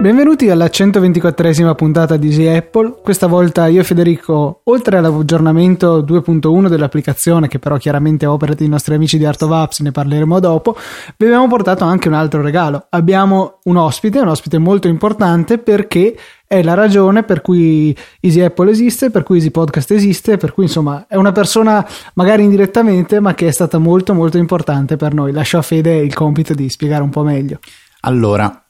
Benvenuti 0.00 0.48
alla 0.48 0.66
124esima 0.66 1.74
puntata 1.74 2.16
di 2.16 2.28
Easy 2.28 2.46
Apple. 2.46 3.00
Questa 3.02 3.26
volta 3.26 3.66
io 3.66 3.80
e 3.80 3.84
Federico, 3.84 4.60
oltre 4.62 4.96
all'aggiornamento 4.96 6.02
2.1 6.02 6.68
dell'applicazione, 6.68 7.48
che 7.48 7.58
però 7.58 7.76
chiaramente 7.78 8.24
è 8.24 8.28
opera 8.28 8.54
dei 8.54 8.68
nostri 8.68 8.94
amici 8.94 9.18
di 9.18 9.24
Art 9.24 9.42
of 9.42 9.50
Apps, 9.50 9.80
ne 9.80 9.90
parleremo 9.90 10.38
dopo, 10.38 10.76
vi 11.16 11.24
abbiamo 11.24 11.48
portato 11.48 11.82
anche 11.82 12.06
un 12.06 12.14
altro 12.14 12.42
regalo. 12.42 12.86
Abbiamo 12.90 13.58
un 13.64 13.76
ospite, 13.76 14.20
un 14.20 14.28
ospite 14.28 14.58
molto 14.58 14.86
importante 14.86 15.58
perché 15.58 16.16
è 16.46 16.62
la 16.62 16.74
ragione 16.74 17.24
per 17.24 17.40
cui 17.40 17.94
Easy 18.20 18.40
Apple 18.40 18.70
esiste, 18.70 19.10
per 19.10 19.24
cui 19.24 19.38
Easy 19.38 19.50
Podcast 19.50 19.90
esiste, 19.90 20.36
per 20.36 20.52
cui 20.52 20.62
insomma 20.62 21.06
è 21.08 21.16
una 21.16 21.32
persona 21.32 21.84
magari 22.14 22.44
indirettamente, 22.44 23.18
ma 23.18 23.34
che 23.34 23.48
è 23.48 23.50
stata 23.50 23.78
molto 23.78 24.14
molto 24.14 24.38
importante 24.38 24.94
per 24.94 25.12
noi. 25.12 25.32
Lascio 25.32 25.58
a 25.58 25.62
Fede 25.62 25.96
il 25.96 26.14
compito 26.14 26.54
di 26.54 26.68
spiegare 26.68 27.02
un 27.02 27.10
po' 27.10 27.24
meglio. 27.24 27.58
Allora, 28.02 28.64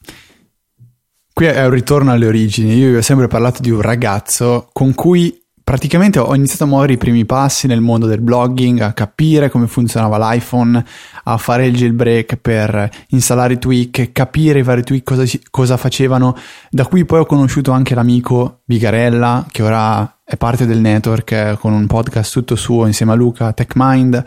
qui 1.39 1.47
è 1.47 1.63
un 1.63 1.71
ritorno 1.71 2.11
alle 2.11 2.27
origini. 2.27 2.73
Io 2.73 2.89
vi 2.89 2.95
ho 2.97 3.01
sempre 3.01 3.27
parlato 3.27 3.61
di 3.61 3.69
un 3.71 3.79
ragazzo 3.79 4.67
con 4.73 4.93
cui 4.93 5.41
praticamente 5.63 6.19
ho 6.19 6.35
iniziato 6.35 6.65
a 6.65 6.67
muovere 6.67 6.91
i 6.91 6.97
primi 6.97 7.23
passi 7.23 7.65
nel 7.65 7.79
mondo 7.79 8.07
del 8.07 8.19
blogging, 8.19 8.81
a 8.81 8.91
capire 8.91 9.49
come 9.49 9.67
funzionava 9.67 10.17
l'iPhone, 10.17 10.83
a 11.23 11.37
fare 11.37 11.67
il 11.67 11.77
jailbreak 11.77 12.35
per 12.35 12.89
installare 13.11 13.53
i 13.53 13.57
tweak, 13.57 14.11
capire 14.11 14.59
i 14.59 14.63
vari 14.63 14.83
tweak 14.83 15.03
cosa, 15.05 15.23
cosa 15.49 15.77
facevano. 15.77 16.35
Da 16.69 16.85
qui 16.85 17.05
poi 17.05 17.19
ho 17.19 17.25
conosciuto 17.25 17.71
anche 17.71 17.95
l'amico 17.95 18.59
Bigarella, 18.65 19.45
che 19.49 19.61
ora 19.61 20.19
è 20.25 20.35
parte 20.35 20.65
del 20.65 20.79
network 20.79 21.57
con 21.57 21.71
un 21.71 21.87
podcast 21.87 22.33
tutto 22.33 22.57
suo 22.57 22.85
insieme 22.85 23.13
a 23.13 23.15
Luca, 23.15 23.53
TechMind. 23.53 24.25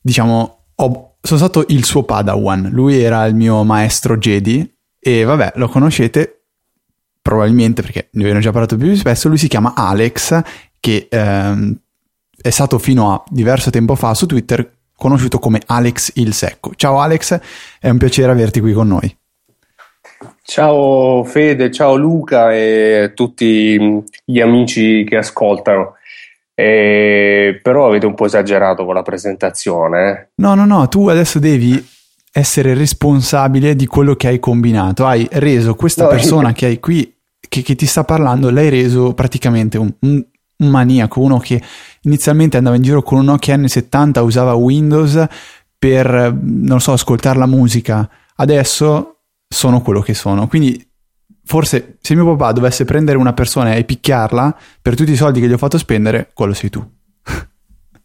Diciamo, 0.00 0.66
ho, 0.76 1.16
sono 1.20 1.38
stato 1.40 1.64
il 1.66 1.84
suo 1.84 2.04
padawan. 2.04 2.68
Lui 2.70 3.02
era 3.02 3.24
il 3.24 3.34
mio 3.34 3.64
maestro 3.64 4.16
Jedi 4.16 4.76
e 4.98 5.24
vabbè, 5.24 5.52
lo 5.54 5.68
conoscete 5.68 6.40
probabilmente 7.20 7.82
perché 7.82 8.08
ne 8.12 8.22
abbiamo 8.22 8.40
già 8.40 8.52
parlato 8.52 8.76
più 8.76 8.94
spesso. 8.94 9.28
Lui 9.28 9.36
si 9.38 9.48
chiama 9.48 9.74
Alex, 9.76 10.40
che 10.80 11.08
ehm, 11.10 11.76
è 12.40 12.50
stato 12.50 12.78
fino 12.78 13.12
a 13.12 13.22
diverso 13.28 13.70
tempo 13.70 13.94
fa 13.94 14.14
su 14.14 14.26
Twitter 14.26 14.76
conosciuto 14.96 15.38
come 15.38 15.60
Alex 15.66 16.12
il 16.14 16.32
Secco. 16.32 16.72
Ciao 16.74 17.00
Alex, 17.00 17.38
è 17.80 17.88
un 17.88 17.98
piacere 17.98 18.32
averti 18.32 18.60
qui 18.60 18.72
con 18.72 18.88
noi. 18.88 19.16
Ciao 20.42 21.22
Fede, 21.24 21.70
ciao 21.70 21.96
Luca 21.96 22.52
e 22.52 23.12
tutti 23.14 24.02
gli 24.24 24.40
amici 24.40 25.04
che 25.04 25.18
ascoltano. 25.18 25.96
Eh, 26.54 27.60
però 27.62 27.86
avete 27.86 28.06
un 28.06 28.14
po' 28.14 28.24
esagerato 28.24 28.84
con 28.84 28.94
la 28.94 29.02
presentazione. 29.02 30.10
Eh? 30.10 30.28
No, 30.36 30.54
no, 30.54 30.64
no, 30.64 30.88
tu 30.88 31.08
adesso 31.08 31.38
devi 31.38 31.86
essere 32.38 32.74
responsabile 32.74 33.76
di 33.76 33.86
quello 33.86 34.14
che 34.14 34.28
hai 34.28 34.38
combinato. 34.38 35.06
Hai 35.06 35.28
reso 35.32 35.74
questa 35.74 36.04
no, 36.04 36.10
persona 36.10 36.48
io... 36.48 36.54
che 36.56 36.66
hai 36.66 36.80
qui, 36.80 37.14
che, 37.48 37.62
che, 37.62 37.74
ti 37.74 37.86
sta 37.86 38.04
parlando, 38.04 38.50
l'hai 38.50 38.68
reso 38.68 39.12
praticamente 39.14 39.78
un, 39.78 39.92
un, 40.00 40.24
un, 40.56 40.68
maniaco, 40.68 41.20
uno 41.20 41.38
che 41.38 41.62
inizialmente 42.02 42.56
andava 42.56 42.76
in 42.76 42.82
giro 42.82 43.02
con 43.02 43.18
un 43.18 43.26
Nokia 43.26 43.56
N70, 43.56 44.22
usava 44.22 44.54
Windows 44.54 45.26
per, 45.78 46.36
non 46.40 46.80
so, 46.80 46.92
ascoltare 46.92 47.38
la 47.38 47.46
musica. 47.46 48.08
Adesso 48.36 49.20
sono 49.48 49.80
quello 49.82 50.00
che 50.00 50.14
sono. 50.14 50.46
Quindi 50.46 50.86
forse 51.44 51.96
se 52.00 52.14
mio 52.14 52.36
papà 52.36 52.52
dovesse 52.52 52.84
prendere 52.84 53.18
una 53.18 53.32
persona 53.32 53.74
e 53.74 53.84
picchiarla 53.84 54.56
per 54.82 54.94
tutti 54.94 55.10
i 55.10 55.16
soldi 55.16 55.40
che 55.40 55.48
gli 55.48 55.52
ho 55.52 55.58
fatto 55.58 55.78
spendere, 55.78 56.30
quello 56.34 56.52
sei 56.52 56.70
tu. 56.70 56.86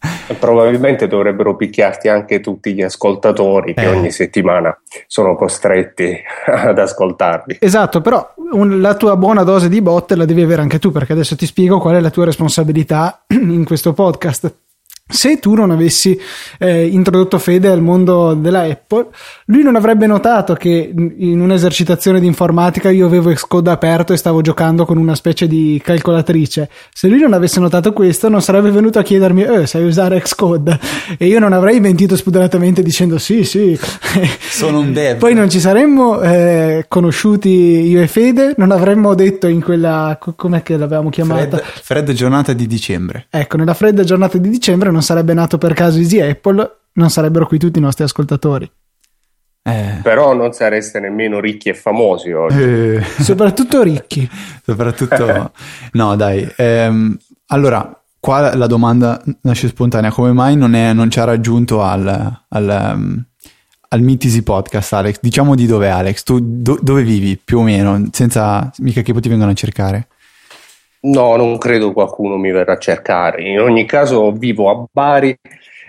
Probabilmente 0.40 1.08
dovrebbero 1.08 1.56
picchiarti 1.56 2.10
anche 2.10 2.40
tutti 2.40 2.74
gli 2.74 2.82
ascoltatori 2.82 3.74
che 3.74 3.84
eh. 3.84 3.88
ogni 3.88 4.12
settimana 4.12 4.78
sono 5.08 5.36
costretti 5.36 6.16
ad 6.46 6.78
ascoltarvi. 6.78 7.58
Esatto, 7.60 8.02
però 8.02 8.34
un, 8.52 8.82
la 8.82 8.96
tua 8.96 9.16
buona 9.16 9.44
dose 9.44 9.70
di 9.70 9.82
botte 9.82 10.16
la 10.16 10.26
devi 10.26 10.42
avere 10.42 10.62
anche 10.62 10.80
tu, 10.80 10.92
perché 10.92 11.14
adesso 11.14 11.36
ti 11.36 11.46
spiego 11.46 11.80
qual 11.80 11.96
è 11.96 12.00
la 12.00 12.10
tua 12.10 12.26
responsabilità 12.26 13.24
in 13.34 13.64
questo 13.66 13.94
podcast. 13.94 14.63
Se 15.14 15.38
tu 15.38 15.54
non 15.54 15.70
avessi 15.70 16.20
eh, 16.58 16.88
introdotto 16.88 17.38
Fede 17.38 17.68
al 17.68 17.82
mondo 17.84 18.34
della 18.34 18.62
Apple, 18.62 19.10
lui 19.46 19.62
non 19.62 19.76
avrebbe 19.76 20.08
notato 20.08 20.56
che 20.56 20.92
in 20.92 21.40
un'esercitazione 21.40 22.20
di 22.20 22.26
informatica 22.26 22.90
io 22.90 23.06
avevo 23.06 23.32
Xcode 23.32 23.70
aperto 23.70 24.14
e 24.14 24.18
stavo 24.18 24.42
giocando 24.42 24.86
con 24.86 24.98
una 24.98 25.14
specie 25.14 25.46
di 25.48 25.80
calcolatrice. 25.84 26.68
Se 26.92 27.08
lui 27.08 27.20
non 27.20 27.34
avesse 27.34 27.60
notato 27.60 27.94
questo, 27.94 28.28
non 28.28 28.42
sarebbe 28.42 28.72
venuto 28.72 28.98
a 28.98 29.04
chiedermi, 29.04 29.44
eh, 29.44 29.68
sai 29.68 29.86
usare 29.86 30.20
Xcode? 30.20 30.80
E 31.20 31.28
io 31.28 31.38
non 31.38 31.54
avrei 31.54 31.80
mentito 31.80 32.16
spudoratamente 32.16 32.82
dicendo 32.82 33.20
sì, 33.20 33.44
sì. 33.44 33.80
Sono 34.50 34.80
un 34.80 34.94
dev. 34.94 35.20
Poi 35.20 35.36
non 35.36 35.48
ci 35.48 35.60
saremmo 35.60 36.22
eh, 36.22 36.86
conosciuti 36.88 37.50
io 37.50 38.02
e 38.02 38.08
Fede, 38.08 38.56
non 38.58 38.72
avremmo 38.72 39.14
detto 39.14 39.46
in 39.46 39.62
quella, 39.62 40.18
com'è 40.36 40.64
che 40.64 40.76
l'avevamo 40.76 41.10
chiamata? 41.12 41.58
Fred, 41.58 41.82
fredda 41.84 42.14
giornata 42.14 42.54
di 42.54 42.66
dicembre. 42.66 43.28
Ecco, 43.30 43.58
nella 43.58 43.76
fredda 43.76 44.04
giornata 44.04 44.40
di 44.40 44.50
dicembre 44.50 44.90
non 44.90 45.02
sarebbe 45.04 45.34
nato 45.34 45.58
per 45.58 45.74
caso 45.74 46.00
Easy 46.00 46.20
Apple, 46.20 46.78
non 46.94 47.10
sarebbero 47.10 47.46
qui 47.46 47.60
tutti 47.60 47.80
i 47.80 47.82
nostri 47.82 48.04
ascoltatori. 48.04 48.70
Eh. 49.66 50.00
Però 50.04 50.34
non 50.34 50.52
sareste 50.52 51.00
nemmeno 51.00 51.40
ricchi 51.40 51.70
e 51.70 51.74
famosi 51.74 52.32
oggi. 52.32 52.62
Eh. 52.62 53.02
Soprattutto 53.20 53.82
ricchi. 53.82 54.30
Soprattutto... 54.62 55.52
no, 55.94 56.16
dai. 56.16 56.48
Ehm, 56.58 57.18
allora, 57.48 58.02
qua 58.20 58.56
la 58.56 58.68
domanda 58.68 59.22
nasce 59.42 59.70
spontanea. 59.70 60.12
Come 60.12 60.34
mai 60.34 60.58
non, 60.58 60.74
è, 60.74 60.92
non 60.92 61.10
ci 61.10 61.20
ha 61.20 61.24
raggiunto 61.24 61.82
al, 61.82 62.42
al, 62.50 62.94
um, 62.96 63.24
al 63.88 64.02
Meet 64.02 64.42
Podcast, 64.42 64.94
Alex? 64.94 65.20
Diciamo 65.22 65.56
di 65.56 65.66
dove 65.66 65.90
Alex. 65.90 66.24
Tu 66.24 66.40
do, 66.42 66.78
dove 66.82 67.04
vivi, 67.04 67.40
più 67.42 67.60
o 67.60 67.64
meno? 67.64 68.10
Senza 68.12 68.70
mica 68.80 69.02
che 69.02 69.14
poi 69.14 69.22
ti 69.22 69.30
vengono 69.30 69.52
a 69.52 69.56
cercare. 69.56 70.08
No, 71.06 71.36
non 71.36 71.58
credo 71.58 71.92
qualcuno 71.92 72.38
mi 72.38 72.52
verrà 72.52 72.74
a 72.74 72.78
cercare. 72.78 73.44
In 73.44 73.60
ogni 73.60 73.86
caso 73.86 74.32
vivo 74.32 74.70
a 74.70 74.86
Bari, 74.90 75.38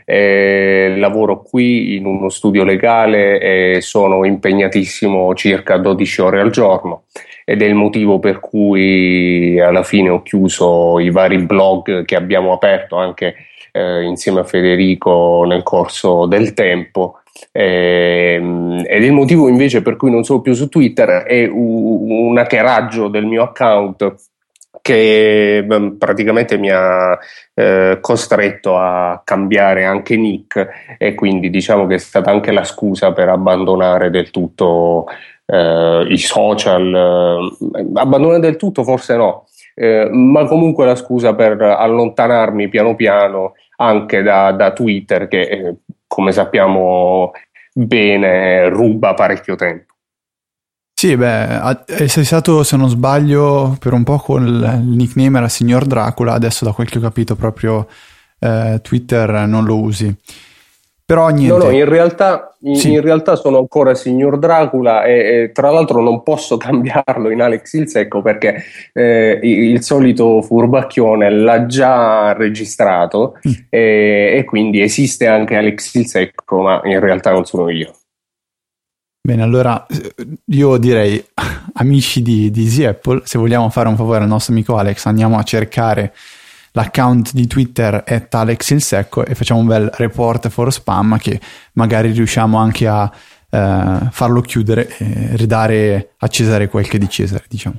eh, 0.05 0.95
lavoro 0.97 1.43
qui 1.43 1.97
in 1.97 2.05
uno 2.05 2.29
studio 2.29 2.65
legale 2.65 3.39
e 3.39 3.81
sono 3.81 4.25
impegnatissimo 4.25 5.33
circa 5.35 5.79
12 5.79 6.21
ore 6.21 6.41
al 6.41 6.51
giorno 6.51 7.05
ed 7.45 7.63
è 7.63 7.65
il 7.67 7.75
motivo 7.75 8.19
per 8.19 8.41
cui 8.41 9.61
alla 9.61 9.83
fine 9.83 10.09
ho 10.09 10.23
chiuso 10.23 10.99
i 10.99 11.11
vari 11.11 11.39
blog 11.39 12.05
che 12.05 12.17
abbiamo 12.17 12.53
aperto 12.53 12.97
anche 12.97 13.35
eh, 13.71 14.03
insieme 14.03 14.41
a 14.41 14.45
Federico 14.45 15.45
nel 15.47 15.63
corso 15.63 16.27
del 16.27 16.55
tempo. 16.55 17.21
Eh, 17.53 18.85
ed 18.87 19.03
il 19.03 19.13
motivo 19.13 19.49
invece 19.49 19.83
per 19.83 19.97
cui 19.97 20.11
non 20.11 20.25
sono 20.25 20.41
più 20.41 20.55
su 20.55 20.69
Twitter 20.69 21.25
è 21.25 21.47
un, 21.47 22.37
hackeraggio 22.39 23.09
del 23.09 23.27
mio 23.27 23.43
account 23.43 24.33
che 24.85 25.65
mm, 25.65 25.97
praticamente 25.97 26.59
mi 26.59 26.69
ha 26.71 27.19
eh, 27.55 27.97
costretto 28.03 28.77
a 28.77 29.23
cambiare 29.25 29.87
anche 29.87 30.15
nick 30.15 30.97
e 30.99 31.15
quindi 31.15 31.49
diciamo 31.49 31.87
che 31.87 31.95
è 31.95 31.99
stata 31.99 32.31
anche 32.31 32.53
la 32.53 32.65
scusa 32.65 33.11
per 33.15 33.31
abbandonare 33.31 34.11
del 34.11 34.31
tutto 34.31 35.07
eh, 35.47 36.05
i 36.07 36.19
social, 36.19 37.51
eh, 37.73 37.87
abbandonare 37.95 38.41
del 38.41 38.57
tutto 38.57 38.85
forse 38.85 39.17
no, 39.17 39.47
eh, 39.75 40.07
ma 40.13 40.45
comunque 40.45 40.85
la 40.85 40.97
scusa 40.97 41.35
per 41.35 41.63
allontanarmi 41.63 42.69
piano 42.69 42.95
piano 42.95 43.55
anche 43.77 44.21
da, 44.21 44.53
da 44.53 44.73
Twitter 44.73 45.29
che 45.29 45.41
eh, 45.41 45.75
come 46.07 46.31
sappiamo 46.31 47.33
bene 47.73 48.69
ruba 48.69 49.15
parecchio 49.15 49.55
tempo. 49.55 49.94
Sì, 51.05 51.19
beh, 51.19 52.07
sei 52.07 52.25
stato, 52.25 52.63
se 52.63 52.79
non 52.79 52.89
sbaglio, 52.89 53.77
per 53.79 53.93
un 53.93 54.05
po' 54.05 54.17
con 54.17 54.47
il 54.47 54.81
nickname 54.87 55.37
era 55.37 55.51
Signor 55.51 55.85
Dracula, 55.85 56.33
adesso 56.33 56.65
da 56.65 56.73
quel 56.73 56.89
che 56.89 56.97
ho 56.97 57.03
capito 57.03 57.37
proprio 57.37 57.87
eh, 58.39 58.79
Twitter 58.83 59.47
non 59.47 59.67
lo 59.67 59.81
usi. 59.81 60.17
Però 61.05 61.29
niente. 61.29 61.59
No, 61.59 61.65
no, 61.65 61.69
in 61.69 61.85
realtà, 61.85 62.57
in, 62.61 62.77
sì. 62.77 62.93
in 62.93 63.03
realtà 63.03 63.37
sono 63.37 63.59
ancora 63.59 63.95
Signor 63.95 64.39
Dracula 64.39 65.05
e, 65.05 65.13
e, 65.13 65.53
tra 65.53 65.71
l'altro 65.71 66.01
non 66.01 66.23
posso 66.23 66.57
cambiarlo 66.57 67.29
in 67.29 67.43
Alex 67.43 67.75
il 67.75 67.87
Secco 67.91 68.23
perché 68.23 68.65
eh, 68.95 69.39
il 69.43 69.83
solito 69.83 70.41
furbacchione 70.41 71.29
l'ha 71.29 71.67
già 71.67 72.33
registrato 72.33 73.35
mm. 73.47 73.53
e, 73.69 74.37
e 74.39 74.45
quindi 74.45 74.81
esiste 74.81 75.27
anche 75.27 75.55
Alex 75.55 75.97
il 75.97 76.07
Secco, 76.07 76.63
ma 76.63 76.81
in 76.85 76.99
realtà 76.99 77.31
non 77.31 77.45
sono 77.45 77.69
io. 77.69 77.93
Bene, 79.27 79.41
allora 79.41 79.87
io 80.49 80.77
direi, 80.77 81.25
amici 81.77 82.21
di, 82.21 82.51
di 82.51 82.65
Easy 82.65 82.85
Apple, 82.85 83.23
se 83.25 83.39
vogliamo 83.39 83.71
fare 83.71 83.89
un 83.89 83.97
favore 83.97 84.23
al 84.23 84.29
nostro 84.29 84.53
amico 84.53 84.77
Alex, 84.77 85.07
andiamo 85.07 85.39
a 85.39 85.43
cercare 85.43 86.15
l'account 86.73 87.33
di 87.33 87.47
Twitter 87.47 88.05
at 88.07 88.35
Alex 88.35 88.69
il 88.73 88.83
Secco 88.83 89.25
e 89.25 89.35
facciamo 89.35 89.61
un 89.61 89.67
bel 89.67 89.91
report 89.95 90.51
for 90.51 90.71
spam 90.71 91.17
che 91.17 91.41
magari 91.73 92.11
riusciamo 92.11 92.59
anche 92.59 92.87
a 92.87 93.11
eh, 93.49 94.09
farlo 94.11 94.43
chiudere 94.43 94.95
e 94.99 95.37
ridare 95.37 96.11
a 96.19 96.29
Cesare 96.29 96.69
quel 96.69 96.87
che 96.87 96.99
di 96.99 97.09
Cesare, 97.09 97.45
diciamo. 97.49 97.77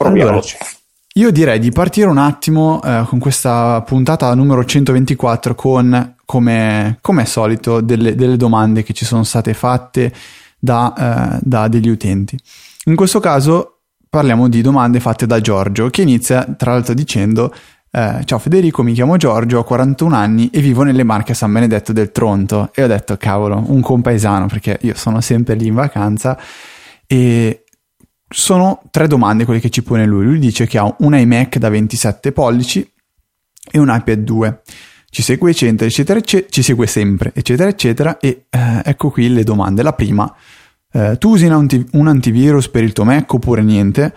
Allora, 0.00 0.38
io 1.14 1.30
direi 1.30 1.58
di 1.58 1.70
partire 1.70 2.08
un 2.08 2.18
attimo 2.18 2.82
eh, 2.84 3.04
con 3.08 3.18
questa 3.18 3.80
puntata 3.80 4.34
numero 4.34 4.62
124 4.66 5.54
con 5.54 6.15
come, 6.26 6.98
come 7.00 7.22
è 7.22 7.24
solito, 7.24 7.80
delle, 7.80 8.14
delle, 8.14 8.36
domande 8.36 8.82
che 8.82 8.92
ci 8.92 9.06
sono 9.06 9.24
state 9.24 9.54
fatte 9.54 10.12
da, 10.58 11.38
eh, 11.38 11.38
da 11.40 11.68
degli 11.68 11.88
utenti. 11.88 12.38
In 12.84 12.96
questo 12.96 13.20
caso 13.20 13.78
parliamo 14.10 14.48
di 14.48 14.60
domande 14.60 15.00
fatte 15.00 15.26
da 15.26 15.40
Giorgio, 15.40 15.88
che 15.88 16.02
inizia 16.02 16.44
tra 16.44 16.72
l'altro 16.72 16.92
dicendo 16.92 17.52
eh, 17.96 18.24
ciao 18.26 18.38
Federico, 18.38 18.82
mi 18.82 18.92
chiamo 18.92 19.16
Giorgio, 19.16 19.60
ho 19.60 19.64
41 19.64 20.14
anni 20.14 20.50
e 20.50 20.60
vivo 20.60 20.82
nelle 20.82 21.02
Marche 21.02 21.32
San 21.32 21.50
Benedetto 21.50 21.94
del 21.94 22.12
Tronto. 22.12 22.70
E 22.74 22.82
ho 22.82 22.86
detto, 22.86 23.16
cavolo, 23.16 23.64
un 23.68 23.80
compaesano, 23.80 24.48
perché 24.48 24.78
io 24.82 24.94
sono 24.94 25.22
sempre 25.22 25.54
lì 25.54 25.68
in 25.68 25.74
vacanza. 25.74 26.38
E 27.06 27.64
sono 28.28 28.82
tre 28.90 29.06
domande 29.06 29.46
quelle 29.46 29.60
che 29.60 29.70
ci 29.70 29.82
pone 29.82 30.04
lui. 30.04 30.26
Lui 30.26 30.38
dice 30.38 30.66
che 30.66 30.76
ha 30.76 30.94
un 30.98 31.16
iMac 31.16 31.56
da 31.56 31.70
27 31.70 32.32
pollici 32.32 32.86
e 33.70 33.78
un 33.78 33.88
iPad 33.88 34.18
2. 34.18 34.62
Ci 35.08 35.22
segue, 35.22 35.50
eccetera, 35.50 35.86
eccetera, 35.88 36.18
eccetera, 36.18 36.48
ci 36.50 36.62
segue 36.62 36.86
sempre, 36.86 37.32
eccetera, 37.34 37.68
eccetera. 37.68 38.18
E 38.18 38.46
eh, 38.50 38.82
ecco 38.84 39.10
qui 39.10 39.28
le 39.28 39.44
domande. 39.44 39.82
La 39.82 39.92
prima, 39.92 40.32
eh, 40.92 41.16
tu 41.18 41.30
usi 41.30 41.46
un, 41.46 41.52
anti- 41.52 41.86
un 41.92 42.08
antivirus 42.08 42.68
per 42.68 42.82
il 42.82 42.92
tuo 42.92 43.04
Mac 43.04 43.32
oppure 43.32 43.62
niente? 43.62 44.14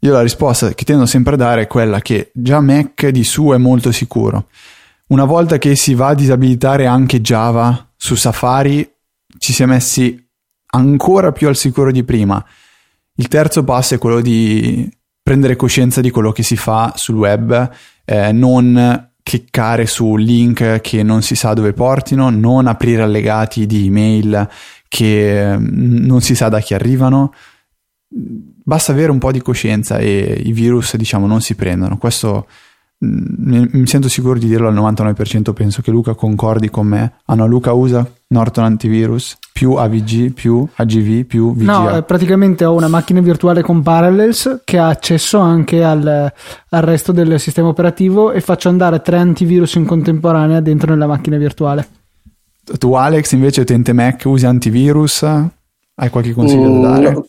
Io 0.00 0.12
la 0.12 0.22
risposta 0.22 0.72
che 0.74 0.84
tendo 0.84 1.06
sempre 1.06 1.34
a 1.34 1.36
dare 1.36 1.62
è 1.62 1.66
quella 1.66 2.00
che 2.00 2.30
già 2.34 2.60
Mac 2.60 3.08
di 3.08 3.24
suo 3.24 3.54
è 3.54 3.58
molto 3.58 3.92
sicuro. 3.92 4.48
Una 5.08 5.24
volta 5.24 5.58
che 5.58 5.76
si 5.76 5.94
va 5.94 6.08
a 6.08 6.14
disabilitare 6.14 6.86
anche 6.86 7.20
Java 7.20 7.92
su 7.96 8.14
Safari, 8.14 8.88
ci 9.38 9.52
si 9.52 9.62
è 9.62 9.66
messi 9.66 10.24
ancora 10.72 11.32
più 11.32 11.48
al 11.48 11.56
sicuro 11.56 11.90
di 11.90 12.02
prima. 12.02 12.44
Il 13.14 13.28
terzo 13.28 13.64
passo 13.64 13.94
è 13.94 13.98
quello 13.98 14.20
di 14.20 14.88
prendere 15.22 15.56
coscienza 15.56 16.00
di 16.00 16.10
quello 16.10 16.32
che 16.32 16.42
si 16.42 16.56
fa 16.56 16.92
sul 16.96 17.16
web, 17.16 17.70
eh, 18.04 18.32
non 18.32 19.10
cliccare 19.26 19.86
su 19.86 20.14
link 20.14 20.80
che 20.80 21.02
non 21.02 21.20
si 21.20 21.34
sa 21.34 21.52
dove 21.52 21.72
portino, 21.72 22.30
non 22.30 22.68
aprire 22.68 23.02
allegati 23.02 23.66
di 23.66 23.86
email 23.86 24.48
che 24.86 25.58
mm, 25.58 26.06
non 26.06 26.20
si 26.20 26.36
sa 26.36 26.48
da 26.48 26.60
chi 26.60 26.74
arrivano 26.74 27.32
basta 28.08 28.92
avere 28.92 29.10
un 29.10 29.18
po' 29.18 29.30
di 29.30 29.40
coscienza 29.40 29.98
e 29.98 30.42
i 30.44 30.52
virus, 30.52 30.96
diciamo, 30.96 31.26
non 31.26 31.40
si 31.40 31.54
prendono. 31.54 31.98
Questo 31.98 32.48
mi 32.98 33.86
sento 33.86 34.08
sicuro 34.08 34.38
di 34.38 34.46
dirlo 34.46 34.68
al 34.68 34.74
99%, 34.74 35.52
penso 35.52 35.82
che 35.82 35.90
Luca 35.90 36.14
concordi 36.14 36.70
con 36.70 36.86
me. 36.86 37.16
Ah 37.26 37.34
no, 37.34 37.46
Luca 37.46 37.72
usa 37.72 38.08
Norton 38.28 38.64
Antivirus 38.64 39.36
più 39.52 39.72
AVG 39.72 40.32
più 40.32 40.66
AGV 40.74 41.24
più 41.24 41.54
VGA. 41.54 41.64
No, 41.64 41.96
eh, 41.96 42.02
praticamente 42.02 42.64
ho 42.64 42.74
una 42.74 42.88
macchina 42.88 43.20
virtuale 43.20 43.62
con 43.62 43.82
Parallels 43.82 44.62
che 44.64 44.78
ha 44.78 44.88
accesso 44.88 45.38
anche 45.38 45.84
al, 45.84 46.32
al, 46.70 46.82
resto 46.82 47.12
del 47.12 47.38
sistema 47.38 47.68
operativo 47.68 48.32
e 48.32 48.40
faccio 48.40 48.68
andare 48.68 49.02
tre 49.02 49.18
antivirus 49.18 49.74
in 49.74 49.84
contemporanea 49.84 50.60
dentro 50.60 50.92
nella 50.92 51.06
macchina 51.06 51.36
virtuale. 51.36 51.86
Tu 52.78 52.92
Alex 52.94 53.32
invece 53.32 53.60
utente 53.60 53.92
Mac 53.92 54.22
usi 54.24 54.46
antivirus? 54.46 55.22
Hai 55.22 56.10
qualche 56.10 56.32
consiglio 56.32 56.68
mm, 56.68 56.82
da 56.82 56.88
dare? 56.88 57.12
No 57.12 57.26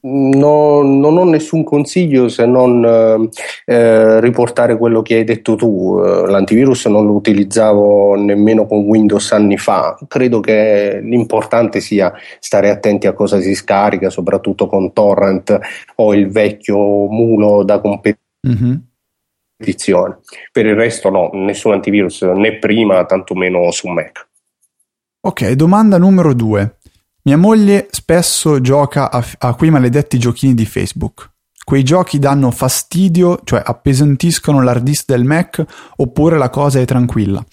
No, 0.00 0.82
non 0.82 1.16
ho 1.16 1.24
nessun 1.24 1.64
consiglio 1.64 2.28
se 2.28 2.46
non 2.46 2.84
eh, 2.84 3.72
eh, 3.72 4.20
riportare 4.20 4.76
quello 4.76 5.02
che 5.02 5.16
hai 5.16 5.24
detto 5.24 5.56
tu. 5.56 6.00
Eh, 6.00 6.30
l'antivirus 6.30 6.86
non 6.86 7.04
lo 7.04 7.14
utilizzavo 7.14 8.14
nemmeno 8.14 8.66
con 8.66 8.84
Windows 8.84 9.32
anni 9.32 9.56
fa. 9.56 9.98
Credo 10.06 10.38
che 10.38 11.00
l'importante 11.02 11.80
sia 11.80 12.12
stare 12.38 12.70
attenti 12.70 13.08
a 13.08 13.12
cosa 13.12 13.40
si 13.40 13.54
scarica, 13.54 14.08
soprattutto 14.08 14.68
con 14.68 14.92
torrent 14.92 15.58
o 15.96 16.14
il 16.14 16.30
vecchio 16.30 16.78
mulo 16.78 17.64
da 17.64 17.80
competizione. 17.80 18.26
Mm-hmm. 18.48 18.74
Per 20.52 20.66
il 20.66 20.76
resto, 20.76 21.10
no, 21.10 21.30
nessun 21.32 21.72
antivirus 21.72 22.22
né 22.22 22.58
prima, 22.58 23.04
tantomeno 23.04 23.68
su 23.72 23.88
Mac. 23.88 24.26
Ok, 25.20 25.50
domanda 25.50 25.98
numero 25.98 26.32
due. 26.32 26.77
Mia 27.28 27.36
moglie 27.36 27.88
spesso 27.90 28.58
gioca 28.62 29.10
a, 29.10 29.22
a 29.40 29.54
quei 29.54 29.68
maledetti 29.68 30.18
giochini 30.18 30.54
di 30.54 30.64
Facebook. 30.64 31.28
Quei 31.62 31.82
giochi 31.82 32.18
danno 32.18 32.50
fastidio, 32.50 33.40
cioè 33.44 33.60
appesantiscono 33.62 34.62
l'hard 34.62 34.82
disk 34.82 35.04
del 35.08 35.24
Mac, 35.24 35.62
oppure 35.96 36.38
la 36.38 36.48
cosa 36.48 36.80
è 36.80 36.86
tranquilla. 36.86 37.44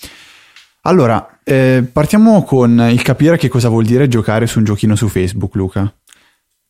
Allora, 0.83 1.39
eh, 1.44 1.83
partiamo 1.92 2.45
con 2.45 2.88
il 2.89 3.01
capire 3.01 3.36
che 3.36 3.50
cosa 3.50 3.68
vuol 3.68 3.83
dire 3.83 4.07
giocare 4.07 4.48
su 4.48 4.60
un 4.60 4.63
giochino 4.63 4.95
su 4.95 5.10
Facebook, 5.10 5.56
Luca. 5.56 5.94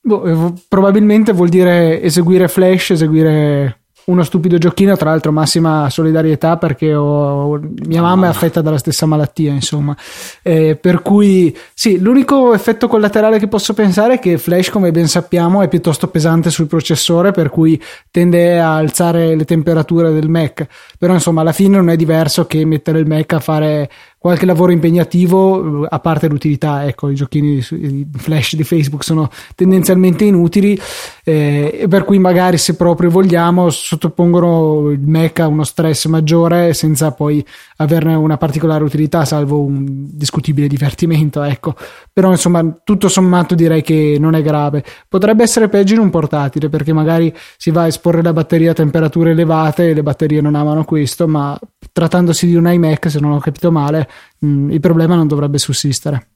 Boh, 0.01 0.25
eh, 0.25 0.53
probabilmente 0.67 1.31
vuol 1.31 1.49
dire 1.49 2.01
eseguire 2.01 2.47
flash, 2.47 2.89
eseguire 2.89 3.81
uno 4.05 4.23
stupido 4.23 4.57
giochino, 4.57 4.95
tra 4.95 5.09
l'altro 5.09 5.31
massima 5.31 5.89
solidarietà 5.89 6.57
perché 6.57 6.93
ho, 6.93 7.59
mia 7.85 8.01
mamma 8.01 8.27
è 8.27 8.29
affetta 8.29 8.61
dalla 8.61 8.77
stessa 8.77 9.05
malattia, 9.05 9.51
insomma. 9.51 9.95
Eh, 10.41 10.75
per 10.75 11.01
cui 11.01 11.55
sì, 11.73 11.99
l'unico 11.99 12.53
effetto 12.53 12.87
collaterale 12.87 13.39
che 13.39 13.47
posso 13.47 13.73
pensare 13.73 14.15
è 14.15 14.19
che 14.19 14.37
Flash, 14.37 14.69
come 14.69 14.91
ben 14.91 15.07
sappiamo, 15.07 15.61
è 15.61 15.67
piuttosto 15.67 16.07
pesante 16.07 16.49
sul 16.49 16.67
processore, 16.67 17.31
per 17.31 17.49
cui 17.49 17.81
tende 18.11 18.59
a 18.59 18.75
alzare 18.75 19.35
le 19.35 19.45
temperature 19.45 20.11
del 20.11 20.29
Mac. 20.29 20.67
Però 20.99 21.13
insomma, 21.13 21.41
alla 21.41 21.51
fine 21.51 21.77
non 21.77 21.89
è 21.89 21.95
diverso 21.95 22.45
che 22.45 22.63
mettere 22.65 22.99
il 22.99 23.07
Mac 23.07 23.33
a 23.33 23.39
fare 23.39 23.89
qualche 24.25 24.47
lavoro 24.47 24.71
impegnativo, 24.71 25.85
a 25.85 25.99
parte 25.99 26.27
l'utilità, 26.27 26.87
ecco, 26.87 27.09
i 27.09 27.13
giochini 27.13 27.57
i 27.57 28.07
flash 28.17 28.55
di 28.55 28.63
Facebook 28.63 29.03
sono 29.03 29.29
tendenzialmente 29.53 30.23
inutili, 30.23 30.75
eh, 31.23 31.85
per 31.87 32.05
cui 32.05 32.17
magari 32.17 32.57
se 32.57 32.75
proprio 32.75 33.11
vogliamo 33.11 33.69
sottopongono 33.69 34.89
il 34.89 34.99
Mac 35.01 35.41
a 35.41 35.47
uno 35.47 35.63
stress 35.63 36.07
maggiore 36.07 36.73
senza 36.73 37.11
poi 37.11 37.45
averne 37.77 38.15
una 38.15 38.37
particolare 38.37 38.83
utilità, 38.83 39.25
salvo 39.25 39.61
un 39.61 39.85
discutibile 39.85 40.67
divertimento, 40.67 41.43
ecco. 41.43 41.75
Però 42.11 42.31
insomma, 42.31 42.79
tutto 42.83 43.09
sommato 43.09 43.53
direi 43.53 43.83
che 43.83 44.17
non 44.19 44.33
è 44.33 44.41
grave. 44.41 44.83
Potrebbe 45.07 45.43
essere 45.43 45.69
peggio 45.69 45.93
in 45.93 45.99
un 45.99 46.09
portatile, 46.09 46.67
perché 46.69 46.93
magari 46.93 47.31
si 47.57 47.69
va 47.69 47.83
a 47.83 47.87
esporre 47.87 48.23
la 48.23 48.33
batteria 48.33 48.71
a 48.71 48.73
temperature 48.73 49.29
elevate 49.29 49.89
e 49.91 49.93
le 49.93 50.01
batterie 50.01 50.41
non 50.41 50.55
amano 50.55 50.83
questo, 50.83 51.27
ma 51.27 51.55
trattandosi 51.91 52.47
di 52.47 52.55
un 52.55 52.71
iMac, 52.71 53.09
se 53.09 53.19
non 53.19 53.31
ho 53.31 53.39
capito 53.39 53.71
male, 53.71 54.09
mh, 54.39 54.47
mm, 54.47 54.71
il 54.71 54.79
problema 54.79 55.15
non 55.15 55.27
dovrebbe 55.27 55.57
sussistere. 55.57 56.27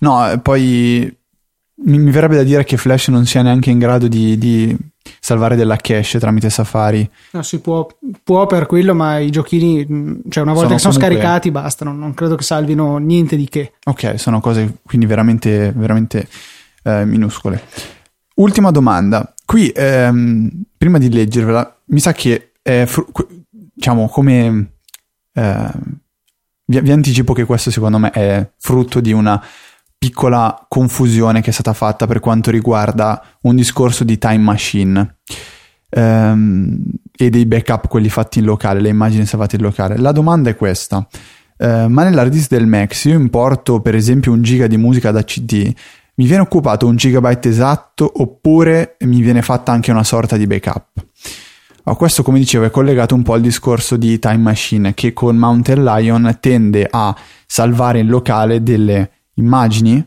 No, 0.00 0.38
poi 0.42 1.16
mi, 1.82 2.10
verrebbe 2.10 2.36
da 2.36 2.42
dire 2.42 2.64
che 2.64 2.76
Flash 2.76 3.08
non 3.08 3.26
sia 3.26 3.42
neanche 3.42 3.70
in 3.70 3.78
grado 3.78 4.08
di, 4.08 4.36
di 4.36 4.76
salvare 5.20 5.56
della 5.56 5.76
cache 5.76 6.18
tramite 6.18 6.50
Safari. 6.50 7.08
No, 7.32 7.42
si 7.42 7.60
può, 7.60 7.86
può, 8.22 8.46
per 8.46 8.66
quello, 8.66 8.94
ma 8.94 9.18
i 9.18 9.30
giochini, 9.30 9.86
mm, 9.88 10.14
cioè 10.28 10.42
una 10.42 10.52
volta 10.52 10.68
sono 10.68 10.76
che 10.76 10.80
sono 10.80 10.94
comunque... 10.94 11.16
scaricati, 11.16 11.50
bastano. 11.50 11.92
Non 11.92 12.14
credo 12.14 12.36
che 12.36 12.42
salvino 12.42 12.98
niente 12.98 13.36
di 13.36 13.48
che. 13.48 13.72
Ok, 13.84 14.18
sono 14.18 14.40
cose 14.40 14.78
quindi 14.84 15.06
veramente, 15.06 15.72
veramente 15.74 16.28
eh, 16.82 17.04
minuscole. 17.04 17.62
Ultima 18.36 18.70
domanda. 18.70 19.34
Qui, 19.44 19.72
ehm, 19.74 20.62
prima 20.76 20.98
di 20.98 21.10
leggervela, 21.10 21.78
mi 21.86 22.00
sa 22.00 22.12
che 22.12 22.52
è, 22.62 22.86
diciamo, 23.80 24.10
come 24.10 24.74
eh, 25.32 25.70
vi, 26.66 26.80
vi, 26.80 26.92
anticipo 26.92 27.32
che 27.32 27.46
questo 27.46 27.70
secondo 27.70 27.96
me 27.96 28.10
è 28.10 28.50
frutto 28.58 29.00
di 29.00 29.10
una 29.10 29.42
piccola 29.96 30.66
confusione 30.68 31.40
che 31.40 31.48
è 31.48 31.52
stata 31.52 31.72
fatta 31.72 32.06
per 32.06 32.20
quanto 32.20 32.50
riguarda 32.50 33.22
un 33.42 33.56
discorso 33.56 34.04
di 34.04 34.18
time 34.18 34.38
machine 34.38 35.16
ehm, 35.88 36.82
e 37.16 37.30
dei 37.30 37.46
backup 37.46 37.88
quelli 37.88 38.10
fatti 38.10 38.38
in 38.38 38.44
locale, 38.44 38.80
le 38.80 38.90
immagini 38.90 39.24
salvate 39.24 39.56
in 39.56 39.62
locale. 39.62 39.96
La 39.96 40.12
domanda 40.12 40.50
è 40.50 40.56
questa. 40.56 41.06
Eh, 41.56 41.88
ma 41.88 42.04
nell'hard 42.04 42.30
disk 42.30 42.50
del 42.50 42.66
Mac, 42.66 42.94
se 42.94 43.10
io 43.10 43.18
importo 43.18 43.80
per 43.80 43.94
esempio 43.94 44.32
un 44.32 44.42
giga 44.42 44.66
di 44.66 44.76
musica 44.76 45.10
da 45.10 45.24
CD, 45.24 45.72
mi 46.16 46.26
viene 46.26 46.42
occupato 46.42 46.86
un 46.86 46.96
gigabyte 46.96 47.48
esatto 47.48 48.10
oppure 48.14 48.96
mi 49.00 49.22
viene 49.22 49.40
fatta 49.40 49.72
anche 49.72 49.90
una 49.90 50.04
sorta 50.04 50.36
di 50.36 50.46
backup? 50.46 51.06
A 51.84 51.94
questo, 51.94 52.22
come 52.22 52.38
dicevo, 52.38 52.64
è 52.64 52.70
collegato 52.70 53.14
un 53.14 53.22
po' 53.22 53.32
al 53.32 53.40
discorso 53.40 53.96
di 53.96 54.18
Time 54.18 54.36
Machine 54.36 54.94
che 54.94 55.12
con 55.12 55.36
Mountain 55.36 55.82
Lion 55.82 56.38
tende 56.40 56.86
a 56.90 57.16
salvare 57.46 58.00
in 58.00 58.08
locale 58.08 58.62
delle 58.62 59.10
immagini 59.34 60.06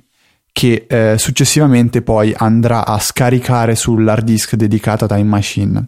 che 0.51 0.85
eh, 0.87 1.17
successivamente 1.17 2.03
poi 2.03 2.33
andrà 2.37 2.85
a 2.85 2.99
scaricare 2.99 3.75
sull'hard 3.75 4.23
disk 4.23 4.55
dedicato 4.55 5.05
a 5.05 5.07
Time 5.07 5.23
Machine. 5.23 5.87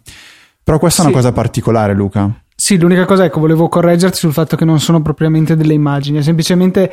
Però 0.62 0.78
questa 0.78 1.02
sì. 1.02 1.08
è 1.08 1.10
una 1.10 1.20
cosa 1.20 1.32
particolare, 1.32 1.94
Luca. 1.94 2.42
Sì, 2.54 2.76
l'unica 2.76 3.04
cosa 3.04 3.24
è 3.24 3.30
che 3.30 3.38
volevo 3.38 3.68
correggerti 3.68 4.18
sul 4.18 4.32
fatto 4.32 4.56
che 4.56 4.64
non 4.64 4.80
sono 4.80 5.00
propriamente 5.00 5.54
delle 5.54 5.74
immagini, 5.74 6.18
è 6.18 6.22
semplicemente 6.22 6.92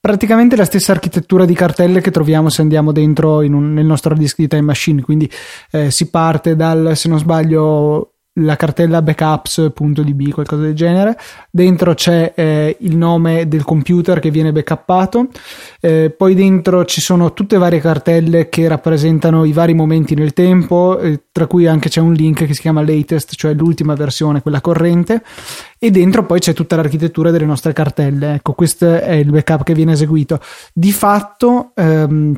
praticamente 0.00 0.54
la 0.54 0.64
stessa 0.64 0.92
architettura 0.92 1.44
di 1.44 1.54
cartelle 1.54 2.00
che 2.00 2.12
troviamo 2.12 2.48
se 2.50 2.62
andiamo 2.62 2.92
dentro 2.92 3.38
un, 3.38 3.72
nel 3.72 3.84
nostro 3.84 4.12
hard 4.12 4.20
disk 4.20 4.36
di 4.36 4.46
Time 4.46 4.62
Machine. 4.62 5.02
Quindi 5.02 5.28
eh, 5.72 5.90
si 5.90 6.08
parte 6.10 6.54
dal, 6.54 6.92
se 6.94 7.08
non 7.08 7.18
sbaglio, 7.18 8.12
la 8.38 8.56
cartella 8.56 9.02
backups.db, 9.02 10.30
qualcosa 10.30 10.62
del 10.62 10.74
genere. 10.74 11.16
Dentro 11.50 11.94
c'è 11.94 12.32
eh, 12.34 12.76
il 12.80 12.96
nome 12.96 13.48
del 13.48 13.64
computer 13.64 14.18
che 14.20 14.30
viene 14.30 14.52
backuppato, 14.52 15.28
eh, 15.80 16.14
poi 16.16 16.34
dentro 16.34 16.84
ci 16.84 17.00
sono 17.00 17.32
tutte 17.32 17.58
varie 17.58 17.80
cartelle 17.80 18.48
che 18.48 18.68
rappresentano 18.68 19.44
i 19.44 19.52
vari 19.52 19.74
momenti 19.74 20.14
nel 20.14 20.32
tempo, 20.32 20.98
eh, 20.98 21.24
tra 21.32 21.46
cui 21.46 21.66
anche 21.66 21.88
c'è 21.88 22.00
un 22.00 22.12
link 22.12 22.44
che 22.44 22.54
si 22.54 22.60
chiama 22.60 22.82
latest, 22.82 23.34
cioè 23.34 23.54
l'ultima 23.54 23.94
versione, 23.94 24.42
quella 24.42 24.60
corrente, 24.60 25.22
e 25.78 25.90
dentro 25.90 26.24
poi 26.24 26.40
c'è 26.40 26.52
tutta 26.52 26.76
l'architettura 26.76 27.30
delle 27.30 27.46
nostre 27.46 27.72
cartelle. 27.72 28.34
Ecco, 28.34 28.52
questo 28.52 29.00
è 29.00 29.12
il 29.12 29.30
backup 29.30 29.62
che 29.62 29.74
viene 29.74 29.92
eseguito. 29.92 30.40
Di 30.72 30.92
fatto. 30.92 31.72
Ehm, 31.74 32.34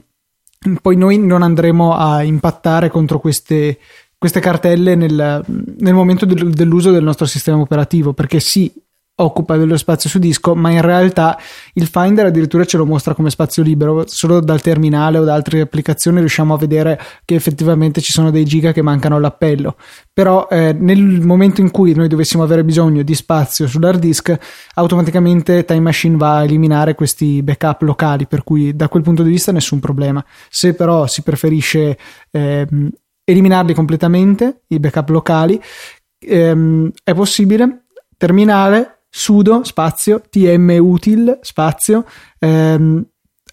poi 0.83 0.95
noi 0.95 1.19
non 1.19 1.41
andremo 1.41 1.97
a 1.97 2.23
impattare 2.23 2.91
contro 2.91 3.19
queste, 3.19 3.79
queste 4.21 4.41
cartelle 4.41 4.95
nel, 4.97 5.43
nel 5.79 5.95
momento 5.95 6.27
del, 6.27 6.51
dell'uso 6.51 6.91
del 6.91 7.03
nostro 7.03 7.25
sistema 7.25 7.59
operativo, 7.59 8.13
perché 8.13 8.39
sì, 8.39 8.71
occupa 9.15 9.57
dello 9.57 9.79
spazio 9.79 10.11
su 10.11 10.19
disco, 10.19 10.55
ma 10.55 10.71
in 10.71 10.83
realtà 10.83 11.39
il 11.73 11.87
Finder 11.87 12.27
addirittura 12.27 12.67
ce 12.67 12.77
lo 12.77 12.85
mostra 12.85 13.15
come 13.15 13.31
spazio 13.31 13.63
libero, 13.63 14.05
solo 14.07 14.41
dal 14.41 14.61
terminale 14.61 15.17
o 15.17 15.25
da 15.25 15.33
altre 15.33 15.63
applicazioni 15.63 16.19
riusciamo 16.19 16.53
a 16.53 16.59
vedere 16.59 17.01
che 17.25 17.35
effettivamente 17.35 18.03
ci 18.03 18.13
sono 18.13 18.31
dei 18.31 18.45
giga 18.45 18.73
che 18.73 18.83
mancano 18.83 19.17
all'appello. 19.17 19.77
Però 20.13 20.49
eh, 20.51 20.75
nel 20.79 21.23
momento 21.23 21.63
in 21.63 21.71
cui 21.71 21.95
noi 21.95 22.09
dovessimo 22.09 22.43
avere 22.43 22.63
bisogno 22.63 23.01
di 23.01 23.15
spazio 23.15 23.67
sull'hard 23.67 24.01
disk, 24.01 24.37
automaticamente 24.75 25.65
Time 25.65 25.81
Machine 25.81 26.19
va 26.19 26.37
a 26.37 26.45
eliminare 26.45 26.95
questi 26.95 27.43
backup 27.43 27.81
locali, 27.81 28.27
per 28.27 28.45
cui 28.45 28.77
da 28.77 28.91
quel 28.91 29.03
punto 29.03 29.23
di 29.23 29.31
vista 29.31 29.51
nessun 29.51 29.81
problema. 29.81 30.23
Se 30.51 30.75
però 30.75 31.07
si 31.07 31.23
preferisce 31.23 31.97
eh, 32.31 32.67
eliminarli 33.31 33.75
completamente, 33.75 34.63
i 34.69 34.79
backup 34.79 35.09
locali, 35.09 35.61
ehm, 36.19 36.91
è 37.03 37.15
possibile 37.15 37.85
terminale 38.17 39.05
sudo 39.11 39.65
spazio 39.65 40.23
tm 40.29 40.77
util 40.81 41.39
spazio. 41.43 42.05
Ehm, 42.39 43.05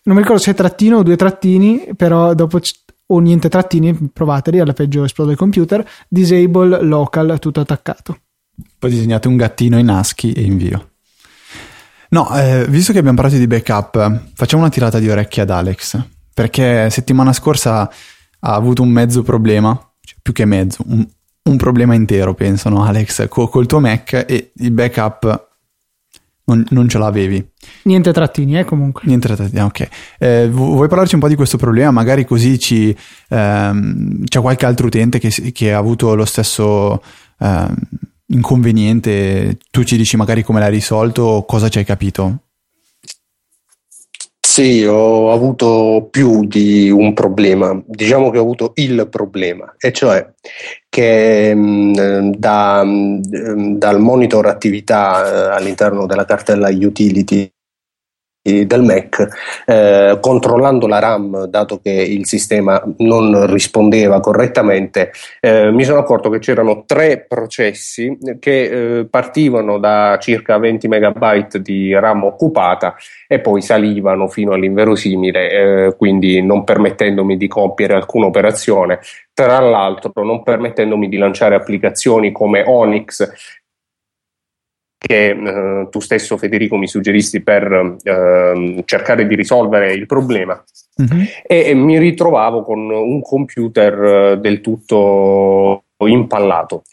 non 0.04 0.16
mi 0.16 0.22
ricordo 0.22 0.42
se 0.42 0.52
è 0.52 0.54
trattino 0.54 0.98
o 0.98 1.04
due 1.04 1.16
trattini 1.16 1.90
però 1.96 2.34
dopo 2.34 2.60
c- 2.60 2.76
o 3.08 3.20
niente 3.20 3.50
trattini 3.50 4.10
provateli 4.12 4.60
alla 4.60 4.74
peggio 4.74 5.04
esplode 5.04 5.32
il 5.32 5.38
computer. 5.38 5.86
Disable 6.08 6.82
local 6.84 7.40
tutto 7.40 7.62
attaccato. 7.62 8.20
Poi 8.78 8.90
disegnate 8.90 9.28
un 9.28 9.38
gattino 9.38 9.78
in 9.78 9.90
ASCII 9.90 10.34
e 10.34 10.42
invio. 10.42 10.92
No 12.10 12.34
eh, 12.36 12.66
visto 12.70 12.94
che 12.94 13.00
abbiamo 13.00 13.18
parlato 13.18 13.38
di 13.38 13.48
backup 13.48 14.32
facciamo 14.34 14.62
una 14.62 14.72
tirata 14.72 14.98
di 15.00 15.10
orecchie 15.10 15.42
ad 15.42 15.50
Alex 15.50 16.00
perché 16.34 16.90
settimana 16.90 17.34
scorsa 17.34 17.90
ha 18.48 18.54
avuto 18.54 18.82
un 18.82 18.90
mezzo 18.90 19.24
problema 19.24 19.78
cioè 20.02 20.18
più 20.22 20.34
che 20.34 20.46
mezzo 20.46 20.84
un, 20.88 21.06
un 21.44 21.58
problema 21.58 21.94
intero 21.94 22.34
pensano 22.34 22.84
Alex 22.84 23.28
co- 23.28 23.48
col 23.48 23.66
tuo 23.66 23.80
Mac 23.80 24.26
e 24.28 24.52
il 24.56 24.72
backup 24.72 25.46
non, 26.48 26.64
non, 26.70 26.88
ce 26.88 26.98
l'avevi. 26.98 27.46
Niente 27.84 28.14
trattini, 28.14 28.58
eh, 28.58 28.64
comunque. 28.64 29.02
Niente 29.06 29.28
trattini, 29.28 29.60
ok. 29.60 29.90
Eh, 30.18 30.48
vuoi 30.50 30.88
parlarci 30.88 31.16
un 31.16 31.20
po' 31.20 31.28
di 31.28 31.36
questo 31.36 31.58
problema? 31.58 31.92
Magari 31.92 32.24
così 32.24 32.58
ci, 32.58 32.96
ehm, 33.28 34.24
c'è 34.24 34.40
qualche 34.40 34.66
altro 34.66 34.88
utente 34.88 35.20
che, 35.20 35.30
che 35.52 35.74
ha 35.74 35.78
avuto 35.78 36.16
lo 36.16 36.24
stesso 36.24 37.04
ehm, 37.40 37.76
inconveniente, 38.28 39.58
tu 39.70 39.84
ci 39.84 39.98
dici 39.98 40.16
magari 40.16 40.42
come 40.42 40.62
l'hai 40.62 40.72
risolto 40.72 41.24
o 41.24 41.46
cosa 41.46 41.68
ci 41.68 41.80
hai 41.80 41.86
capito? 41.86 42.47
Sì, 44.58 44.84
ho 44.84 45.32
avuto 45.32 46.08
più 46.10 46.44
di 46.48 46.90
un 46.90 47.14
problema, 47.14 47.80
diciamo 47.86 48.32
che 48.32 48.40
ho 48.40 48.42
avuto 48.42 48.72
il 48.78 49.08
problema, 49.08 49.76
e 49.78 49.92
cioè 49.92 50.34
che 50.90 51.54
mh, 51.54 51.94
mm, 52.02 52.32
da, 52.32 52.84
mh, 52.84 53.22
mm, 53.38 53.76
dal 53.76 54.00
monitor 54.00 54.48
attività 54.48 55.52
eh, 55.52 55.58
all'interno 55.58 56.08
della 56.08 56.26
cartella 56.26 56.70
utility 56.70 57.48
del 58.66 58.84
Mac, 58.84 59.64
eh, 59.66 60.18
controllando 60.22 60.88
la 60.88 61.00
RAM, 61.00 61.46
dato 61.46 61.80
che 61.82 61.92
il 61.92 62.26
sistema 62.26 62.82
non 62.98 63.52
rispondeva 63.52 64.20
correttamente, 64.20 65.12
eh, 65.40 65.72
mi 65.72 65.84
sono 65.84 66.00
accorto 66.00 66.30
che 66.30 66.40
c'erano 66.40 66.84
tre 66.86 67.26
processi 67.28 68.18
che 68.40 69.00
eh, 69.00 69.06
partivano 69.06 69.78
da 69.78 70.18
circa 70.20 70.58
20 70.58 70.88
MB 70.88 71.58
di 71.58 71.94
RAM 71.94 72.24
occupata 72.24 72.96
e 73.28 73.40
poi 73.40 73.62
salivano 73.62 74.28
fino 74.28 74.54
all'inverosimile, 74.54 75.50
eh, 75.50 75.96
quindi 75.98 76.42
non 76.42 76.64
permettendomi 76.64 77.38
di 77.38 77.48
compiere 77.48 77.96
alcuna 77.96 78.28
operazione. 78.28 79.00
Tra 79.34 79.60
l'altro, 79.60 80.12
non 80.24 80.44
permettendomi 80.44 81.08
di 81.10 81.18
lanciare 81.18 81.56
applicazioni 81.56 82.32
come 82.32 82.64
Onyx 82.66 83.56
che 84.98 85.30
eh, 85.30 85.88
tu 85.90 86.00
stesso 86.00 86.38
Federico 86.38 86.76
mi 86.76 86.88
suggeristi 86.88 87.42
per 87.42 87.98
eh, 88.04 88.82
cercare 88.86 89.28
di 89.28 89.36
risolvere 89.36 89.94
il 89.94 90.08
problema 90.08 90.62
mm-hmm. 91.02 91.26
e, 91.46 91.66
e, 91.66 91.74
mi 91.76 92.00
ritrovavo 92.00 92.64
con 92.64 92.90
un 92.90 93.22
computer 93.22 94.04
eh, 94.04 94.38
del 94.40 94.62
tutto 94.62 95.84
impallato. 95.98 96.84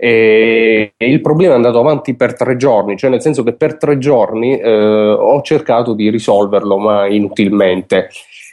E, 0.00 0.92
e 0.96 1.10
il 1.10 1.20
problema 1.20 1.54
è 1.54 1.56
andato 1.56 1.80
avanti 1.80 2.14
per 2.14 2.34
tre 2.34 2.56
giorni, 2.56 2.96
cioè 2.96 3.10
nel 3.10 3.20
senso 3.20 3.42
che 3.42 3.54
per 3.54 3.76
tre 3.76 3.98
giorni 3.98 4.56
eh, 4.56 4.70
ho 4.70 5.42
cercato 5.42 5.92
di 5.92 6.08
risolverlo, 6.08 6.78
ma 6.78 7.08
inutilmente. 7.08 8.08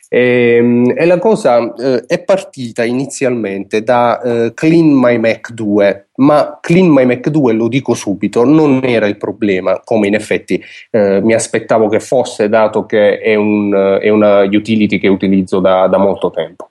E, 0.10 0.56
ehm, 0.58 0.94
e 0.96 1.06
la 1.06 1.20
cosa 1.20 1.74
eh, 1.74 2.06
è 2.08 2.24
partita 2.24 2.84
inizialmente 2.84 3.84
da 3.84 4.22
eh, 4.22 4.54
Clean 4.54 4.88
My 4.88 5.18
Mac 5.18 5.52
2, 5.52 6.08
ma 6.18 6.60
Clean 6.62 6.88
My 6.88 7.06
Mac 7.06 7.30
2, 7.30 7.54
lo 7.54 7.68
dico 7.68 7.94
subito, 7.94 8.44
non 8.44 8.82
era 8.84 9.08
il 9.08 9.18
problema, 9.18 9.82
come 9.84 10.08
in 10.08 10.16
effetti 10.16 10.62
eh, 10.92 11.22
mi 11.22 11.34
aspettavo 11.34 11.88
che 11.88 12.00
fosse, 12.00 12.50
dato 12.50 12.86
che 12.86 13.20
è, 13.20 13.36
un, 13.36 13.74
è 14.02 14.10
una 14.10 14.42
utility 14.42 15.00
che 15.00 15.08
utilizzo 15.08 15.60
da, 15.60 15.88
da 15.88 15.98
molto 15.98 16.30
tempo. 16.30 16.70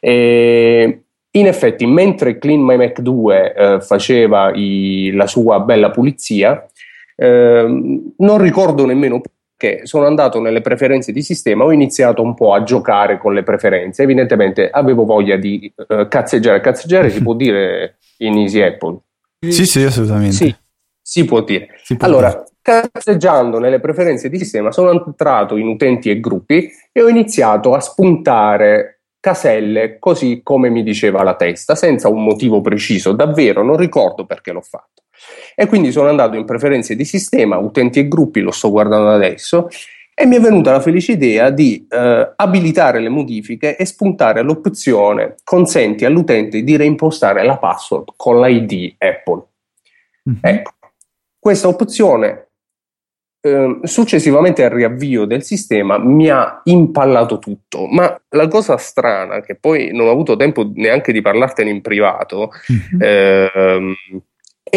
E, 0.00 1.00
in 1.30 1.46
effetti, 1.46 1.84
mentre 1.86 2.38
Clean 2.38 2.60
My 2.60 2.76
Mac 2.76 3.00
2 3.00 3.54
eh, 3.54 3.80
faceva 3.80 4.52
i, 4.54 5.10
la 5.12 5.26
sua 5.26 5.60
bella 5.60 5.90
pulizia, 5.90 6.66
eh, 7.14 7.66
non 8.16 8.38
ricordo 8.38 8.86
nemmeno 8.86 9.20
che 9.56 9.80
sono 9.84 10.06
andato 10.06 10.40
nelle 10.40 10.60
preferenze 10.60 11.12
di 11.12 11.22
sistema, 11.22 11.64
ho 11.64 11.72
iniziato 11.72 12.22
un 12.22 12.34
po' 12.34 12.52
a 12.52 12.62
giocare 12.62 13.18
con 13.18 13.32
le 13.32 13.42
preferenze. 13.42 14.02
Evidentemente 14.02 14.68
avevo 14.68 15.04
voglia 15.04 15.36
di 15.36 15.72
uh, 15.74 16.08
cazzeggiare. 16.08 16.60
Cazzeggiare 16.60 17.10
si 17.10 17.22
può 17.22 17.32
dire 17.34 17.98
in 18.18 18.36
Easy 18.38 18.60
Apple? 18.60 18.98
Sì, 19.48 19.64
sì, 19.64 19.82
assolutamente. 19.82 20.34
Sì, 20.34 20.54
si 21.00 21.24
può 21.24 21.42
dire. 21.42 21.68
Si 21.82 21.96
può 21.96 22.06
allora, 22.06 22.28
dire. 22.28 22.88
cazzeggiando 22.90 23.58
nelle 23.58 23.80
preferenze 23.80 24.28
di 24.28 24.38
sistema, 24.38 24.72
sono 24.72 24.90
entrato 24.90 25.56
in 25.56 25.68
utenti 25.68 26.10
e 26.10 26.20
gruppi 26.20 26.68
e 26.92 27.02
ho 27.02 27.08
iniziato 27.08 27.74
a 27.74 27.80
spuntare 27.80 29.00
caselle 29.20 29.98
così 29.98 30.40
come 30.44 30.68
mi 30.68 30.82
diceva 30.82 31.22
la 31.22 31.34
testa, 31.34 31.74
senza 31.74 32.08
un 32.08 32.22
motivo 32.22 32.60
preciso. 32.60 33.12
Davvero 33.12 33.64
non 33.64 33.76
ricordo 33.76 34.26
perché 34.26 34.52
l'ho 34.52 34.60
fatto. 34.60 35.02
E 35.54 35.66
quindi 35.66 35.92
sono 35.92 36.08
andato 36.08 36.36
in 36.36 36.44
preferenze 36.44 36.94
di 36.94 37.04
sistema, 37.04 37.58
utenti 37.58 37.98
e 38.00 38.08
gruppi, 38.08 38.40
lo 38.40 38.50
sto 38.50 38.70
guardando 38.70 39.10
adesso, 39.10 39.68
e 40.18 40.24
mi 40.24 40.36
è 40.36 40.40
venuta 40.40 40.72
la 40.72 40.80
felice 40.80 41.12
idea 41.12 41.50
di 41.50 41.86
eh, 41.90 42.32
abilitare 42.36 43.00
le 43.00 43.10
modifiche 43.10 43.76
e 43.76 43.84
spuntare 43.84 44.40
l'opzione 44.40 45.34
consenti 45.44 46.06
all'utente 46.06 46.62
di 46.62 46.76
reimpostare 46.76 47.44
la 47.44 47.58
password 47.58 48.14
con 48.16 48.40
l'ID 48.40 48.94
Apple. 48.96 49.42
Mm-hmm. 50.28 50.38
Ecco, 50.40 50.72
questa 51.38 51.68
opzione 51.68 52.46
eh, 53.46 53.80
successivamente 53.82 54.64
al 54.64 54.70
riavvio 54.70 55.24
del 55.24 55.42
sistema 55.42 55.98
mi 55.98 56.28
ha 56.30 56.62
impallato 56.64 57.38
tutto, 57.38 57.86
ma 57.86 58.18
la 58.30 58.48
cosa 58.48 58.76
strana, 58.78 59.40
che 59.40 59.54
poi 59.54 59.90
non 59.92 60.08
ho 60.08 60.10
avuto 60.10 60.34
tempo 60.34 60.68
neanche 60.74 61.12
di 61.12 61.20
parlartene 61.20 61.70
in 61.70 61.82
privato, 61.82 62.50
mm-hmm. 62.72 63.00
ehm, 63.02 63.94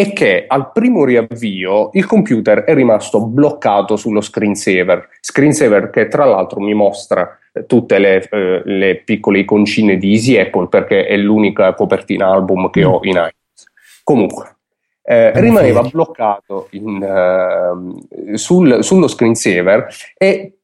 è 0.01 0.13
che 0.13 0.45
al 0.47 0.71
primo 0.71 1.03
riavvio 1.03 1.89
il 1.93 2.05
computer 2.05 2.63
è 2.63 2.73
rimasto 2.73 3.25
bloccato 3.25 3.95
sullo 3.95 4.21
screensaver, 4.21 5.09
screensaver 5.19 5.89
che 5.89 6.07
tra 6.07 6.25
l'altro 6.25 6.59
mi 6.61 6.73
mostra 6.73 7.37
eh, 7.51 7.65
tutte 7.65 7.99
le, 7.99 8.27
eh, 8.29 8.61
le, 8.63 9.01
piccole 9.03 9.39
iconcine 9.39 9.97
di 9.97 10.13
Easy 10.13 10.37
Apple 10.37 10.69
perché 10.69 11.05
è 11.05 11.17
l'unica 11.17 11.73
copertina 11.73 12.27
album 12.27 12.69
che 12.69 12.83
ho 12.83 12.99
in 13.03 13.11
iTunes. 13.11 14.01
Comunque, 14.03 14.55
eh, 15.03 15.31
rimaneva 15.39 15.81
bloccato 15.81 16.67
in, 16.71 17.01
uh, 17.01 18.35
sul, 18.35 18.83
sullo 18.83 19.07
screensaver 19.07 19.87
e 20.15 20.59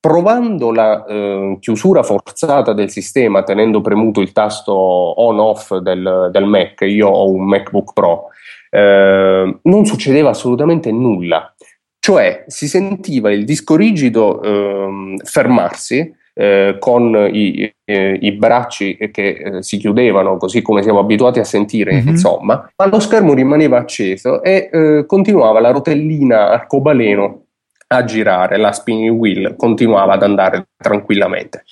provando 0.00 0.72
la 0.72 1.04
uh, 1.06 1.58
chiusura 1.60 2.02
forzata 2.02 2.72
del 2.72 2.90
sistema 2.90 3.42
tenendo 3.42 3.80
premuto 3.80 4.20
il 4.20 4.32
tasto 4.32 4.72
on-off 4.72 5.76
del, 5.78 6.28
del 6.30 6.44
Mac, 6.44 6.80
io 6.82 7.08
ho 7.08 7.30
un 7.30 7.44
MacBook 7.44 7.92
Pro, 7.92 8.28
eh, 8.70 9.58
non 9.62 9.84
succedeva 9.86 10.30
assolutamente 10.30 10.90
nulla. 10.92 11.54
Cioè 11.98 12.44
si 12.46 12.68
sentiva 12.68 13.32
il 13.32 13.44
disco 13.44 13.74
rigido 13.74 14.40
eh, 14.42 15.16
fermarsi 15.24 16.14
eh, 16.38 16.76
con 16.78 17.28
i, 17.32 17.72
eh, 17.84 18.18
i, 18.20 18.32
bracci 18.32 18.96
che 19.10 19.28
eh, 19.28 19.62
si 19.62 19.78
chiudevano 19.78 20.36
così 20.36 20.60
come 20.60 20.82
siamo 20.82 20.98
abituati 20.98 21.38
a 21.38 21.44
sentire, 21.44 21.94
mm-hmm. 21.94 22.08
insomma, 22.08 22.70
ma 22.76 22.86
lo 22.86 23.00
schermo 23.00 23.32
rimaneva 23.32 23.78
acceso 23.78 24.42
e 24.42 24.68
eh, 24.70 25.04
continuava 25.06 25.60
la 25.60 25.70
rotellina 25.70 26.50
arcobaleno 26.50 27.44
a 27.88 28.04
girare, 28.04 28.58
la 28.58 28.72
spinning 28.72 29.18
wheel 29.18 29.54
continuava 29.56 30.12
ad 30.12 30.22
andare 30.22 30.66
tranquillamente. 30.76 31.64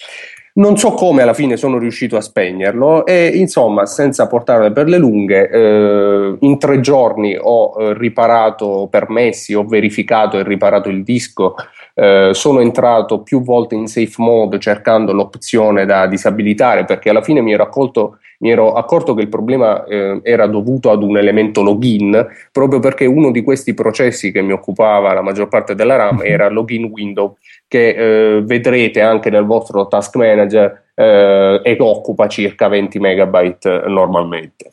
Non 0.56 0.76
so 0.76 0.92
come 0.92 1.23
alla 1.23 1.34
fine 1.34 1.56
sono 1.56 1.78
riuscito 1.78 2.16
a 2.16 2.20
spegnerlo 2.20 3.06
e 3.06 3.26
insomma, 3.26 3.87
senza 3.87 4.28
portarle 4.28 4.70
per 4.70 4.87
le 4.87 4.99
lunghe, 4.99 5.50
eh, 5.50 6.37
in 6.38 6.58
tre 6.61 6.78
giorni 6.78 7.37
ho 7.37 7.75
eh, 7.76 7.94
riparato 7.99 8.87
permessi, 8.88 9.52
ho 9.52 9.64
verificato 9.64 10.38
e 10.38 10.44
riparato 10.44 10.88
il 10.90 11.02
disco. 11.02 11.56
Eh, 11.92 12.30
sono 12.34 12.61
entrato 12.61 13.23
più 13.23 13.42
volte 13.42 13.75
in 13.75 13.88
safe 13.88 14.14
mode 14.18 14.61
cercando 14.61 15.12
l'opzione 15.12 15.87
da 15.87 16.06
disabilitare 16.06 16.84
perché 16.84 17.11
alla 17.11 17.23
fine 17.23 17.40
mi 17.40 17.52
ero, 17.52 17.64
accolto, 17.64 18.18
mi 18.38 18.50
ero 18.50 18.75
accorto 18.75 19.14
che 19.14 19.23
il 19.23 19.28
problema 19.28 19.84
eh, 19.84 20.20
era 20.23 20.46
dovuto 20.46 20.92
ad 20.92 21.02
un 21.02 21.16
elemento 21.16 21.62
login 21.62 22.26
proprio 22.52 22.78
perché 22.78 23.06
uno 23.06 23.30
di 23.32 23.42
questi 23.42 23.75
processi 23.75 24.30
che 24.32 24.42
mi 24.42 24.52
occupava 24.52 25.12
la 25.12 25.23
maggior 25.23 25.49
parte 25.49 25.75
della 25.75 25.96
RAM 25.96 26.23
era 26.26 26.49
login 26.49 26.84
window 26.84 27.37
che 27.74 27.88
eh, 27.88 28.42
vedrete 28.42 29.00
anche 29.00 29.30
nel 29.30 29.44
vostro 29.44 29.88
task 29.88 30.14
manager 30.14 30.90
eh, 30.94 31.60
e 31.60 31.76
occupa 31.80 32.28
circa 32.28 32.68
20 32.68 33.00
megabyte 33.00 33.82
normalmente. 33.88 34.70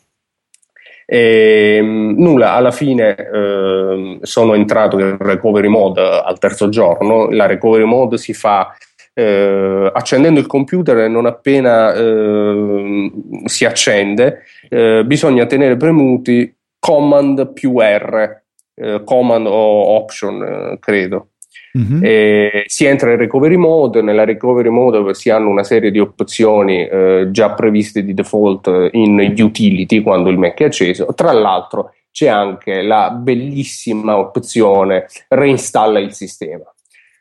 E, 1.04 1.78
ehm, 1.78 2.14
nulla, 2.16 2.52
alla 2.52 2.70
fine 2.70 3.16
eh, 3.16 4.18
sono 4.22 4.54
entrato 4.54 5.00
in 5.00 5.16
recovery 5.18 5.66
mode 5.66 6.00
al 6.00 6.38
terzo 6.38 6.68
giorno. 6.68 7.28
La 7.28 7.46
recovery 7.46 7.82
mode 7.82 8.18
si 8.18 8.34
fa 8.34 8.72
eh, 9.14 9.90
accendendo 9.92 10.38
il 10.38 10.46
computer 10.46 10.98
e 10.98 11.08
non 11.08 11.26
appena 11.26 11.92
eh, 11.94 13.12
si 13.46 13.64
accende, 13.64 14.42
eh, 14.68 15.02
bisogna 15.04 15.44
tenere 15.46 15.76
premuti 15.76 16.54
Command 16.78 17.52
più 17.52 17.80
R, 17.80 18.42
eh, 18.74 19.02
Command 19.04 19.46
o 19.48 19.96
Option, 19.96 20.42
eh, 20.42 20.78
credo. 20.78 21.31
Mm-hmm. 21.78 22.04
E 22.04 22.64
si 22.66 22.84
entra 22.84 23.12
in 23.12 23.16
recovery 23.16 23.56
mode, 23.56 24.02
nella 24.02 24.24
recovery 24.24 24.68
mode 24.68 25.14
si 25.14 25.30
hanno 25.30 25.48
una 25.48 25.64
serie 25.64 25.90
di 25.90 25.98
opzioni 25.98 26.86
eh, 26.86 27.28
già 27.30 27.52
previste 27.52 28.04
di 28.04 28.12
default 28.12 28.90
in 28.92 29.34
utility 29.38 30.02
quando 30.02 30.28
il 30.28 30.36
Mac 30.36 30.60
è 30.60 30.64
acceso. 30.64 31.06
Tra 31.14 31.32
l'altro 31.32 31.94
c'è 32.10 32.28
anche 32.28 32.82
la 32.82 33.10
bellissima 33.10 34.18
opzione 34.18 35.06
reinstalla 35.28 35.98
il 35.98 36.12
sistema. 36.12 36.64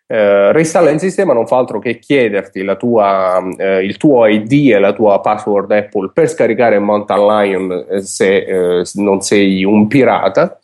Eh, 0.06 0.52
reinstalla 0.52 0.90
il 0.90 1.00
sistema 1.00 1.32
non 1.32 1.48
fa 1.48 1.56
altro 1.56 1.80
che 1.80 1.98
chiederti 1.98 2.66
tua, 2.78 3.42
eh, 3.56 3.86
il 3.86 3.96
tuo 3.96 4.26
ID 4.26 4.74
e 4.74 4.80
la 4.80 4.92
tua 4.92 5.22
password 5.22 5.72
Apple 5.72 6.12
per 6.14 6.28
scaricare 6.28 6.78
Mountain 6.80 7.26
Lion 7.26 7.86
eh, 7.90 8.02
se 8.02 8.80
eh, 8.80 8.84
non 8.96 9.22
sei 9.22 9.64
un 9.64 9.88
pirata. 9.88 10.60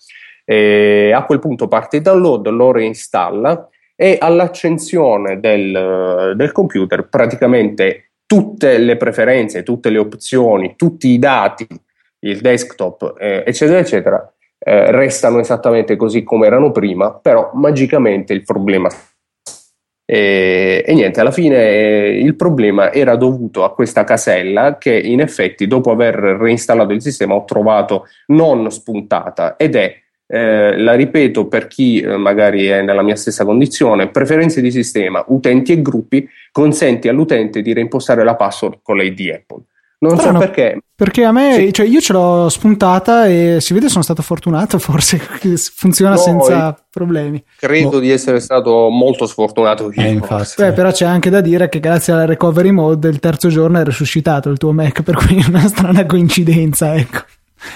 a 0.46 1.24
quel 1.26 1.40
punto 1.40 1.70
parte 1.70 1.98
il 1.98 2.02
download, 2.02 2.48
lo 2.50 2.72
reinstalla 2.74 3.70
e 4.00 4.18
all'accensione 4.22 5.40
del, 5.40 6.34
del 6.36 6.52
computer 6.52 7.10
praticamente 7.10 8.12
tutte 8.28 8.78
le 8.78 8.96
preferenze, 8.96 9.64
tutte 9.64 9.90
le 9.90 9.98
opzioni, 9.98 10.76
tutti 10.76 11.08
i 11.08 11.18
dati, 11.18 11.68
il 12.20 12.40
desktop, 12.40 13.16
eh, 13.18 13.44
eccetera, 13.46 13.80
eccetera, 13.80 14.34
eh, 14.60 14.92
restano 14.92 15.40
esattamente 15.40 15.96
così 15.96 16.24
come 16.24 16.46
erano 16.46 16.72
prima, 16.72 17.12
però 17.12 17.52
magicamente 17.56 18.34
il 18.34 18.44
problema. 18.44 18.90
E, 20.10 20.84
e 20.86 20.94
niente, 20.94 21.20
alla 21.20 21.32
fine 21.32 21.58
eh, 21.58 22.20
il 22.20 22.36
problema 22.36 22.94
era 22.94 23.16
dovuto 23.16 23.64
a 23.64 23.74
questa 23.74 24.04
casella 24.04 24.78
che 24.78 24.98
in 24.98 25.22
effetti 25.22 25.68
dopo 25.68 25.92
aver 25.92 26.16
reinstallato 26.16 26.94
il 26.94 27.02
sistema 27.02 27.34
ho 27.34 27.44
trovato 27.46 28.06
non 28.28 28.70
spuntata 28.72 29.58
ed 29.58 29.76
è 29.76 29.94
eh, 30.28 30.78
la 30.78 30.94
ripeto 30.94 31.48
per 31.48 31.68
chi 31.68 32.02
eh, 32.02 32.18
magari 32.18 32.66
è 32.66 32.82
nella 32.82 33.02
mia 33.02 33.16
stessa 33.16 33.46
condizione, 33.46 34.10
preferenze 34.10 34.62
di 34.62 34.72
sistema, 34.72 35.24
utenti 35.28 35.72
e 35.72 35.82
gruppi, 35.82 36.28
consenti 36.52 37.08
all'utente 37.08 37.62
di 37.62 37.74
reimpostare 37.74 38.24
la 38.24 38.36
password 38.36 38.80
con 38.84 38.98
l'ID 38.98 39.32
Apple. 39.34 39.62
Non 40.00 40.16
Strano, 40.16 40.40
so 40.40 40.46
perché. 40.46 40.80
Perché 40.96 41.24
a 41.24 41.32
me, 41.32 41.54
sì. 41.54 41.74
cioè 41.74 41.88
io 41.88 42.00
ce 42.02 42.14
l'ho 42.14 42.50
spuntata 42.50 43.26
e 43.26 43.58
si 43.62 43.74
vede 43.74 43.90
sono 43.90 44.04
stato 44.04 44.22
fortunato, 44.22 44.78
forse 44.80 45.18
funziona 45.74 46.12
no, 46.12 46.18
senza 46.18 46.86
problemi. 46.90 47.44
Credo 47.58 47.98
oh. 47.98 48.00
di 48.00 48.12
essere 48.12 48.40
stato 48.40 48.90
molto 48.90 49.26
sfortunato. 49.26 49.92
Eh, 49.92 50.10
infatti. 50.10 50.54
Beh, 50.58 50.74
però 50.74 50.92
c'è 50.92 51.06
anche 51.06 51.32
da 51.32 51.42
dire 51.42 51.68
che 51.70 51.80
grazie 51.80 52.14
alla 52.14 52.26
recovery 52.26 52.72
mode 52.72 53.10
il 53.10 53.20
terzo 53.20 53.48
giorno 53.48 53.80
è 53.80 53.84
resuscitato 53.84 54.50
il 54.50 54.58
tuo 54.58 54.72
Mac, 54.72 55.02
per 55.02 55.16
cui 55.16 55.38
è 55.42 55.48
una 55.48 55.68
strana 55.68 56.06
coincidenza, 56.06 56.96
ecco. 56.96 57.24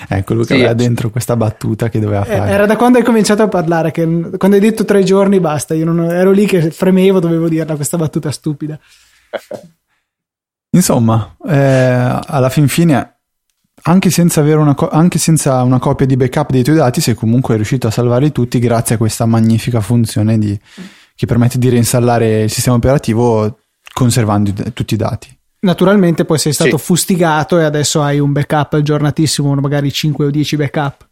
Ecco, 0.08 0.34
Luca 0.34 0.48
sì. 0.48 0.54
aveva 0.56 0.74
dentro 0.74 1.10
questa 1.10 1.36
battuta 1.36 1.89
che 1.89 2.00
doveva 2.00 2.24
eh, 2.26 2.38
fare. 2.38 2.52
Era 2.52 2.65
da 2.65 2.76
quando 2.76 2.98
hai 2.98 3.04
cominciato 3.04 3.44
a 3.44 3.48
parlare, 3.48 3.91
che 3.91 4.04
quando 4.38 4.58
hai 4.58 4.60
detto 4.60 4.86
tre 4.86 5.04
giorni 5.04 5.39
basta, 5.39 5.74
io 5.74 5.86
non, 5.86 6.12
ero 6.12 6.32
lì 6.32 6.46
che 6.46 6.72
fremevo, 6.72 7.20
dovevo 7.20 7.48
dirla 7.48 7.76
questa 7.76 7.98
battuta 7.98 8.32
stupida. 8.32 8.80
Insomma, 10.74 11.36
eh, 11.48 12.20
alla 12.26 12.50
fin 12.50 12.67
fine, 12.67 13.17
anche 13.84 14.10
senza, 14.10 14.41
una 14.41 14.74
co- 14.74 14.89
anche 14.89 15.20
senza, 15.20 15.62
una 15.63 15.80
copia 15.80 16.06
di 16.06 16.15
backup 16.15 16.52
dei 16.52 16.63
tuoi 16.63 16.78
dati, 16.78 17.02
sei 17.02 17.13
comunque 17.13 17.56
riuscito 17.56 17.88
a 17.88 17.91
salvarli 17.91 18.32
tutti 18.32 18.58
grazie 18.60 18.96
a 18.96 18.98
questa 18.98 19.26
magnifica 19.26 19.82
funzione 19.82 20.38
di, 20.38 20.58
che 21.15 21.26
permette 21.26 21.58
di 21.58 21.67
reinstallare 21.67 22.44
il 22.44 22.50
sistema 22.50 22.78
operativo 22.78 23.60
conservando 23.94 24.50
i, 24.50 24.74
tutti 24.74 24.94
i 24.94 24.98
dati. 24.98 25.39
Naturalmente 25.63 26.26
poi 26.26 26.39
sei 26.39 26.54
stato 26.54 26.78
sì. 26.78 26.84
fustigato 26.84 27.60
e 27.60 27.63
adesso 27.63 28.02
hai 28.02 28.19
un 28.19 28.32
backup 28.32 28.74
aggiornatissimo, 28.74 29.54
magari 29.56 29.91
5 29.91 30.26
o 30.26 30.30
10 30.32 30.56
backup. 30.56 31.08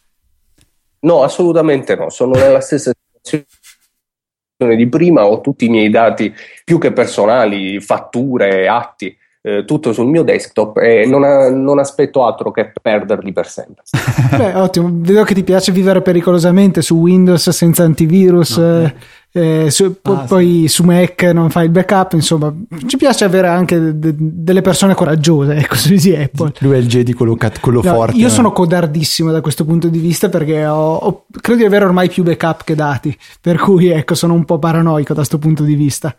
No, 1.01 1.23
assolutamente 1.23 1.95
no, 1.95 2.09
sono 2.09 2.31
nella 2.31 2.59
stessa 2.59 2.91
situazione 3.21 4.75
di 4.75 4.87
prima, 4.87 5.25
ho 5.25 5.39
tutti 5.41 5.65
i 5.65 5.69
miei 5.69 5.91
dati 5.91 6.33
più 6.65 6.79
che 6.79 6.91
personali, 6.91 7.79
fatture, 7.79 8.67
atti, 8.67 9.15
eh, 9.41 9.65
tutto 9.65 9.93
sul 9.93 10.07
mio 10.07 10.23
desktop 10.23 10.77
e 10.77 11.05
non, 11.05 11.23
ha, 11.23 11.49
non, 11.49 11.77
aspetto 11.77 12.25
altro 12.25 12.51
che 12.51 12.73
perderli 12.81 13.31
per 13.31 13.47
sempre. 13.47 13.83
Beh, 14.35 14.55
ottimo, 14.55 14.89
vedo 14.91 15.23
che 15.23 15.35
ti 15.35 15.43
piace 15.43 15.71
vivere 15.71 16.01
pericolosamente 16.01 16.81
su 16.81 16.97
Windows 16.97 17.49
senza 17.49 17.83
antivirus. 17.83 18.57
No, 18.57 18.81
eh 18.81 18.95
eh, 19.31 19.69
su, 19.69 19.95
ah, 20.01 20.11
poi 20.27 20.61
sì. 20.61 20.67
su 20.67 20.83
Mac 20.83 21.21
non 21.23 21.51
fai 21.51 21.65
il 21.65 21.71
backup, 21.71 22.13
insomma, 22.13 22.53
ci 22.87 22.97
piace 22.97 23.25
avere 23.25 23.47
anche 23.47 23.99
de- 23.99 24.15
delle 24.17 24.61
persone 24.61 24.95
coraggiose, 24.95 25.55
ecco, 25.55 25.75
su 25.77 25.91
Easy 25.93 26.15
Apple. 26.15 26.53
Lui 26.59 26.73
è 26.73 26.77
il 26.77 26.87
Jedi 26.87 27.13
quello, 27.13 27.35
cat- 27.35 27.59
quello 27.59 27.81
no, 27.83 27.93
forte. 27.93 28.17
Io 28.17 28.27
no? 28.27 28.33
sono 28.33 28.51
codardissimo 28.51 29.31
da 29.31 29.41
questo 29.41 29.65
punto 29.65 29.87
di 29.87 29.99
vista 29.99 30.29
perché 30.29 30.65
ho, 30.65 30.95
ho, 30.95 31.25
credo 31.41 31.59
di 31.59 31.65
avere 31.65 31.85
ormai 31.85 32.09
più 32.09 32.23
backup 32.23 32.63
che 32.63 32.73
dati, 32.73 33.15
per 33.39 33.57
cui 33.57 33.89
ecco, 33.89 34.15
sono 34.15 34.33
un 34.33 34.45
po' 34.45 34.57
paranoico 34.57 35.09
da 35.09 35.19
questo 35.19 35.37
punto 35.37 35.63
di 35.63 35.75
vista. 35.75 36.15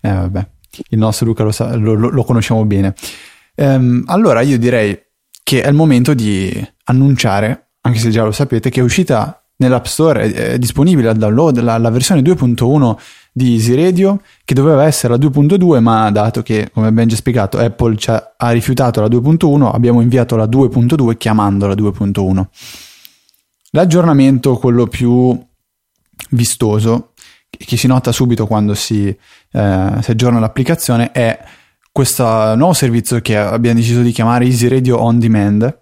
Eh 0.00 0.12
vabbè, 0.12 0.46
il 0.90 0.98
nostro 0.98 1.26
Luca 1.26 1.44
lo, 1.44 1.50
sa- 1.50 1.74
lo, 1.76 1.94
lo, 1.94 2.10
lo 2.10 2.24
conosciamo 2.24 2.64
bene. 2.66 2.94
Ehm, 3.54 4.02
allora 4.06 4.42
io 4.42 4.58
direi 4.58 5.00
che 5.42 5.62
è 5.62 5.68
il 5.68 5.74
momento 5.74 6.12
di 6.12 6.66
annunciare, 6.84 7.70
anche 7.80 7.98
se 7.98 8.10
già 8.10 8.22
lo 8.22 8.32
sapete, 8.32 8.68
che 8.68 8.80
è 8.80 8.82
uscita 8.82 9.43
nell'App 9.56 9.84
Store 9.84 10.22
è, 10.22 10.32
è 10.52 10.58
disponibile 10.58 11.08
al 11.08 11.16
download 11.16 11.60
la, 11.60 11.78
la, 11.78 11.90
versione 11.90 12.20
2.1 12.22 12.96
di 13.32 13.54
Easy 13.54 13.74
Radio 13.74 14.20
che 14.44 14.54
doveva 14.54 14.84
essere 14.84 15.16
la 15.16 15.26
2.2 15.26 15.80
ma 15.80 16.10
dato 16.10 16.42
che 16.42 16.70
come 16.72 16.92
ben 16.92 17.08
già 17.08 17.16
spiegato 17.16 17.58
Apple 17.58 17.96
ha, 18.06 18.34
ha 18.36 18.50
rifiutato 18.50 19.00
la 19.00 19.08
2.1 19.08 19.70
abbiamo 19.72 20.00
inviato 20.00 20.36
la 20.36 20.46
2.2 20.46 21.16
chiamandola 21.16 21.74
2.1 21.74 22.44
l'aggiornamento 23.70 24.56
quello 24.56 24.86
più 24.86 25.38
vistoso 26.30 27.12
che 27.56 27.76
si 27.76 27.86
nota 27.86 28.12
subito 28.12 28.46
quando 28.46 28.74
si, 28.74 29.06
eh, 29.06 29.90
si 30.00 30.10
aggiorna 30.10 30.40
l'applicazione 30.40 31.12
è 31.12 31.38
questo 31.92 32.24
nuovo 32.56 32.72
servizio 32.72 33.20
che 33.20 33.36
abbiamo 33.36 33.78
deciso 33.78 34.00
di 34.00 34.10
chiamare 34.10 34.46
Easy 34.46 34.66
Radio 34.66 35.00
On 35.00 35.18
Demand 35.18 35.80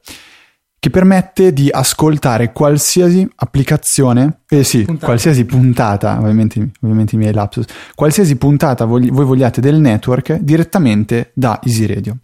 che 0.83 0.91
permette 0.91 1.53
di 1.53 1.69
ascoltare 1.71 2.51
qualsiasi 2.51 3.25
applicazione, 3.37 4.41
eh 4.49 4.65
sì, 4.65 4.83
puntata. 4.83 5.07
qualsiasi 5.07 5.45
puntata, 5.45 6.19
ovviamente, 6.19 6.71
ovviamente 6.81 7.15
i 7.15 7.19
miei 7.19 7.33
lapsus, 7.33 7.67
qualsiasi 7.95 8.35
puntata 8.35 8.85
voi, 8.85 9.09
voi 9.11 9.25
vogliate 9.25 9.61
del 9.61 9.79
network 9.79 10.39
direttamente 10.39 11.31
da 11.35 11.61
Easy 11.63 11.87
Radio. 11.87 12.17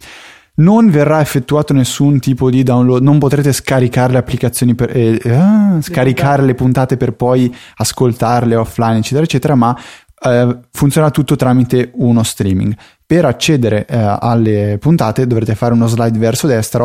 Non 0.55 0.89
verrà 0.89 1.21
effettuato 1.21 1.71
nessun 1.71 2.19
tipo 2.19 2.49
di 2.49 2.61
download, 2.61 3.01
non 3.01 3.17
potrete 3.17 3.53
scaricare 3.53 4.11
le 4.11 4.17
applicazioni 4.17 4.75
per 4.75 4.93
eh, 4.93 5.21
ah, 5.29 5.77
scaricare 5.79 6.43
le 6.43 6.53
puntate 6.53 6.97
per 6.97 7.13
poi 7.13 7.55
ascoltarle 7.75 8.55
offline, 8.55 8.97
eccetera, 8.97 9.23
eccetera, 9.23 9.55
ma 9.55 9.73
eh, 10.21 10.59
funziona 10.73 11.11
tutto 11.11 11.37
tramite 11.37 11.91
uno 11.93 12.23
streaming. 12.23 12.75
Per 13.05 13.23
accedere 13.23 13.85
eh, 13.85 14.17
alle 14.19 14.77
puntate 14.81 15.25
dovrete 15.25 15.55
fare 15.55 15.71
uno 15.71 15.87
slide 15.87 16.19
verso 16.19 16.45
destra 16.45 16.83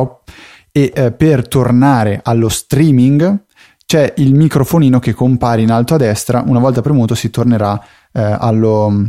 e 0.76 0.92
eh, 0.92 1.12
per 1.12 1.46
tornare 1.46 2.18
allo 2.24 2.48
streaming 2.48 3.44
c'è 3.86 4.14
il 4.16 4.34
microfonino 4.34 4.98
che 4.98 5.12
compare 5.12 5.62
in 5.62 5.70
alto 5.70 5.94
a 5.94 5.98
destra, 5.98 6.42
una 6.44 6.58
volta 6.58 6.80
premuto 6.80 7.14
si 7.14 7.30
tornerà 7.30 7.80
eh, 8.12 8.20
allo, 8.20 9.08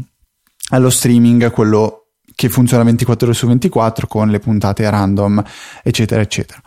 allo 0.69 0.89
streaming, 0.91 1.49
quello 1.49 2.10
che 2.36 2.49
funziona 2.49 2.84
24 2.84 3.25
ore 3.25 3.36
su 3.36 3.47
24 3.47 4.06
con 4.06 4.30
le 4.30 4.38
puntate 4.38 4.88
random, 4.88 5.43
eccetera, 5.82 6.21
eccetera. 6.21 6.62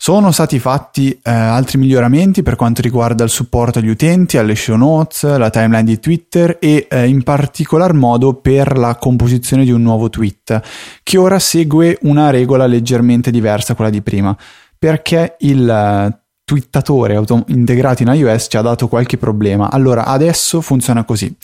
Sono 0.00 0.30
stati 0.30 0.60
fatti 0.60 1.10
eh, 1.10 1.28
altri 1.28 1.76
miglioramenti 1.76 2.44
per 2.44 2.54
quanto 2.54 2.82
riguarda 2.82 3.24
il 3.24 3.30
supporto 3.30 3.80
agli 3.80 3.88
utenti, 3.88 4.38
alle 4.38 4.54
show 4.54 4.76
notes, 4.76 5.24
la 5.36 5.50
timeline 5.50 5.82
di 5.82 5.98
Twitter 5.98 6.56
e 6.60 6.86
eh, 6.88 7.08
in 7.08 7.24
particolar 7.24 7.92
modo 7.94 8.34
per 8.34 8.78
la 8.78 8.94
composizione 8.94 9.64
di 9.64 9.72
un 9.72 9.82
nuovo 9.82 10.08
tweet, 10.08 10.62
che 11.02 11.18
ora 11.18 11.40
segue 11.40 11.98
una 12.02 12.30
regola 12.30 12.66
leggermente 12.66 13.32
diversa 13.32 13.70
da 13.70 13.74
quella 13.74 13.90
di 13.90 14.00
prima, 14.00 14.36
perché 14.78 15.34
il 15.40 15.68
eh, 15.68 16.18
twittatore 16.44 17.16
auto- 17.16 17.44
integrato 17.48 18.02
in 18.04 18.08
iOS 18.14 18.46
ci 18.48 18.56
ha 18.56 18.62
dato 18.62 18.86
qualche 18.86 19.18
problema. 19.18 19.68
Allora, 19.68 20.04
adesso 20.04 20.60
funziona 20.60 21.02
così. 21.02 21.36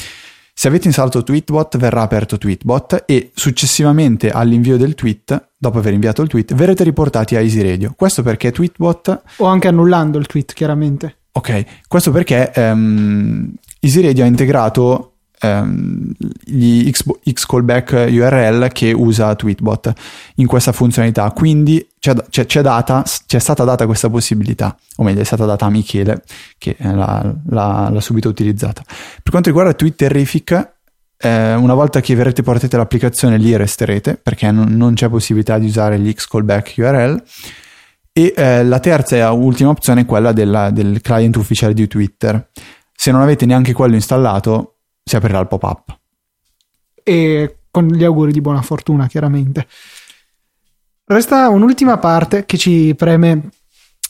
Se 0.56 0.68
avete 0.68 0.86
installato 0.86 1.24
Tweetbot 1.24 1.76
verrà 1.78 2.02
aperto 2.02 2.38
Tweetbot 2.38 3.02
e 3.06 3.32
successivamente 3.34 4.30
all'invio 4.30 4.76
del 4.76 4.94
tweet, 4.94 5.48
dopo 5.58 5.78
aver 5.78 5.94
inviato 5.94 6.22
il 6.22 6.28
tweet, 6.28 6.54
verrete 6.54 6.84
riportati 6.84 7.34
a 7.34 7.40
Easy 7.40 7.60
Radio. 7.60 7.92
Questo 7.96 8.22
perché 8.22 8.52
Tweetbot... 8.52 9.22
O 9.38 9.46
anche 9.46 9.66
annullando 9.66 10.16
il 10.16 10.26
tweet, 10.26 10.52
chiaramente. 10.52 11.16
Ok, 11.32 11.64
questo 11.88 12.12
perché 12.12 12.52
um, 12.54 13.52
Easy 13.80 14.00
Radio 14.00 14.22
ha 14.22 14.28
integrato 14.28 15.13
ehm, 15.44 16.12
gli 16.44 16.90
X, 16.90 17.46
callback 17.46 18.06
URL 18.10 18.68
che 18.72 18.92
usa 18.92 19.34
Tweetbot 19.34 19.92
in 20.36 20.46
questa 20.46 20.72
funzionalità. 20.72 21.30
Quindi 21.32 21.86
c'è, 21.98 22.14
c'è, 22.28 22.46
c'è, 22.46 22.62
data, 22.62 23.04
c'è, 23.26 23.38
stata 23.38 23.64
data 23.64 23.86
questa 23.86 24.08
possibilità, 24.08 24.76
o 24.96 25.02
meglio, 25.04 25.20
è 25.20 25.24
stata 25.24 25.44
data 25.44 25.66
a 25.66 25.70
Michele 25.70 26.22
che 26.58 26.76
l'ha, 26.78 27.34
l'ha, 27.48 27.88
l'ha 27.90 28.00
subito 28.00 28.28
utilizzata. 28.28 28.82
Per 28.84 29.30
quanto 29.30 29.48
riguarda 29.48 29.74
Twitterific, 29.74 30.72
eh, 31.18 31.54
una 31.54 31.74
volta 31.74 32.00
che 32.00 32.14
verrete 32.14 32.42
portate 32.42 32.76
l'applicazione 32.76 33.38
lì 33.38 33.56
resterete 33.56 34.18
perché 34.20 34.50
non, 34.50 34.76
non 34.76 34.94
c'è 34.94 35.08
possibilità 35.08 35.58
di 35.58 35.66
usare 35.66 35.98
gli 35.98 36.12
X 36.12 36.26
callback 36.26 36.74
URL. 36.76 37.22
E 38.16 38.32
eh, 38.36 38.62
la 38.62 38.78
terza 38.78 39.16
e 39.16 39.24
ultima 39.24 39.70
opzione 39.70 40.02
è 40.02 40.06
quella 40.06 40.30
della, 40.30 40.70
del 40.70 41.00
client 41.00 41.34
ufficiale 41.36 41.74
di 41.74 41.88
Twitter. 41.88 42.48
Se 42.94 43.10
non 43.10 43.20
avete 43.20 43.44
neanche 43.44 43.72
quello 43.72 43.96
installato, 43.96 44.73
si 45.04 45.16
aprirà 45.16 45.38
il 45.38 45.46
pop-up. 45.46 45.98
E 47.02 47.58
con 47.70 47.86
gli 47.88 48.04
auguri 48.04 48.32
di 48.32 48.40
buona 48.40 48.62
fortuna, 48.62 49.06
chiaramente. 49.06 49.66
Resta 51.04 51.48
un'ultima 51.48 51.98
parte 51.98 52.46
che 52.46 52.56
ci 52.56 52.94
preme 52.96 53.50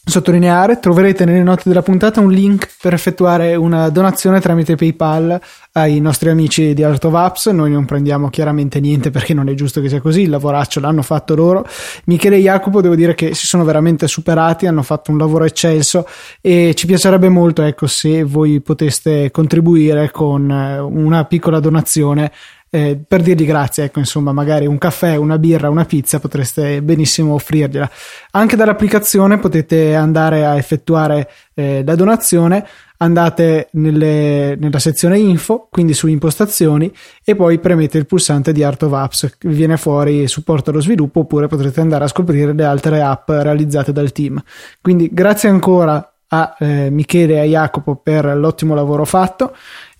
sottolineare. 0.04 0.78
Troverete 0.78 1.24
nelle 1.24 1.42
note 1.42 1.62
della 1.64 1.82
puntata 1.82 2.20
un 2.20 2.30
link 2.30 2.68
per 2.80 2.92
effettuare 2.92 3.54
una 3.54 3.88
donazione 3.88 4.40
tramite 4.40 4.76
PayPal 4.76 5.40
ai 5.72 6.00
nostri 6.00 6.28
amici 6.30 6.74
di 6.74 6.82
Art 6.82 7.04
of 7.04 7.14
Apps. 7.14 7.46
Noi 7.46 7.70
non 7.70 7.84
prendiamo 7.84 8.28
chiaramente 8.28 8.80
niente 8.80 9.10
perché 9.10 9.34
non 9.34 9.48
è 9.48 9.54
giusto 9.54 9.80
che 9.80 9.88
sia 9.88 10.00
così. 10.00 10.22
Il 10.22 10.30
lavoraccio 10.30 10.80
l'hanno 10.80 11.02
fatto 11.02 11.34
loro. 11.34 11.66
Michele 12.04 12.36
e 12.36 12.40
Jacopo, 12.40 12.80
devo 12.80 12.94
dire 12.94 13.14
che 13.14 13.34
si 13.34 13.46
sono 13.46 13.64
veramente 13.64 14.06
superati, 14.06 14.66
hanno 14.66 14.82
fatto 14.82 15.10
un 15.10 15.18
lavoro 15.18 15.44
eccelso 15.44 16.06
e 16.40 16.74
ci 16.74 16.86
piacerebbe 16.86 17.28
molto, 17.28 17.62
ecco, 17.62 17.86
se 17.86 18.22
voi 18.24 18.60
poteste 18.60 19.30
contribuire 19.30 20.10
con 20.10 20.50
eh, 20.50 20.78
una 20.78 21.24
piccola 21.24 21.60
donazione 21.60 22.30
eh, 22.74 22.98
per 23.06 23.22
dirgli 23.22 23.46
grazie, 23.46 23.84
ecco, 23.84 24.00
insomma, 24.00 24.32
magari 24.32 24.66
un 24.66 24.78
caffè, 24.78 25.14
una 25.14 25.38
birra, 25.38 25.70
una 25.70 25.84
pizza 25.84 26.18
potreste 26.18 26.82
benissimo 26.82 27.34
offrirgliela. 27.34 27.88
Anche 28.32 28.56
dall'applicazione 28.56 29.38
potete 29.38 29.94
andare 29.94 30.44
a 30.44 30.56
effettuare 30.56 31.30
eh, 31.54 31.84
la 31.86 31.94
donazione, 31.94 32.66
andate 32.96 33.68
nelle, 33.74 34.56
nella 34.58 34.80
sezione 34.80 35.20
info, 35.20 35.68
quindi 35.70 35.94
su 35.94 36.08
impostazioni 36.08 36.92
e 37.24 37.36
poi 37.36 37.60
premete 37.60 37.96
il 37.96 38.06
pulsante 38.06 38.50
di 38.50 38.64
Art 38.64 38.82
of 38.82 38.92
Apps, 38.92 39.36
vi 39.42 39.54
viene 39.54 39.76
fuori 39.76 40.26
supporto 40.26 40.70
allo 40.70 40.80
sviluppo 40.80 41.20
oppure 41.20 41.46
potrete 41.46 41.80
andare 41.80 42.02
a 42.02 42.08
scoprire 42.08 42.54
le 42.54 42.64
altre 42.64 43.00
app 43.00 43.30
realizzate 43.30 43.92
dal 43.92 44.10
team. 44.10 44.42
Quindi 44.80 45.10
grazie 45.12 45.48
ancora 45.48 46.12
a 46.34 46.56
eh, 46.58 46.90
Michele 46.90 47.34
e 47.34 47.38
a 47.38 47.44
Jacopo 47.44 47.94
per 47.94 48.24
l'ottimo 48.36 48.74
lavoro 48.74 49.04
fatto. 49.04 49.54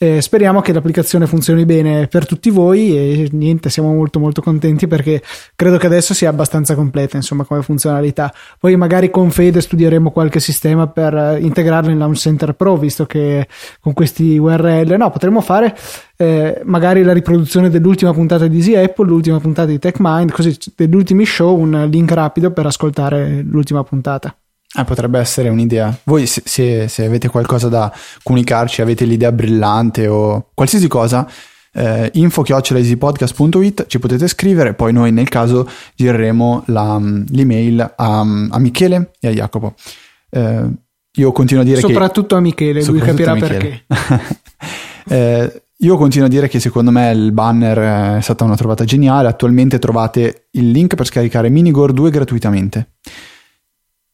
Eh, 0.05 0.21
speriamo 0.21 0.61
che 0.61 0.75
l'applicazione 0.75 1.27
funzioni 1.27 1.65
bene 1.65 2.09
per 2.09 2.27
tutti 2.27 2.51
voi 2.51 2.95
e 2.95 3.31
niente, 3.33 3.71
siamo 3.71 3.95
molto 3.95 4.19
molto 4.19 4.43
contenti 4.43 4.87
perché 4.87 5.23
credo 5.57 5.79
che 5.79 5.87
adesso 5.87 6.13
sia 6.13 6.29
abbastanza 6.29 6.75
completa 6.75 7.17
insomma 7.17 7.45
come 7.45 7.63
funzionalità. 7.63 8.31
Poi 8.59 8.77
magari 8.77 9.09
con 9.09 9.31
Fede 9.31 9.63
studieremo 9.63 10.11
qualche 10.11 10.41
sistema 10.41 10.89
per 10.89 11.39
integrarlo 11.41 11.91
in 11.91 11.97
Launch 11.97 12.19
Center 12.19 12.53
Pro, 12.53 12.77
visto 12.77 13.07
che 13.07 13.49
con 13.81 13.95
questi 13.95 14.37
URL 14.37 14.95
no, 14.99 15.11
potremmo 15.11 15.41
fare 15.41 15.75
eh, 16.19 16.61
magari 16.65 17.03
la 17.03 17.15
riproduzione 17.15 17.71
dell'ultima 17.71 18.13
puntata 18.13 18.47
di 18.47 18.59
Easy 18.59 18.75
Apple, 18.75 19.07
l'ultima 19.07 19.41
puntata 19.41 19.69
di 19.69 19.79
TechMind, 19.79 20.33
così 20.33 20.55
degli 20.77 21.25
show, 21.25 21.59
un 21.59 21.89
link 21.91 22.11
rapido 22.11 22.51
per 22.51 22.67
ascoltare 22.67 23.41
l'ultima 23.43 23.83
puntata. 23.83 24.37
Ah, 24.77 24.85
potrebbe 24.85 25.21
essere 25.21 25.49
un'idea. 25.49 25.97
Voi 26.03 26.27
se, 26.27 26.43
se, 26.45 26.89
se, 26.89 27.05
avete 27.05 27.29
qualcosa 27.29 27.69
da 27.69 27.93
comunicarci, 28.23 28.83
avete 28.83 29.05
l'idea 29.05 29.31
brillante 29.31 30.09
o 30.09 30.49
qualsiasi 30.53 30.89
cosa, 30.89 31.29
eh, 31.73 32.11
info-easypodcast.it 32.15 33.87
ci 33.87 33.99
potete 34.01 34.27
scrivere, 34.27 34.75
poi 34.75 34.93
noi 34.93 35.13
nel 35.13 35.29
caso 35.29 35.69
gireremo 35.95 36.65
la, 36.67 37.01
l'email 37.29 37.81
a, 37.81 38.21
a, 38.21 38.59
Michele 38.59 39.13
e 39.21 39.29
a 39.29 39.31
Jacopo. 39.31 39.75
Eh, 40.31 40.65
io 41.17 41.33
continuo 41.33 41.63
a 41.63 41.67
dire 41.67 41.79
soprattutto 41.79 42.35
che... 42.35 42.41
a 42.41 42.41
Michele, 42.41 42.85
lui 42.85 42.99
capirà 42.99 43.37
perché. 43.37 43.85
eh, 45.07 45.63
io 45.77 45.97
continuo 45.97 46.27
a 46.27 46.31
dire 46.31 46.49
che 46.49 46.59
secondo 46.59 46.91
me 46.91 47.13
il 47.13 47.31
banner 47.31 48.17
è 48.19 48.21
stata 48.23 48.43
una 48.43 48.57
trovata 48.57 48.85
geniale. 48.85 49.29
Attualmente 49.29 49.79
trovate 49.79 50.49
il 50.53 50.73
link 50.73 50.97
per 50.97 51.07
scaricare 51.07 51.49
Minigore 51.49 51.93
2 51.93 52.11
gratuitamente 52.11 52.89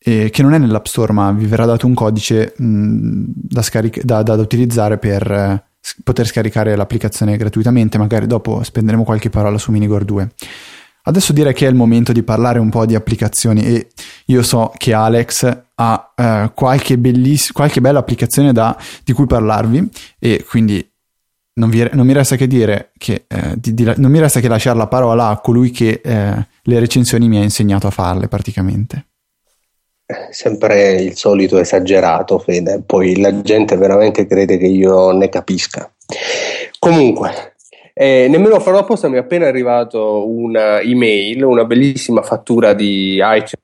eh, 0.02 0.30
che 0.30 0.42
non 0.42 0.54
è 0.54 0.58
nell'App 0.58 0.86
Store, 0.86 1.12
ma 1.12 1.30
vi 1.32 1.46
verrà 1.46 1.66
dato 1.66 1.86
un 1.86 1.94
codice 1.94 2.54
mh, 2.56 3.24
da, 3.26 3.62
scaric- 3.62 4.02
da, 4.02 4.22
da, 4.22 4.36
da, 4.36 4.42
utilizzare 4.42 4.96
per 4.98 5.30
eh, 5.30 5.62
poter 6.02 6.26
scaricare 6.26 6.74
l'applicazione 6.74 7.36
gratuitamente. 7.36 7.98
Magari 7.98 8.26
dopo 8.26 8.62
spenderemo 8.62 9.04
qualche 9.04 9.28
parola 9.28 9.58
su 9.58 9.70
Minigore 9.70 10.04
2. 10.04 10.30
Adesso 11.02 11.32
direi 11.32 11.54
che 11.54 11.66
è 11.66 11.68
il 11.68 11.74
momento 11.74 12.12
di 12.12 12.22
parlare 12.22 12.58
un 12.58 12.68
po' 12.68 12.84
di 12.86 12.94
applicazioni 12.94 13.64
e 13.64 13.88
io 14.26 14.42
so 14.42 14.72
che 14.76 14.92
Alex 14.92 15.62
ha 15.74 16.12
eh, 16.14 16.50
qualche, 16.54 16.98
belliss- 16.98 17.52
qualche 17.52 17.80
bella 17.80 17.98
applicazione 17.98 18.52
da, 18.52 18.76
di 19.02 19.12
cui 19.12 19.26
parlarvi 19.26 19.88
e 20.18 20.44
quindi 20.48 20.86
non, 21.54 21.70
vi, 21.70 21.88
non, 21.92 22.06
mi 22.06 22.12
resta 22.12 22.36
che 22.36 22.46
dire 22.46 22.92
che 22.98 23.24
eh, 23.26 23.54
di, 23.56 23.72
di, 23.74 23.92
non 23.96 24.10
mi 24.10 24.20
resta 24.20 24.40
che 24.40 24.48
lasciare 24.48 24.76
la 24.76 24.86
parola 24.88 25.28
a 25.28 25.40
colui 25.40 25.70
che 25.70 26.00
eh, 26.04 26.46
le 26.62 26.78
recensioni 26.78 27.28
mi 27.28 27.38
ha 27.38 27.42
insegnato 27.42 27.86
a 27.86 27.90
farle 27.90 28.28
praticamente 28.28 29.06
sempre 30.30 30.94
il 30.94 31.16
solito 31.16 31.58
esagerato, 31.58 32.38
Fede, 32.38 32.82
poi 32.84 33.20
la 33.20 33.40
gente 33.40 33.76
veramente 33.76 34.26
crede 34.26 34.56
che 34.56 34.66
io 34.66 35.10
ne 35.12 35.28
capisca. 35.28 35.92
Comunque, 36.78 37.54
eh, 37.94 38.28
nemmeno 38.28 38.60
farò 38.60 38.78
apposta, 38.78 39.08
mi 39.08 39.16
è 39.16 39.20
appena 39.20 39.46
arrivato 39.46 40.28
una 40.28 40.80
email, 40.80 41.44
una 41.44 41.64
bellissima 41.64 42.22
fattura 42.22 42.72
di 42.72 43.20
iTunes 43.20 43.58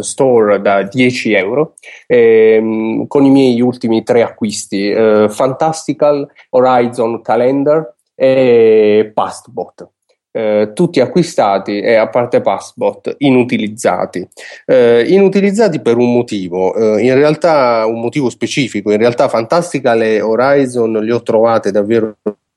Store 0.00 0.60
da 0.60 0.82
10 0.82 1.32
euro 1.34 1.74
ehm, 2.06 3.06
con 3.06 3.24
i 3.24 3.30
miei 3.30 3.60
ultimi 3.60 4.02
tre 4.02 4.22
acquisti, 4.22 4.88
eh, 4.90 5.26
Fantastical, 5.28 6.26
Horizon 6.50 7.20
Calendar 7.20 7.94
e 8.14 9.10
Pastbot. 9.12 9.90
Eh, 10.36 10.72
tutti 10.74 11.00
acquistati 11.00 11.80
e 11.80 11.94
a 11.94 12.08
parte 12.08 12.42
Passbot 12.42 13.14
inutilizzati. 13.20 14.28
Eh, 14.66 15.06
inutilizzati 15.08 15.80
per 15.80 15.96
un 15.96 16.12
motivo, 16.12 16.74
eh, 16.74 17.00
in 17.00 17.14
realtà 17.14 17.86
un 17.86 18.00
motivo 18.00 18.28
specifico, 18.28 18.92
in 18.92 18.98
realtà 18.98 19.30
fantastica 19.30 19.94
le 19.94 20.20
Horizon 20.20 20.92
le 20.92 21.10
ho 21.10 21.22
trovate 21.22 21.70
davvero 21.70 22.16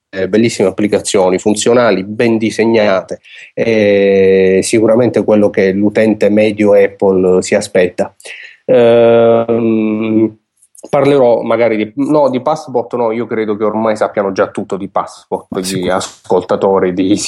eh, 0.09 0.27
bellissime 0.27 0.67
applicazioni, 0.67 1.39
funzionali, 1.39 2.03
ben 2.03 2.37
disegnate, 2.37 3.21
sicuramente 4.61 5.23
quello 5.23 5.49
che 5.49 5.71
l'utente 5.71 6.29
medio 6.29 6.73
Apple 6.73 7.41
si 7.41 7.55
aspetta. 7.55 8.13
Ehm, 8.65 10.38
parlerò 10.89 11.41
magari 11.41 11.75
di, 11.75 11.93
no, 11.95 12.29
di 12.29 12.41
Passport, 12.41 12.95
no, 12.95 13.11
io 13.11 13.25
credo 13.25 13.57
che 13.57 13.63
ormai 13.63 13.95
sappiano 13.97 14.31
già 14.31 14.47
tutto 14.47 14.77
di 14.77 14.87
Passport, 14.87 15.59
gli 15.59 15.89
ascoltatori 15.89 16.93
di. 16.93 17.17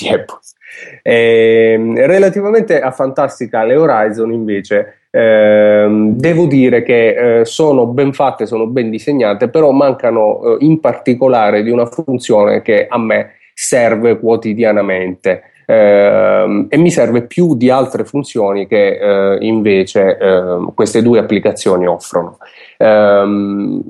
E, 1.04 1.74
ehm, 1.74 2.06
relativamente 2.06 2.80
a 2.80 2.92
Fantastica 2.92 3.66
le 3.66 3.76
Horizon 3.76 4.32
invece 4.32 5.02
ehm, 5.12 6.16
devo 6.16 6.46
dire 6.46 6.82
che 6.82 7.40
eh, 7.42 7.46
sono 7.46 7.86
ben 7.88 8.14
fatte, 8.14 8.46
sono 8.46 8.68
ben 8.68 8.90
disegnate, 8.90 9.50
però 9.50 9.72
mancano 9.72 10.42
eh, 10.42 10.66
in 10.66 10.80
particolare 10.80 11.62
di 11.62 11.70
una 11.70 11.86
funzione 11.86 12.62
che 12.62 12.88
a 12.88 12.98
me 12.98 13.34
serve 13.54 14.18
quotidianamente. 14.18 15.51
Uh, 15.66 16.66
e 16.68 16.78
mi 16.78 16.90
serve 16.90 17.26
più 17.28 17.56
di 17.56 17.70
altre 17.70 18.04
funzioni 18.04 18.68
che 18.68 19.00
uh, 19.00 19.44
invece 19.44 20.18
uh, 20.20 20.74
queste 20.74 21.02
due 21.02 21.20
applicazioni 21.20 21.88
offrono. 21.88 22.38
Um, 22.78 23.82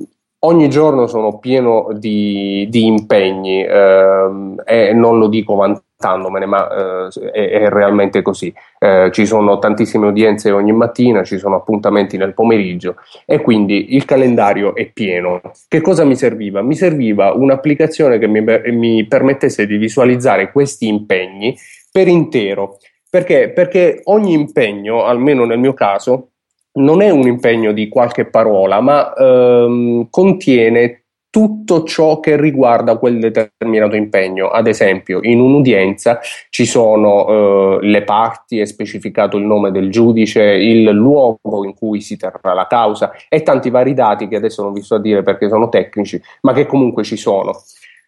ogni 0.44 0.70
giorno 0.70 1.08
sono 1.08 1.40
pieno 1.40 1.90
di, 1.94 2.68
di 2.70 2.86
impegni 2.86 3.64
ehm, 3.64 4.62
e 4.66 4.94
non 4.94 5.18
lo 5.18 5.28
dico 5.28 5.56
vantandomene, 6.02 6.46
ma 6.48 7.08
eh, 7.08 7.32
è, 7.32 7.50
è, 7.62 7.70
realmente 7.70 8.24
così. 8.24 8.52
Eh, 8.80 9.10
ci 9.14 9.26
sono 9.28 9.60
tantissime 9.60 10.08
udienze 10.08 10.52
ogni 10.52 10.74
mattina, 10.74 11.24
ci 11.24 11.38
sono 11.38 11.58
appuntamenti 11.58 12.18
nel 12.18 12.34
pomeriggio 12.34 12.96
e 13.26 13.42
quindi 13.42 13.96
il 13.96 14.06
calendario 14.06 14.76
è 14.76 14.88
pieno. 14.88 15.40
Che 15.68 15.82
cosa 15.82 16.04
mi 16.04 16.16
serviva? 16.16 16.62
Mi 16.62 16.76
serviva 16.76 17.34
un'applicazione 17.34 18.18
che 18.18 18.28
mi, 18.28 18.44
mi 18.72 19.06
permettesse 19.06 19.68
di 19.68 19.78
visualizzare 19.78 20.52
questi 20.52 20.88
impegni 20.88 21.56
per 21.92 22.08
intero. 22.08 22.78
Perché? 23.10 23.50
Perché 23.50 24.02
ogni 24.06 24.34
impegno, 24.34 25.04
almeno 25.04 25.46
nel 25.46 25.60
mio 25.60 25.74
caso, 25.74 26.30
non 26.74 27.02
è 27.02 27.10
un 27.10 27.28
impegno 27.28 27.74
di 27.74 27.90
qualche 27.90 28.26
parola, 28.26 28.80
ma 28.80 29.14
ehm, 29.14 30.08
contiene 30.10 31.01
tutto 31.32 31.84
ciò 31.84 32.20
che 32.20 32.40
riguarda 32.40 32.98
quel 32.98 33.18
determinato 33.20 33.96
impegno. 33.96 34.50
Ad 34.50 34.68
esempio, 34.68 35.20
in 35.24 35.40
un'udienza 35.40 36.20
ci 36.50 36.66
sono 36.66 37.80
eh, 37.80 37.86
le 37.88 38.04
parti, 38.04 38.60
è 38.60 38.66
specificato 38.66 39.38
il 39.38 39.46
nome 39.46 39.72
del 39.72 39.90
giudice, 39.90 40.44
il 40.44 40.84
luogo 40.90 41.64
in 41.64 41.74
cui 41.74 42.02
si 42.02 42.18
terrà 42.18 42.54
la 42.54 42.68
causa 42.68 43.14
e 43.30 43.42
tanti 43.44 43.70
vari 43.70 43.94
dati 43.94 44.28
che 44.28 44.36
adesso 44.36 44.62
non 44.62 44.74
vi 44.74 44.82
sto 44.82 44.96
a 44.96 45.00
dire 45.00 45.24
perché 45.24 45.48
sono 45.48 45.70
tecnici, 45.70 46.22
ma 46.42 46.52
che 46.52 46.66
comunque 46.66 47.04
ci 47.04 47.16
sono. 47.16 47.54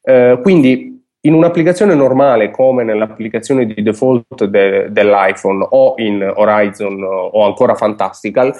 Eh, 0.04 0.38
quindi 0.42 1.02
in 1.26 1.34
un'applicazione 1.34 1.96
normale 1.96 2.52
come 2.52 2.84
nell'applicazione 2.84 3.66
di 3.66 3.82
default 3.82 4.44
de- 4.44 4.92
dell'iPhone 4.92 5.66
o 5.70 5.94
in 5.98 6.30
Horizon 6.36 7.02
o 7.02 7.46
ancora 7.46 7.76
Fantastical, 7.76 8.54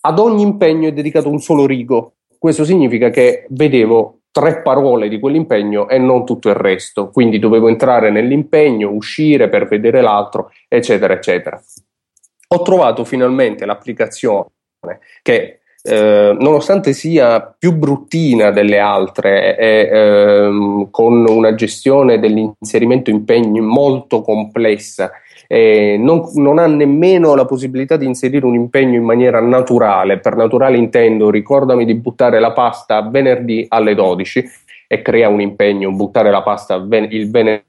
ad 0.00 0.18
ogni 0.18 0.42
impegno 0.42 0.88
è 0.88 0.92
dedicato 0.92 1.28
un 1.28 1.38
solo 1.38 1.66
rigo. 1.66 2.14
Questo 2.42 2.64
significa 2.64 3.08
che 3.10 3.46
vedevo 3.50 4.22
tre 4.32 4.62
parole 4.62 5.08
di 5.08 5.20
quell'impegno 5.20 5.88
e 5.88 5.98
non 5.98 6.26
tutto 6.26 6.48
il 6.48 6.56
resto, 6.56 7.08
quindi 7.10 7.38
dovevo 7.38 7.68
entrare 7.68 8.10
nell'impegno, 8.10 8.90
uscire 8.90 9.48
per 9.48 9.68
vedere 9.68 10.00
l'altro, 10.00 10.50
eccetera, 10.66 11.14
eccetera. 11.14 11.62
Ho 12.48 12.62
trovato 12.62 13.04
finalmente 13.04 13.64
l'applicazione 13.64 14.48
che 15.22 15.60
eh, 15.84 16.36
nonostante 16.36 16.94
sia 16.94 17.54
più 17.56 17.76
bruttina 17.76 18.50
delle 18.50 18.80
altre 18.80 19.56
e 19.56 19.88
ehm, 19.92 20.90
con 20.90 21.24
una 21.28 21.54
gestione 21.54 22.18
dell'inserimento 22.18 23.10
impegni 23.10 23.60
molto 23.60 24.20
complessa, 24.20 25.12
eh, 25.52 25.98
non, 25.98 26.30
non, 26.36 26.58
ha 26.58 26.66
nemmeno 26.66 27.34
la 27.34 27.44
possibilità 27.44 27.98
di 27.98 28.06
inserire 28.06 28.46
un 28.46 28.54
impegno 28.54 28.96
in 28.96 29.04
maniera 29.04 29.38
naturale. 29.38 30.18
Per 30.18 30.34
naturale 30.34 30.78
intendo 30.78 31.28
ricordami 31.28 31.84
di 31.84 31.94
buttare 31.94 32.40
la 32.40 32.52
pasta 32.52 33.02
venerdì 33.02 33.66
alle 33.68 33.94
12 33.94 34.48
e 34.86 35.02
crea 35.02 35.28
un 35.28 35.42
impegno, 35.42 35.92
buttare 35.92 36.30
la 36.30 36.40
pasta 36.40 36.78
ven- 36.78 37.08
il 37.10 37.30
venerdì 37.30 37.64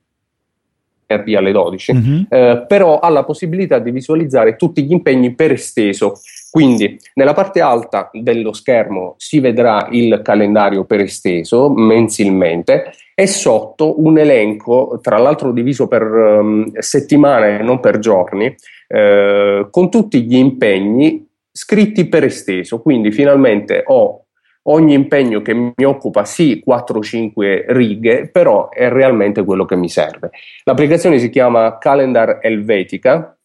venerdì 1.13 1.35
alle 1.35 1.51
12, 1.51 1.93
mm-hmm. 1.93 2.21
eh, 2.29 2.65
però 2.67 2.99
ha 2.99 3.09
la 3.09 3.23
possibilità 3.23 3.79
di 3.79 3.91
visualizzare 3.91 4.55
tutti 4.55 4.83
gli 4.83 4.91
impegni 4.91 5.33
per 5.33 5.51
esteso. 5.51 6.13
Quindi 6.49 6.99
nella 7.15 7.33
parte 7.33 7.61
alta 7.61 8.09
dello 8.13 8.53
schermo 8.53 9.15
si 9.17 9.39
vedrà 9.39 9.87
il 9.89 10.21
calendario 10.23 10.83
per 10.83 10.99
esteso 10.99 11.69
mensilmente 11.69 12.91
e 13.15 13.25
sotto 13.25 14.03
un 14.03 14.19
elenco, 14.19 14.99
tra 15.01 15.17
l'altro 15.17 15.51
diviso 15.51 15.87
per 15.87 16.03
um, 16.03 16.71
settimane 16.77 17.59
e 17.59 17.63
non 17.63 17.79
per 17.79 17.97
giorni, 17.97 18.55
eh, 18.87 19.67
con 19.69 19.89
tutti 19.89 20.23
gli 20.23 20.35
impegni 20.35 21.27
scritti 21.51 22.07
per 22.07 22.23
esteso. 22.23 22.81
Quindi 22.81 23.11
finalmente 23.11 23.83
ho 23.87 24.22
ogni 24.63 24.93
impegno 24.93 25.41
che 25.41 25.53
mi 25.53 25.83
occupa 25.83 26.25
sì 26.25 26.63
4-5 26.65 27.65
righe, 27.67 28.29
però 28.29 28.69
è 28.69 28.89
realmente 28.89 29.43
quello 29.43 29.65
che 29.65 29.75
mi 29.75 29.89
serve. 29.89 30.31
L'applicazione 30.63 31.19
si 31.19 31.29
chiama 31.29 31.77
Calendar 31.77 32.39
Helvetica. 32.41 33.35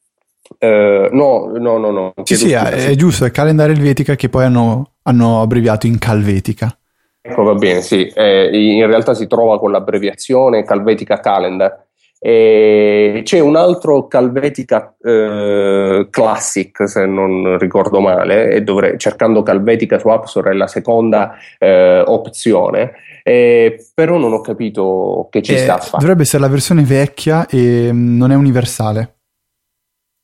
Uh, 0.58 1.08
no, 1.10 1.52
no, 1.58 1.76
no, 1.76 1.90
no. 1.90 2.14
Sì, 2.22 2.36
sì, 2.36 2.52
è, 2.52 2.88
è, 2.88 2.94
giusto, 2.94 3.24
è 3.24 3.30
Calendar 3.30 3.68
Helvetica 3.70 4.14
che 4.14 4.28
poi 4.28 4.44
hanno, 4.44 4.92
hanno 5.02 5.42
abbreviato 5.42 5.86
in 5.86 5.98
Calvetica. 5.98 6.74
Ecco, 7.20 7.42
va 7.42 7.54
bene, 7.54 7.82
sì. 7.82 8.06
Eh, 8.06 8.50
in 8.52 8.86
realtà 8.86 9.12
si 9.14 9.26
trova 9.26 9.58
con 9.58 9.70
l'abbreviazione 9.70 10.64
Calvetica 10.64 11.20
Calendar 11.20 11.86
e 12.20 13.20
c'è 13.24 13.38
un 13.38 13.54
altro 13.54 14.08
Calvetica 14.08 14.96
eh, 15.00 15.87
Classic, 16.10 16.88
se 16.88 17.06
non 17.06 17.58
ricordo 17.58 18.00
male, 18.00 18.50
e 18.50 18.62
dovrei, 18.62 18.98
cercando 18.98 19.42
Calvetica 19.42 19.98
su 19.98 20.08
App 20.08 20.24
Store 20.24 20.50
è 20.50 20.54
la 20.54 20.66
seconda 20.66 21.36
eh, 21.58 22.02
opzione, 22.04 22.92
eh, 23.22 23.84
però 23.94 24.16
non 24.16 24.32
ho 24.32 24.40
capito 24.40 25.28
che 25.30 25.42
ci 25.42 25.56
sta 25.56 25.74
a 25.74 25.78
fare. 25.78 25.98
Dovrebbe 25.98 26.22
essere 26.22 26.42
la 26.42 26.48
versione 26.48 26.82
vecchia 26.82 27.46
e 27.46 27.92
mm, 27.92 28.16
non 28.16 28.30
è 28.30 28.34
universale. 28.34 29.14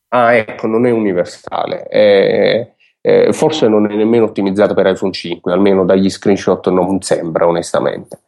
Ah, 0.08 0.34
ecco, 0.34 0.66
non 0.66 0.86
è 0.86 0.90
universale. 0.90 1.88
Eh, 1.88 2.74
eh, 3.00 3.32
forse 3.32 3.68
non 3.68 3.90
è 3.90 3.94
nemmeno 3.94 4.24
ottimizzata 4.24 4.72
per 4.72 4.86
iPhone 4.86 5.12
5, 5.12 5.52
almeno 5.52 5.84
dagli 5.84 6.08
screenshot 6.08 6.70
non 6.70 7.02
sembra 7.02 7.46
onestamente. 7.46 8.20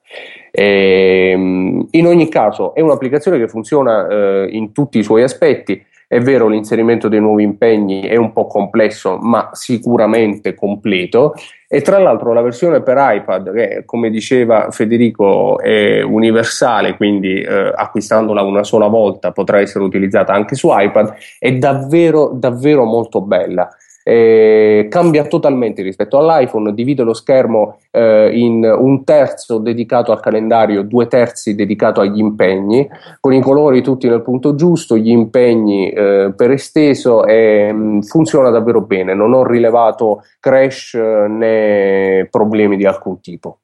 E, 0.50 1.30
ehm, 1.32 1.88
in 1.92 2.06
ogni 2.06 2.28
caso 2.28 2.74
è 2.74 2.80
un'applicazione 2.80 3.38
che 3.38 3.48
funziona 3.48 4.06
eh, 4.06 4.48
in 4.50 4.72
tutti 4.72 4.98
i 4.98 5.02
suoi 5.02 5.22
aspetti. 5.22 5.82
È 6.09 6.21
vero, 6.21 6.47
l'inserimento 6.47 7.09
dei 7.09 7.19
nuovi 7.19 7.42
impegni 7.42 8.03
è 8.03 8.14
un 8.14 8.33
po' 8.33 8.47
complesso, 8.47 9.19
ma 9.21 9.51
sicuramente 9.53 10.55
completo. 10.55 11.35
E 11.66 11.81
tra 11.81 11.99
l'altro 11.99 12.33
la 12.33 12.42
versione 12.42 12.81
per 12.81 12.97
iPad, 12.97 13.53
che 13.53 13.83
come 13.85 14.09
diceva 14.09 14.71
Federico 14.71 15.59
è 15.59 16.03
universale, 16.03 16.95
quindi 16.95 17.40
eh, 17.40 17.73
acquistandola 17.75 18.42
una 18.42 18.62
sola 18.62 18.87
volta 18.87 19.33
potrà 19.33 19.59
essere 19.59 19.83
utilizzata 19.83 20.33
anche 20.33 20.55
su 20.55 20.69
iPad, 20.71 21.14
è 21.40 21.51
davvero, 21.55 22.31
davvero 22.33 22.85
molto 22.85 23.21
bella 23.21 23.69
eh, 24.09 24.87
cambia 24.88 25.25
totalmente 25.25 25.83
rispetto 25.83 26.16
all'iPhone, 26.16 26.73
divide 26.73 27.03
lo 27.03 27.12
schermo 27.12 27.79
eh, 27.90 28.31
in 28.38 28.62
un 28.62 29.03
terzo 29.03 29.59
dedicato 29.59 30.12
al 30.12 30.21
calendario, 30.21 30.83
due 30.83 31.09
terzi 31.09 31.57
dedicato 31.57 32.01
agli 32.01 32.21
impegni, 32.21 32.88
con 33.19 33.33
i 33.33 33.42
colori 33.42 33.83
tutti 33.83 34.07
nel 34.07 34.23
punto 34.23 34.55
giusto, 34.55 34.97
gli 34.97 35.09
impegni 35.09 35.90
eh, 35.90 36.33
per 36.37 36.53
esteso 36.53 37.27
e 37.27 37.73
mh, 37.73 37.79
mm, 37.79 38.01
funziona 38.03 38.51
davvero 38.51 38.83
bene, 38.83 39.12
non 39.12 39.33
ho 39.33 39.45
rilevato 39.45 40.23
crash 40.38 40.95
eh, 40.95 41.27
né 41.29 42.29
problemi 42.31 42.77
di 42.77 42.87
alcun 42.87 43.21
tipo. 43.21 43.59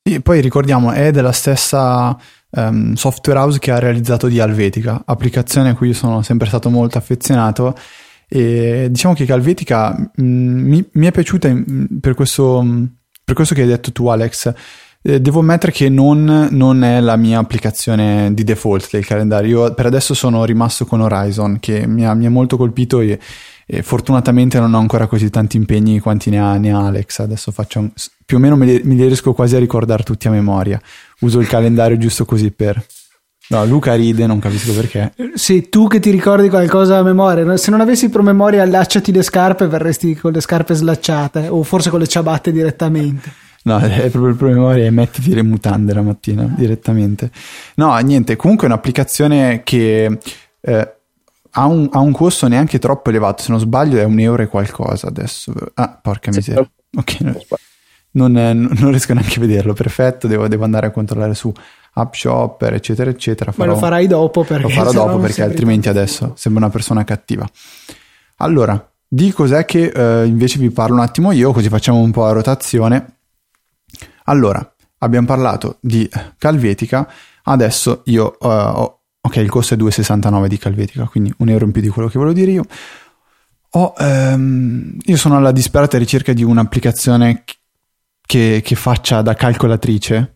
E 0.00 0.20
poi 0.20 0.40
ricordiamo, 0.40 0.92
è 0.92 1.10
della 1.10 1.32
stessa 1.32 2.16
um, 2.50 2.94
software 2.94 3.40
house 3.40 3.58
che 3.58 3.72
ha 3.72 3.80
realizzato 3.80 4.28
di 4.28 4.38
Alvetica, 4.38 5.02
applicazione 5.04 5.70
a 5.70 5.74
cui 5.74 5.92
sono 5.92 6.22
sempre 6.22 6.46
stato 6.46 6.70
molto 6.70 6.98
affezionato 6.98 7.74
e 8.28 8.88
diciamo 8.90 9.14
che 9.14 9.24
Calvetica 9.24 9.94
mh, 10.14 10.22
mm, 10.22 10.68
mi, 10.68 10.88
mi, 10.92 11.06
è 11.06 11.12
piaciuta 11.12 11.48
in, 11.48 11.86
per, 12.00 12.14
questo, 12.14 12.64
per, 13.24 13.34
questo, 13.34 13.54
che 13.54 13.62
hai 13.62 13.68
detto 13.68 13.92
tu, 13.92 14.06
Alex. 14.08 14.52
Devo 15.06 15.38
ammettere 15.38 15.70
che 15.70 15.88
non, 15.88 16.48
non, 16.50 16.82
è 16.82 16.98
la 16.98 17.14
mia 17.14 17.38
applicazione 17.38 18.34
di 18.34 18.42
default 18.42 18.88
del 18.90 19.06
calendario. 19.06 19.66
Io 19.66 19.74
per 19.74 19.86
adesso 19.86 20.14
sono 20.14 20.44
rimasto 20.44 20.84
con 20.84 21.00
Horizon, 21.00 21.58
che 21.60 21.86
mi 21.86 22.04
ha, 22.04 22.12
mi 22.14 22.26
ha 22.26 22.30
molto 22.30 22.56
colpito 22.56 22.98
e, 22.98 23.16
e, 23.66 23.82
fortunatamente 23.84 24.58
non 24.58 24.74
ho 24.74 24.78
ancora 24.80 25.06
così 25.06 25.30
tanti 25.30 25.58
impegni 25.58 26.00
quanti 26.00 26.28
ne 26.30 26.40
ha, 26.40 26.56
ne 26.56 26.72
ha 26.72 26.86
Alex. 26.86 27.20
Adesso 27.20 27.52
faccio 27.52 27.78
un, 27.78 27.92
più 28.24 28.38
o 28.38 28.40
meno 28.40 28.56
me 28.56 28.66
li, 28.66 28.80
me 28.82 28.94
li 28.94 29.06
riesco 29.06 29.32
quasi 29.32 29.54
a 29.54 29.60
ricordare 29.60 30.02
tutti 30.02 30.26
a 30.26 30.32
memoria. 30.32 30.80
Uso 31.20 31.38
il 31.38 31.46
calendario 31.46 31.96
giusto 31.98 32.24
così 32.24 32.50
per, 32.50 32.84
No, 33.48 33.64
Luca 33.64 33.94
ride, 33.94 34.26
non 34.26 34.40
capisco 34.40 34.72
perché. 34.72 35.12
Sì, 35.34 35.68
tu 35.68 35.86
che 35.86 36.00
ti 36.00 36.10
ricordi 36.10 36.48
qualcosa 36.48 36.98
a 36.98 37.02
memoria. 37.02 37.56
Se 37.56 37.70
non 37.70 37.80
avessi 37.80 38.08
promemoria, 38.08 38.62
allacciati 38.62 39.12
le 39.12 39.22
scarpe, 39.22 39.68
verresti 39.68 40.16
con 40.16 40.32
le 40.32 40.40
scarpe 40.40 40.74
slacciate, 40.74 41.46
o 41.48 41.62
forse 41.62 41.90
con 41.90 42.00
le 42.00 42.08
ciabatte 42.08 42.50
direttamente. 42.50 43.44
No, 43.66 43.78
è 43.78 44.10
proprio 44.10 44.28
il 44.28 44.36
promemoria 44.36 44.84
e 44.84 44.90
mettiti 44.90 45.34
le 45.34 45.42
mutande 45.42 45.92
la 45.92 46.02
mattina 46.02 46.44
direttamente. 46.44 47.30
No, 47.76 47.96
niente, 47.98 48.36
comunque 48.36 48.66
è 48.66 48.70
un'applicazione 48.70 49.62
che 49.64 50.18
eh, 50.60 50.94
ha, 51.50 51.66
un, 51.66 51.88
ha, 51.90 51.98
un, 51.98 52.12
costo 52.12 52.46
neanche 52.46 52.78
troppo 52.78 53.10
elevato, 53.10 53.42
se 53.42 53.50
non 53.50 53.60
sbaglio 53.60 53.98
è 53.98 54.04
un 54.04 54.18
euro 54.20 54.42
e 54.42 54.46
qualcosa 54.46 55.08
adesso. 55.08 55.52
Ah, 55.74 55.98
porca 56.00 56.30
miseria. 56.32 56.68
Ok, 56.96 57.16
non, 58.12 58.32
non, 58.32 58.90
riesco 58.90 59.14
neanche 59.14 59.38
a 59.38 59.40
vederlo, 59.40 59.72
perfetto, 59.72 60.26
devo, 60.26 60.46
devo 60.48 60.64
andare 60.64 60.86
a 60.86 60.90
controllare 60.90 61.34
su 61.34 61.52
app 61.98 62.12
shopper, 62.12 62.74
eccetera, 62.74 63.10
eccetera. 63.10 63.52
Farò, 63.52 63.66
Ma 63.66 63.72
lo 63.72 63.78
farai 63.78 64.06
dopo 64.06 64.44
perché, 64.44 64.62
lo 64.62 64.68
farò 64.68 64.92
dopo 64.92 65.18
perché 65.18 65.42
altrimenti 65.42 65.88
adesso 65.88 66.32
sembra 66.36 66.64
una 66.64 66.72
persona 66.72 67.04
cattiva. 67.04 67.48
Allora, 68.36 68.90
di 69.08 69.32
cos'è 69.32 69.64
che 69.64 69.86
eh, 69.94 70.26
invece 70.26 70.58
vi 70.58 70.70
parlo 70.70 70.96
un 70.96 71.00
attimo 71.00 71.32
io, 71.32 71.52
così 71.52 71.68
facciamo 71.68 71.98
un 71.98 72.10
po' 72.10 72.26
a 72.26 72.32
rotazione. 72.32 73.16
Allora, 74.24 74.74
abbiamo 74.98 75.26
parlato 75.26 75.78
di 75.80 76.08
Calvetica, 76.36 77.10
adesso 77.44 78.02
io 78.06 78.36
uh, 78.40 78.46
ho, 78.46 79.00
ok, 79.22 79.36
il 79.36 79.48
costo 79.48 79.74
è 79.74 79.76
2,69 79.78 80.46
di 80.48 80.58
Calvetica, 80.58 81.04
quindi 81.06 81.32
un 81.38 81.48
euro 81.48 81.64
in 81.64 81.72
più 81.72 81.80
di 81.80 81.88
quello 81.88 82.08
che 82.08 82.18
volevo 82.18 82.36
dire 82.36 82.50
io. 82.50 82.64
Ho, 83.70 83.94
um, 83.98 84.96
io 85.00 85.16
sono 85.16 85.36
alla 85.36 85.52
disperata 85.52 85.96
ricerca 85.96 86.32
di 86.34 86.42
un'applicazione 86.42 87.44
che, 88.26 88.60
che 88.62 88.74
faccia 88.74 89.22
da 89.22 89.34
calcolatrice 89.34 90.35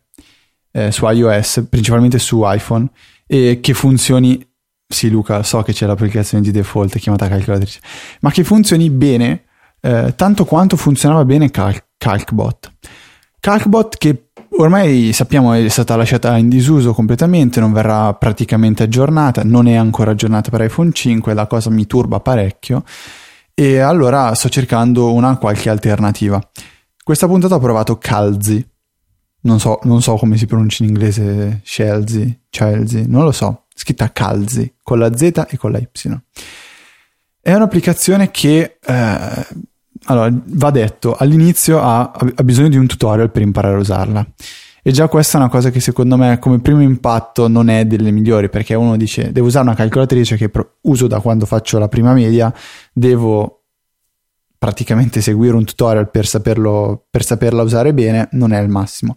eh, 0.73 0.91
su 0.93 1.07
iOS, 1.07 1.67
principalmente 1.69 2.19
su 2.19 2.43
iPhone, 2.45 2.89
e 3.27 3.59
che 3.61 3.75
funzioni. 3.75 4.47
Sì, 4.87 5.09
Luca, 5.09 5.43
so 5.45 5.63
che 5.63 5.73
c'è 5.73 5.87
l'applicazione 5.87 6.43
di 6.43 6.51
default 6.51 6.99
chiamata 6.99 7.29
calcolatrice, 7.29 7.81
ma 8.21 8.31
che 8.31 8.43
funzioni 8.43 8.91
bene, 8.91 9.45
eh, 9.81 10.15
tanto 10.17 10.45
quanto 10.45 10.77
funzionava 10.77 11.25
bene 11.25 11.51
Cal- 11.51 11.85
Calcbot. 11.97 12.73
Calcbot 13.39 13.97
che 13.97 14.31
ormai 14.59 15.13
sappiamo 15.13 15.53
è 15.53 15.69
stata 15.69 15.95
lasciata 15.97 16.37
in 16.37 16.49
disuso 16.49 16.93
completamente, 16.93 17.61
non 17.61 17.73
verrà 17.73 18.13
praticamente 18.15 18.83
aggiornata, 18.83 19.43
non 19.45 19.69
è 19.69 19.77
ancora 19.77 20.11
aggiornata 20.11 20.51
per 20.51 20.63
iPhone 20.63 20.93
5, 20.93 21.33
la 21.35 21.47
cosa 21.47 21.71
mi 21.71 21.87
turba 21.87 22.21
parecchio 22.21 22.83
e 23.55 23.79
allora 23.79 24.35
sto 24.35 24.49
cercando 24.49 25.13
una 25.13 25.37
qualche 25.37 25.69
alternativa. 25.69 26.41
Questa 27.03 27.27
puntata 27.27 27.57
ho 27.57 27.59
provato 27.59 27.99
Calzi. 27.99 28.67
Non 29.43 29.59
so, 29.59 29.79
non 29.85 30.03
so 30.03 30.17
come 30.17 30.37
si 30.37 30.47
pronuncia 30.47 30.83
in 30.83 30.91
inglese 30.91 31.61
Chelsea, 31.65 32.27
Chelsea, 32.51 33.05
non 33.07 33.25
lo 33.25 33.33
so. 33.33 33.65
Scritta 33.75 34.13
Calzi, 34.13 34.75
con 34.83 34.99
la 34.99 35.17
Z 35.17 35.47
e 35.49 35.57
con 35.57 35.73
la 35.73 35.79
Y. 35.79 35.89
È 37.41 37.55
un'applicazione 37.55 38.31
che, 38.31 38.79
eh, 38.85 39.47
allora, 40.05 40.31
va 40.31 40.71
detto, 40.71 41.17
all'inizio 41.17 41.81
ha, 41.81 42.11
ha 42.11 42.43
bisogno 42.43 42.69
di 42.69 42.77
un 42.77 42.87
tutorial 42.87 43.31
per 43.31 43.41
imparare 43.41 43.77
a 43.77 43.79
usarla. 43.79 44.27
E 44.83 44.93
già 44.93 45.09
questa 45.09 45.39
è 45.39 45.41
una 45.41 45.51
cosa 45.51 45.71
che 45.71 45.81
secondo 45.81 46.17
me 46.17 46.39
come 46.39 46.61
primo 46.61 46.83
impatto 46.83 47.49
non 47.49 47.69
è 47.69 47.85
delle 47.85 48.11
migliori 48.11 48.49
perché 48.49 48.75
uno 48.75 48.97
dice 48.97 49.31
devo 49.31 49.47
usare 49.47 49.67
una 49.67 49.75
calcolatrice 49.75 50.37
che 50.37 50.51
uso 50.83 51.07
da 51.07 51.21
quando 51.21 51.45
faccio 51.45 51.79
la 51.79 51.89
prima 51.89 52.15
media, 52.15 52.53
devo 52.93 53.60
praticamente 54.61 55.23
seguire 55.23 55.57
un 55.57 55.65
tutorial 55.65 56.11
per, 56.11 56.27
saperlo, 56.27 57.07
per 57.11 57.25
saperla 57.25 57.63
usare 57.63 57.95
bene, 57.95 58.29
non 58.33 58.53
è 58.53 58.61
il 58.61 58.69
massimo. 58.69 59.17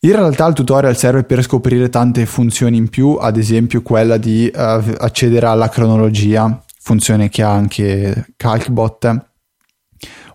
In 0.00 0.12
realtà 0.12 0.46
il 0.46 0.52
tutorial 0.52 0.94
serve 0.94 1.24
per 1.24 1.42
scoprire 1.42 1.88
tante 1.88 2.26
funzioni 2.26 2.76
in 2.76 2.90
più, 2.90 3.16
ad 3.18 3.38
esempio 3.38 3.80
quella 3.80 4.18
di 4.18 4.50
uh, 4.52 4.58
accedere 4.58 5.46
alla 5.46 5.70
cronologia, 5.70 6.62
funzione 6.78 7.30
che 7.30 7.42
ha 7.42 7.50
anche 7.50 8.34
Calcbot 8.36 9.30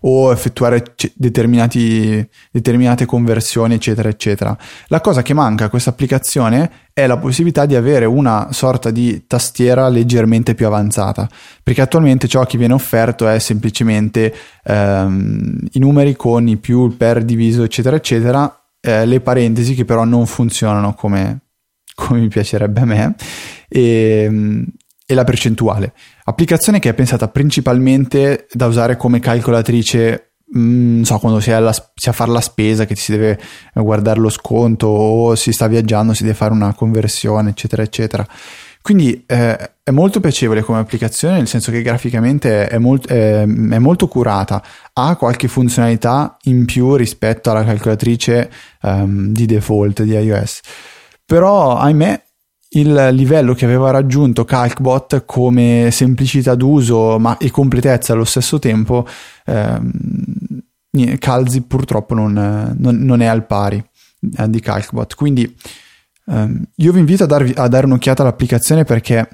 o 0.00 0.30
effettuare 0.32 0.82
determinate 1.14 3.06
conversioni, 3.06 3.74
eccetera, 3.74 4.08
eccetera. 4.08 4.56
La 4.88 5.00
cosa 5.00 5.22
che 5.22 5.34
manca 5.34 5.66
a 5.66 5.68
questa 5.68 5.90
applicazione 5.90 6.70
è 6.92 7.06
la 7.06 7.16
possibilità 7.16 7.64
di 7.66 7.76
avere 7.76 8.04
una 8.04 8.48
sorta 8.50 8.90
di 8.90 9.24
tastiera 9.26 9.88
leggermente 9.88 10.54
più 10.54 10.66
avanzata, 10.66 11.28
perché 11.62 11.80
attualmente 11.80 12.26
ciò 12.26 12.44
che 12.44 12.58
viene 12.58 12.74
offerto 12.74 13.28
è 13.28 13.38
semplicemente 13.38 14.34
ehm, 14.64 15.58
i 15.72 15.78
numeri 15.78 16.16
con 16.16 16.48
i 16.48 16.56
più, 16.56 16.86
il 16.86 16.94
per 16.94 17.24
diviso, 17.24 17.62
eccetera, 17.62 17.96
eccetera, 17.96 18.52
eh, 18.80 19.06
le 19.06 19.20
parentesi 19.20 19.74
che 19.74 19.84
però 19.84 20.04
non 20.04 20.26
funzionano 20.26 20.94
come, 20.94 21.40
come 21.94 22.20
mi 22.20 22.28
piacerebbe 22.28 22.80
a 22.80 22.84
me. 22.84 23.14
E, 23.68 24.22
ehm, 24.24 24.66
e 25.10 25.14
la 25.14 25.24
percentuale. 25.24 25.94
Applicazione 26.24 26.80
che 26.80 26.90
è 26.90 26.94
pensata 26.94 27.28
principalmente 27.28 28.46
da 28.52 28.66
usare 28.66 28.98
come 28.98 29.20
calcolatrice, 29.20 30.32
mm, 30.54 30.96
non 30.96 31.04
so, 31.06 31.18
quando 31.18 31.40
si 31.40 31.48
è, 31.48 31.54
alla, 31.54 31.72
si 31.72 32.08
è 32.08 32.10
a 32.10 32.12
fare 32.12 32.30
la 32.30 32.42
spesa, 32.42 32.84
che 32.84 32.94
si 32.94 33.12
deve 33.12 33.40
guardare 33.72 34.20
lo 34.20 34.28
sconto 34.28 34.86
o 34.86 35.34
si 35.34 35.50
sta 35.52 35.66
viaggiando, 35.66 36.12
si 36.12 36.24
deve 36.24 36.34
fare 36.34 36.52
una 36.52 36.74
conversione, 36.74 37.48
eccetera, 37.48 37.82
eccetera. 37.82 38.26
Quindi 38.82 39.24
eh, 39.26 39.70
è 39.82 39.90
molto 39.90 40.20
piacevole 40.20 40.60
come 40.60 40.78
applicazione, 40.78 41.38
nel 41.38 41.48
senso 41.48 41.70
che 41.70 41.80
graficamente 41.80 42.68
è, 42.68 42.76
molt- 42.76 43.08
è, 43.08 43.44
è, 43.44 43.78
molto 43.78 44.08
curata, 44.08 44.62
ha 44.92 45.16
qualche 45.16 45.48
funzionalità 45.48 46.36
in 46.42 46.66
più 46.66 46.96
rispetto 46.96 47.50
alla 47.50 47.64
calcolatrice 47.64 48.50
um, 48.82 49.32
di 49.32 49.46
default 49.46 50.02
di 50.02 50.12
iOS. 50.12 50.60
Però, 51.24 51.78
ahimè, 51.78 52.22
il 52.70 53.08
livello 53.12 53.54
che 53.54 53.64
aveva 53.64 53.90
raggiunto 53.90 54.44
Calcbot 54.44 55.24
come 55.24 55.88
semplicità 55.90 56.54
d'uso 56.54 57.18
ma, 57.18 57.38
e 57.38 57.50
completezza 57.50 58.12
allo 58.12 58.24
stesso 58.24 58.58
tempo, 58.58 59.06
ehm, 59.46 59.90
Calzi 61.18 61.62
purtroppo 61.62 62.14
non, 62.14 62.32
non, 62.76 62.96
non, 62.96 63.20
è 63.20 63.26
al 63.26 63.46
pari 63.46 63.82
eh, 64.36 64.50
di 64.50 64.60
Calcbot. 64.60 65.14
Quindi 65.14 65.56
ehm, 66.26 66.62
io 66.76 66.92
vi 66.92 66.98
invito 66.98 67.24
a, 67.24 67.26
darvi, 67.26 67.52
a, 67.54 67.68
dare 67.68 67.86
un'occhiata 67.86 68.22
all'applicazione 68.22 68.84
perché 68.84 69.28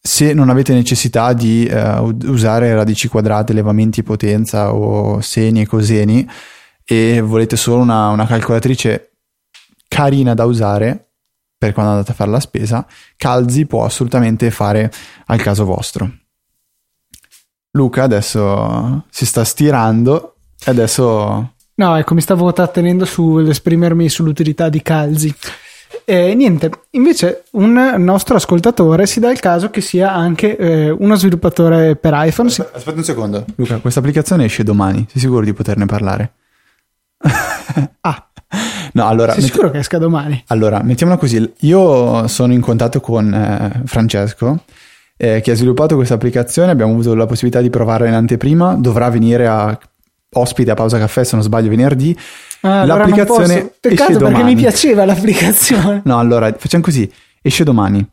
se 0.00 0.32
non 0.34 0.48
avete 0.48 0.74
necessità 0.74 1.32
di 1.32 1.64
eh, 1.66 1.98
usare 2.26 2.74
radici 2.74 3.08
quadrate, 3.08 3.52
elevamenti 3.52 4.02
potenza 4.02 4.72
o 4.74 5.20
seni 5.20 5.62
e 5.62 5.66
coseni 5.66 6.28
e 6.84 7.20
volete 7.20 7.56
solo 7.56 7.82
una, 7.82 8.08
una 8.08 8.26
calcolatrice 8.26 9.12
carina 9.88 10.34
da 10.34 10.44
usare, 10.44 11.07
per 11.58 11.72
quando 11.72 11.90
andate 11.92 12.12
a 12.12 12.14
fare 12.14 12.30
la 12.30 12.40
spesa, 12.40 12.86
Calzi 13.16 13.66
può 13.66 13.84
assolutamente 13.84 14.50
fare 14.52 14.90
al 15.26 15.42
caso 15.42 15.64
vostro. 15.64 16.08
Luca 17.72 18.04
adesso 18.04 19.04
si 19.10 19.26
sta 19.26 19.44
stirando 19.44 20.36
e 20.64 20.70
adesso... 20.70 21.52
No, 21.74 21.96
ecco, 21.96 22.14
mi 22.14 22.20
stavo 22.20 22.52
trattenendo 22.52 23.04
sull'esprimermi 23.04 24.08
sull'utilità 24.08 24.68
di 24.68 24.82
Calzi. 24.82 25.34
E 26.04 26.34
niente, 26.34 26.70
invece 26.90 27.44
un 27.52 27.94
nostro 27.98 28.36
ascoltatore 28.36 29.06
si 29.06 29.20
dà 29.20 29.30
il 29.30 29.40
caso 29.40 29.70
che 29.70 29.80
sia 29.80 30.12
anche 30.12 30.56
eh, 30.56 30.90
uno 30.90 31.16
sviluppatore 31.16 31.96
per 31.96 32.12
iPhone. 32.16 32.48
Aspetta, 32.48 32.76
aspetta 32.76 32.96
un 32.96 33.04
secondo, 33.04 33.44
Luca, 33.56 33.78
questa 33.78 34.00
applicazione 34.00 34.44
esce 34.44 34.62
domani, 34.62 35.06
sei 35.10 35.20
sicuro 35.20 35.44
di 35.44 35.52
poterne 35.52 35.86
parlare? 35.86 36.32
ah, 38.00 38.27
No, 38.92 39.06
allora, 39.06 39.34
Sei 39.34 39.42
sicuro 39.42 39.70
che 39.70 39.78
esca 39.78 39.98
domani? 39.98 40.42
Allora, 40.48 40.82
mettiamola 40.82 41.18
così. 41.18 41.52
Io 41.60 42.26
sono 42.26 42.52
in 42.52 42.60
contatto 42.60 43.00
con 43.00 43.32
eh, 43.32 43.82
Francesco, 43.84 44.64
eh, 45.16 45.40
che 45.40 45.50
ha 45.50 45.54
sviluppato 45.54 45.94
questa 45.94 46.14
applicazione. 46.14 46.70
Abbiamo 46.70 46.92
avuto 46.92 47.14
la 47.14 47.26
possibilità 47.26 47.60
di 47.60 47.70
provarla 47.70 48.08
in 48.08 48.14
anteprima. 48.14 48.74
Dovrà 48.74 49.10
venire 49.10 49.46
a 49.46 49.78
ospite 50.32 50.70
a 50.70 50.74
Pausa 50.74 50.98
Caffè, 50.98 51.22
se 51.24 51.34
non 51.36 51.44
sbaglio, 51.44 51.68
venerdì. 51.68 52.16
Ah, 52.62 52.84
l'applicazione 52.84 53.54
allora 53.54 53.70
Peccato 53.78 54.18
perché 54.18 54.42
mi 54.42 54.56
piaceva 54.56 55.04
l'applicazione. 55.04 56.02
no, 56.04 56.18
allora, 56.18 56.52
facciamo 56.56 56.82
così. 56.82 57.10
Esce 57.40 57.64
domani. 57.64 58.04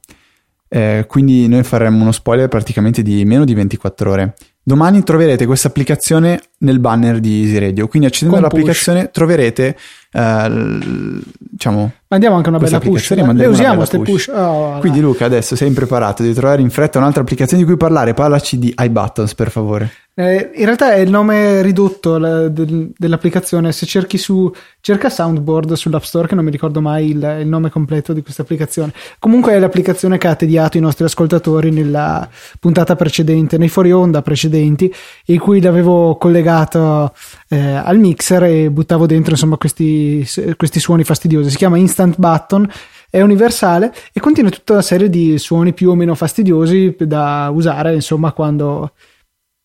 Eh, 0.67 1.05
quindi 1.07 1.47
noi 1.47 1.63
faremo 1.63 2.01
uno 2.01 2.11
spoiler 2.11 2.47
praticamente 2.47 3.01
di 3.01 3.23
meno 3.25 3.45
di 3.45 3.53
24 3.53 4.11
ore. 4.11 4.33
Domani 4.67 5.03
troverete 5.03 5.45
questa 5.45 5.67
applicazione 5.67 6.41
nel 6.59 6.79
banner 6.79 7.19
di 7.19 7.43
Easy 7.43 7.59
Radio, 7.59 7.87
quindi 7.87 8.07
accedendo 8.07 8.39
all'applicazione 8.39 9.11
troverete 9.11 9.77
eh, 10.11 11.21
diciamo 11.37 11.91
mandiamo 12.07 12.35
anche 12.35 12.49
una 12.49 12.57
bella 12.57 12.79
push, 12.79 13.11
eh? 13.11 13.33
le 13.33 13.45
usiamo 13.45 13.75
queste 13.75 13.99
push, 13.99 14.25
push. 14.25 14.35
Oh, 14.35 14.79
quindi 14.79 15.01
Luca 15.01 15.25
adesso 15.25 15.55
sei 15.55 15.67
impreparato 15.67 16.23
di 16.23 16.33
trovare 16.33 16.63
in 16.63 16.71
fretta 16.71 16.97
un'altra 16.97 17.21
applicazione 17.21 17.61
di 17.61 17.69
cui 17.69 17.77
parlare. 17.77 18.15
Parlaci 18.15 18.57
di 18.57 18.73
iButtons 18.75 19.35
per 19.35 19.51
favore 19.51 19.91
eh, 20.17 20.51
in 20.55 20.63
realtà 20.63 20.93
è 20.93 20.99
il 20.99 21.09
nome 21.09 21.61
ridotto 21.61 22.17
la, 22.17 22.47
del, 22.47 22.89
dell'applicazione. 22.97 23.73
Se 23.73 23.85
cerchi 23.85 24.17
su 24.17 24.49
cerca 24.79 25.09
Soundboard 25.09 25.73
sull'App 25.73 26.03
Store, 26.03 26.25
che 26.25 26.35
non 26.35 26.45
mi 26.45 26.51
ricordo 26.51 26.79
mai 26.79 27.09
il, 27.09 27.37
il, 27.41 27.47
nome 27.47 27.69
completo 27.69 28.13
di 28.13 28.21
questa 28.21 28.43
applicazione. 28.43 28.93
Comunque 29.19 29.51
è 29.51 29.59
l'applicazione 29.59 30.17
che 30.17 30.27
ha 30.27 30.35
tediato 30.35 30.77
i 30.77 30.79
nostri 30.79 31.03
ascoltatori 31.03 31.69
nella 31.69 32.29
puntata 32.61 32.95
precedente, 32.95 33.57
nei 33.57 33.67
fuori 33.67 33.91
onda 33.91 34.21
precedenti, 34.21 34.93
in 35.25 35.39
cui 35.39 35.59
l'avevo 35.59 36.15
collegato 36.15 37.13
eh, 37.49 37.57
al 37.59 37.99
mixer 37.99 38.43
e 38.43 38.71
buttavo 38.71 39.05
dentro 39.05 39.31
insomma 39.31 39.57
questi, 39.57 40.25
questi 40.55 40.79
suoni 40.79 41.03
fastidiosi. 41.03 41.49
Si 41.49 41.57
chiama 41.57 41.77
Instant 41.77 42.17
Button 42.17 42.69
è 43.09 43.21
universale 43.21 43.93
e 44.13 44.19
contiene 44.19 44.49
tutta 44.49 44.73
una 44.73 44.81
serie 44.81 45.09
di 45.09 45.37
suoni 45.37 45.73
più 45.73 45.89
o 45.89 45.95
meno 45.95 46.15
fastidiosi 46.15 46.95
da 46.99 47.49
usare 47.53 47.93
insomma 47.93 48.33
quando 48.33 48.91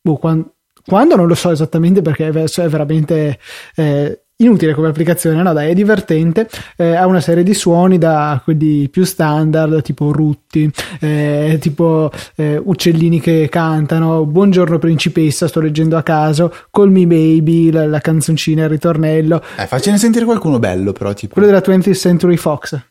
boh, 0.00 0.16
quando, 0.16 0.54
quando, 0.86 1.16
non 1.16 1.26
lo 1.26 1.34
so 1.34 1.50
esattamente 1.50 2.02
perché 2.02 2.28
è 2.28 2.68
veramente 2.68 3.38
eh, 3.74 4.22
inutile 4.40 4.74
come 4.74 4.88
applicazione, 4.88 5.42
no 5.42 5.52
dai, 5.52 5.70
è 5.70 5.74
divertente, 5.74 6.48
eh, 6.76 6.94
ha 6.94 7.06
una 7.06 7.20
serie 7.20 7.42
di 7.42 7.54
suoni 7.54 7.98
da 7.98 8.40
quelli 8.42 8.88
più 8.88 9.04
standard, 9.04 9.82
tipo 9.82 10.12
rutti, 10.12 10.70
eh, 11.00 11.58
tipo 11.60 12.10
eh, 12.36 12.60
uccellini 12.62 13.20
che 13.20 13.48
cantano, 13.50 14.24
buongiorno 14.24 14.78
principessa, 14.78 15.46
sto 15.46 15.60
leggendo 15.60 15.96
a 15.96 16.02
caso, 16.02 16.52
Call 16.70 16.90
Me 16.90 17.06
Baby, 17.06 17.70
la, 17.70 17.86
la 17.86 18.00
canzoncina, 18.00 18.64
il 18.64 18.70
ritornello. 18.70 19.42
Eh, 19.56 19.66
faccene 19.66 19.98
sentire 19.98 20.24
qualcuno 20.24 20.58
bello 20.58 20.92
però, 20.92 21.12
tipo. 21.12 21.34
Quello 21.34 21.48
della 21.48 21.62
20th 21.64 21.94
Century 21.94 22.36
Fox. 22.36 22.89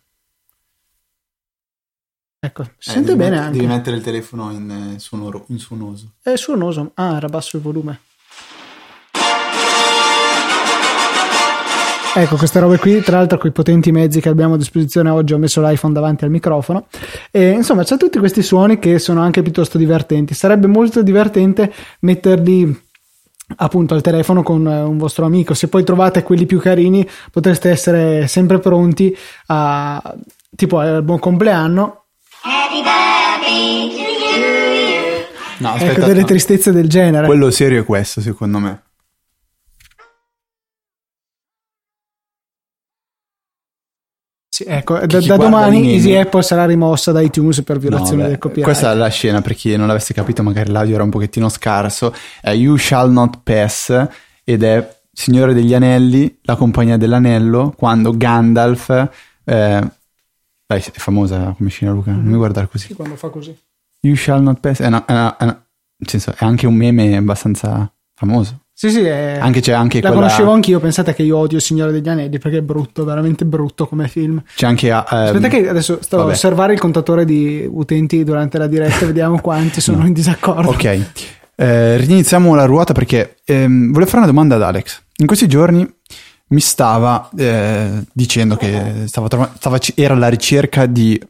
Ecco, 2.41 2.63
si 2.77 2.89
eh, 2.89 2.93
sente 2.93 3.15
bene 3.17 3.31
met- 3.31 3.39
anche. 3.39 3.57
Devi 3.57 3.67
mettere 3.67 3.97
il 3.97 4.01
telefono 4.01 4.51
in, 4.51 4.93
eh, 4.95 4.99
suonoro, 4.99 5.43
in 5.49 5.59
suonoso. 5.59 6.13
È 6.21 6.35
suonoso. 6.37 6.91
Ah, 6.93 7.17
era 7.17 7.27
basso 7.27 7.57
il 7.57 7.63
volume. 7.63 7.99
Ecco, 12.15 12.37
queste 12.37 12.59
robe 12.59 12.79
qui, 12.79 13.01
tra 13.01 13.17
l'altro 13.17 13.37
con 13.37 13.49
i 13.49 13.53
potenti 13.53 13.91
mezzi 13.91 14.19
che 14.19 14.29
abbiamo 14.29 14.55
a 14.55 14.57
disposizione 14.57 15.09
oggi 15.09 15.33
ho 15.33 15.37
messo 15.37 15.61
l'iPhone 15.61 15.93
davanti 15.93 16.23
al 16.23 16.31
microfono 16.31 16.87
e 17.29 17.49
insomma 17.49 17.83
c'è 17.83 17.97
tutti 17.97 18.17
questi 18.17 18.41
suoni 18.41 18.79
che 18.79 18.99
sono 18.99 19.21
anche 19.21 19.41
piuttosto 19.41 19.77
divertenti. 19.77 20.33
Sarebbe 20.33 20.67
molto 20.67 21.03
divertente 21.03 21.71
metterli 21.99 22.87
appunto 23.57 23.93
al 23.93 24.01
telefono 24.01 24.43
con 24.43 24.65
eh, 24.65 24.81
un 24.81 24.97
vostro 24.97 25.25
amico. 25.25 25.53
Se 25.53 25.67
poi 25.67 25.83
trovate 25.83 26.23
quelli 26.23 26.45
più 26.45 26.59
carini 26.59 27.07
potreste 27.31 27.69
essere 27.69 28.27
sempre 28.27 28.59
pronti 28.59 29.15
a 29.47 30.15
tipo 30.55 30.79
al 30.79 31.03
buon 31.03 31.19
compleanno 31.19 32.05
Happy 32.41 32.81
birthday 32.81 33.89
to 33.89 33.97
you. 33.97 35.25
No, 35.59 35.73
aspetta, 35.73 35.91
ecco 35.91 36.05
delle 36.05 36.23
tristezze 36.23 36.71
del 36.71 36.87
genere. 36.87 37.25
Quello 37.25 37.51
serio 37.51 37.81
è 37.81 37.85
questo, 37.85 38.21
secondo 38.21 38.59
me. 38.59 38.83
Sì, 44.47 44.63
ecco, 44.65 45.05
da, 45.05 45.19
da 45.19 45.37
domani 45.37 45.93
Easy 45.93 46.15
Apple 46.15 46.41
sarà 46.41 46.65
rimossa 46.65 47.11
da 47.11 47.19
iTunes 47.21 47.61
per 47.63 47.77
violazione 47.77 48.23
no, 48.23 48.27
del 48.29 48.37
copyright. 48.37 48.65
Questa 48.65 48.91
è 48.91 48.95
la 48.95 49.09
scena, 49.09 49.41
per 49.41 49.55
chi 49.55 49.75
non 49.75 49.87
l'avesse 49.87 50.13
capito, 50.13 50.41
magari 50.41 50.71
l'audio 50.71 50.95
era 50.95 51.03
un 51.03 51.09
pochettino 51.09 51.49
scarso. 51.49 52.15
È 52.41 52.51
You 52.51 52.77
Shall 52.77 53.11
Not 53.11 53.39
Pass 53.43 54.07
ed 54.45 54.63
è 54.63 54.97
Signore 55.11 55.53
degli 55.53 55.73
Anelli, 55.73 56.39
La 56.43 56.55
Compagnia 56.55 56.95
dell'Anello, 56.95 57.73
quando 57.75 58.15
Gandalf... 58.15 59.09
Eh, 59.43 59.97
dai, 60.69 60.83
è 60.83 60.99
famosa 60.99 61.55
come 61.57 61.71
scena 61.71 61.91
Luca, 61.93 62.11
non 62.11 62.25
mi 62.25 62.35
guardare 62.35 62.67
così. 62.69 62.87
Sì, 62.87 62.93
quando 62.93 63.15
fa 63.15 63.29
così. 63.29 63.57
You 64.01 64.15
shall 64.15 64.43
not 64.43 64.59
pass... 64.59 64.79
È, 64.79 64.85
una, 64.85 65.03
è, 65.03 65.11
una, 65.11 65.37
è, 65.37 65.43
una, 65.43 65.65
senso, 66.05 66.29
è 66.29 66.45
anche 66.45 66.67
un 66.67 66.75
meme 66.75 67.17
abbastanza 67.17 67.91
famoso. 68.13 68.65
Sì, 68.71 68.91
sì, 68.91 69.01
è... 69.01 69.39
anche, 69.41 69.61
c'è 69.61 69.71
anche 69.71 69.99
la 69.99 70.09
quella... 70.09 70.25
conoscevo 70.25 70.51
anch'io. 70.51 70.79
Pensate 70.79 71.15
che 71.15 71.23
io 71.23 71.37
odio 71.37 71.57
Il 71.57 71.63
Signore 71.63 71.91
degli 71.91 72.07
Anelli 72.07 72.37
perché 72.37 72.59
è 72.59 72.61
brutto, 72.61 73.03
veramente 73.03 73.45
brutto 73.45 73.87
come 73.87 74.07
film. 74.07 74.43
C'è 74.53 74.67
anche. 74.67 74.91
Uh, 74.91 75.03
Aspetta, 75.07 75.47
che 75.47 75.67
adesso 75.67 75.97
sto 76.03 76.21
a 76.21 76.25
osservare 76.25 76.73
il 76.73 76.79
contatore 76.79 77.25
di 77.25 77.67
utenti 77.67 78.23
durante 78.23 78.59
la 78.59 78.67
diretta, 78.67 79.07
vediamo 79.07 79.41
quanti 79.41 79.81
sono 79.81 80.01
no. 80.01 80.05
in 80.05 80.13
disaccordo. 80.13 80.69
Ok, 80.69 81.01
eh, 81.55 81.97
riniziamo 81.97 82.53
la 82.53 82.65
ruota 82.65 82.93
perché 82.93 83.37
ehm, 83.43 83.91
volevo 83.91 84.05
fare 84.05 84.21
una 84.21 84.31
domanda 84.31 84.53
ad 84.53 84.61
Alex. 84.61 85.01
In 85.15 85.25
questi 85.25 85.47
giorni 85.47 85.85
mi 86.49 86.59
stava 86.59 87.29
eh, 87.37 88.03
dicendo 88.11 88.55
che 88.55 89.07
stava 89.07 89.27
stava, 89.55 89.79
era 89.95 90.13
alla 90.13 90.29
ricerca 90.29 90.85
di 90.85 91.21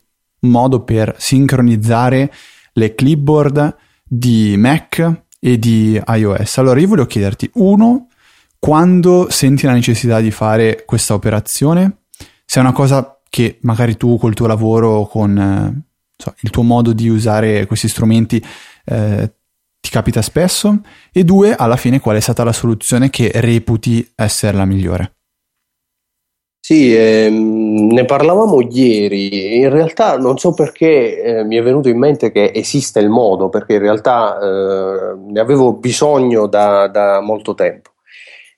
modo 0.41 0.83
per 0.83 1.15
sincronizzare 1.17 2.31
le 2.73 2.95
clipboard 2.95 3.75
di 4.03 4.55
Mac 4.57 5.23
e 5.39 5.59
di 5.59 6.01
iOS. 6.05 6.57
Allora 6.57 6.79
io 6.79 6.87
volevo 6.87 7.07
chiederti, 7.07 7.49
uno, 7.55 8.07
quando 8.57 9.27
senti 9.29 9.65
la 9.65 9.73
necessità 9.73 10.19
di 10.19 10.31
fare 10.31 10.83
questa 10.85 11.13
operazione, 11.13 12.03
se 12.45 12.59
è 12.59 12.63
una 12.63 12.73
cosa 12.73 13.19
che 13.29 13.59
magari 13.61 13.95
tu 13.97 14.17
col 14.17 14.33
tuo 14.33 14.47
lavoro, 14.47 15.05
con 15.05 15.37
eh, 15.37 15.81
so, 16.15 16.33
il 16.41 16.49
tuo 16.49 16.63
modo 16.63 16.93
di 16.93 17.09
usare 17.09 17.65
questi 17.65 17.87
strumenti, 17.87 18.43
eh, 18.85 19.33
ti 19.79 19.89
capita 19.89 20.21
spesso, 20.21 20.81
e 21.11 21.23
due, 21.23 21.55
alla 21.55 21.77
fine 21.77 21.99
qual 21.99 22.17
è 22.17 22.19
stata 22.19 22.43
la 22.43 22.53
soluzione 22.53 23.09
che 23.09 23.31
reputi 23.33 24.11
essere 24.15 24.55
la 24.57 24.65
migliore? 24.65 25.13
Sì, 26.61 26.95
ehm, 26.95 27.87
ne 27.91 28.05
parlavamo 28.05 28.61
ieri. 28.61 29.57
In 29.57 29.69
realtà 29.69 30.17
non 30.17 30.37
so 30.37 30.53
perché 30.53 31.21
eh, 31.21 31.43
mi 31.43 31.55
è 31.55 31.63
venuto 31.63 31.89
in 31.89 31.97
mente 31.97 32.31
che 32.31 32.51
esiste 32.53 32.99
il 32.99 33.09
modo, 33.09 33.49
perché 33.49 33.73
in 33.73 33.79
realtà 33.79 34.37
eh, 34.39 35.15
ne 35.17 35.39
avevo 35.39 35.73
bisogno 35.73 36.45
da, 36.45 36.87
da 36.87 37.21
molto 37.21 37.55
tempo. 37.55 37.88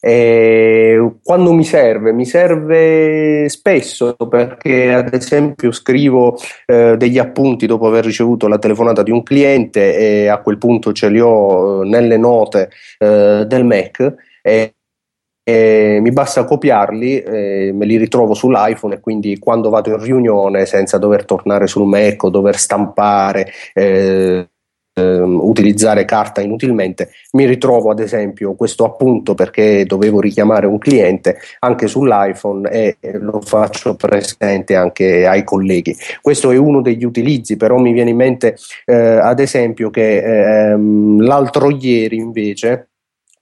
E 0.04 1.12
quando 1.24 1.54
mi 1.54 1.64
serve? 1.64 2.12
Mi 2.12 2.26
serve 2.26 3.47
spesso 3.49 4.16
perché 4.16 4.91
ad 4.91 5.14
esempio 5.14 5.72
scrivo 5.72 6.36
eh, 6.66 6.97
degli 6.97 7.20
appunti 7.20 7.68
dopo 7.68 7.86
aver 7.86 8.04
ricevuto 8.04 8.47
la 8.47 8.58
telefonata 8.58 9.04
di 9.04 9.12
un 9.12 9.22
cliente 9.22 9.95
e 9.95 10.28
a 10.28 10.39
quel 10.39 10.58
punto 10.58 10.91
ce 10.91 11.10
li 11.10 11.20
ho 11.20 11.84
eh, 11.84 11.88
nelle 11.88 12.18
note 12.18 12.72
eh, 12.97 13.43
del 13.45 13.64
Mac. 13.64 14.16
E, 14.41 14.74
e 15.43 15.99
mi 16.02 16.12
basta 16.12 16.45
copiarli, 16.45 17.20
eh, 17.22 17.72
me 17.72 17.86
li 17.86 17.97
ritrovo 17.97 18.34
sull'iPhone 18.34 18.95
e 18.95 18.99
quindi 18.99 19.38
quando 19.38 19.70
vado 19.70 19.91
in 19.91 20.02
riunione 20.02 20.66
senza 20.66 20.97
dover 20.97 21.26
tornare 21.26 21.68
sul 21.68 21.88
Mac 21.88 22.24
o 22.24 22.30
dover 22.30 22.58
stampare, 22.58 23.52
eh, 24.94 25.02
eh, 25.02 25.20
utilizzare 25.22 26.06
carta 26.06 26.42
inutilmente, 26.42 27.12
mi 27.32 27.46
ritrovo 27.46 27.92
ad 27.92 28.00
esempio 28.00 28.56
questo 28.56 28.86
appunto 28.86 29.34
perché 29.34 29.86
dovevo 29.86 30.20
richiamare 30.20 30.66
un 30.66 30.78
cliente 30.78 31.38
anche 31.60 31.88
sull'iPhone 31.88 32.70
e 32.70 32.98
lo 33.20 33.42
faccio 33.42 33.96
presente 33.96 34.76
anche 34.76 35.26
ai 35.26 35.44
colleghi. 35.44 35.96
Questo 36.22 36.52
è 36.52 36.58
uno 36.58 36.82
degli 36.82 37.04
utilizzi, 37.04 37.58
però 37.58 37.78
mi 37.78 37.94
viene 37.94 38.12
in 38.12 38.18
mente 38.18 38.58
eh, 38.86 38.96
ad 38.96 39.39
esempio 39.39 39.89
che 39.89 40.72
ehm, 40.72 41.22
l'altro 41.22 41.70
ieri 41.70 42.18
invece 42.18 42.88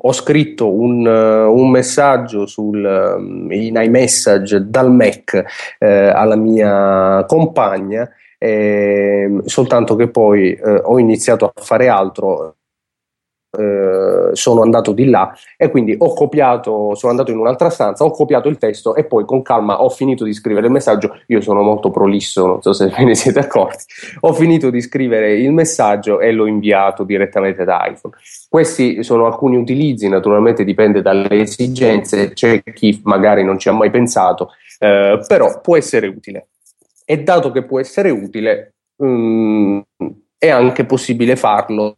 ho 0.02 0.14
scritto 0.14 0.72
un, 0.72 1.06
uh, 1.06 1.54
un 1.54 1.70
messaggio 1.70 2.46
sul, 2.46 2.82
um, 3.18 3.52
in 3.52 3.76
iMessage 3.76 4.70
dal 4.70 4.90
Mac 4.94 5.44
uh, 5.80 5.86
alla 5.86 6.38
mia 6.38 7.26
compagna, 7.28 8.10
eh, 8.40 9.42
soltanto 9.46 9.96
che 9.96 10.08
poi 10.08 10.58
uh, 10.60 10.82
ho 10.84 10.98
iniziato 10.98 11.46
a 11.46 11.52
fare 11.56 11.90
altro 11.90 12.56
eh, 13.52 14.30
sono 14.34 14.62
andato 14.62 14.92
di 14.92 15.10
là 15.10 15.36
e 15.58 15.72
quindi 15.72 15.96
ho 15.98 16.14
copiato, 16.14 16.94
sono 16.94 17.12
andato 17.12 17.32
in 17.32 17.40
un'altra 17.40 17.72
stanza, 17.72 18.04
ho 18.04 18.12
copiato 18.12 18.48
il 18.48 18.60
testo 18.60 18.94
e 18.94 19.06
poi 19.06 19.26
con 19.26 19.42
calma 19.42 19.82
ho 19.82 19.90
finito 19.90 20.24
di 20.24 20.34
scrivere 20.34 20.68
il 20.68 20.72
messaggio. 20.72 21.20
Io 21.28 21.42
sono 21.42 21.64
molto 21.64 21.90
prolisso, 21.90 22.46
non 22.46 22.62
so 22.62 22.74
se 22.74 22.88
ve 22.96 23.04
ne 23.04 23.16
siete 23.16 23.40
accorti. 23.40 23.86
Ho 24.22 24.34
finito 24.34 24.70
di 24.70 24.82
scrivere 24.82 25.34
il 25.34 25.52
messaggio 25.52 26.20
e 26.20 26.32
l'ho 26.32 26.46
inviato 26.46 27.04
direttamente 27.04 27.64
da 27.64 27.88
iPhone. 27.92 28.14
Questi 28.48 29.04
sono 29.04 29.26
alcuni 29.26 29.58
utilizzi, 29.58 30.08
naturalmente 30.10 30.64
dipende 30.64 31.02
dalle 31.02 31.42
esigenze, 31.42 32.34
c'è 32.34 32.62
chi 32.62 33.02
magari 33.04 33.44
non 33.44 33.58
ci 33.58 33.68
ha 33.68 33.74
mai 33.74 33.90
pensato, 33.90 34.52
eh, 34.78 35.20
però 35.28 35.60
può 35.60 35.76
essere 35.76 36.06
utile. 36.06 36.50
E 37.12 37.24
dato 37.24 37.50
che 37.50 37.64
può 37.64 37.80
essere 37.80 38.12
utile, 38.12 38.76
um, 38.98 39.84
è 40.38 40.50
anche 40.50 40.86
possibile 40.86 41.36
farlo 41.36 41.98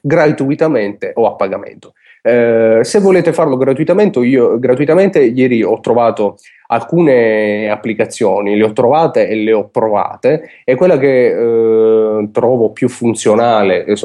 gratuitamente 0.00 1.12
o 1.14 1.26
a 1.26 1.34
pagamento. 1.34 1.92
Eh, 2.22 2.78
se 2.80 3.00
volete 3.00 3.34
farlo 3.34 3.58
gratuitamente, 3.58 4.20
io 4.20 4.58
gratuitamente 4.58 5.20
ieri 5.20 5.62
ho 5.62 5.80
trovato 5.80 6.38
alcune 6.68 7.68
applicazioni, 7.68 8.56
le 8.56 8.64
ho 8.64 8.72
trovate 8.72 9.28
e 9.28 9.34
le 9.34 9.52
ho 9.52 9.68
provate 9.68 10.48
e 10.64 10.76
quella 10.76 10.96
che 10.96 11.26
eh, 11.26 12.28
trovo 12.32 12.70
più 12.70 12.88
funzionale 12.88 13.84
e 13.84 13.96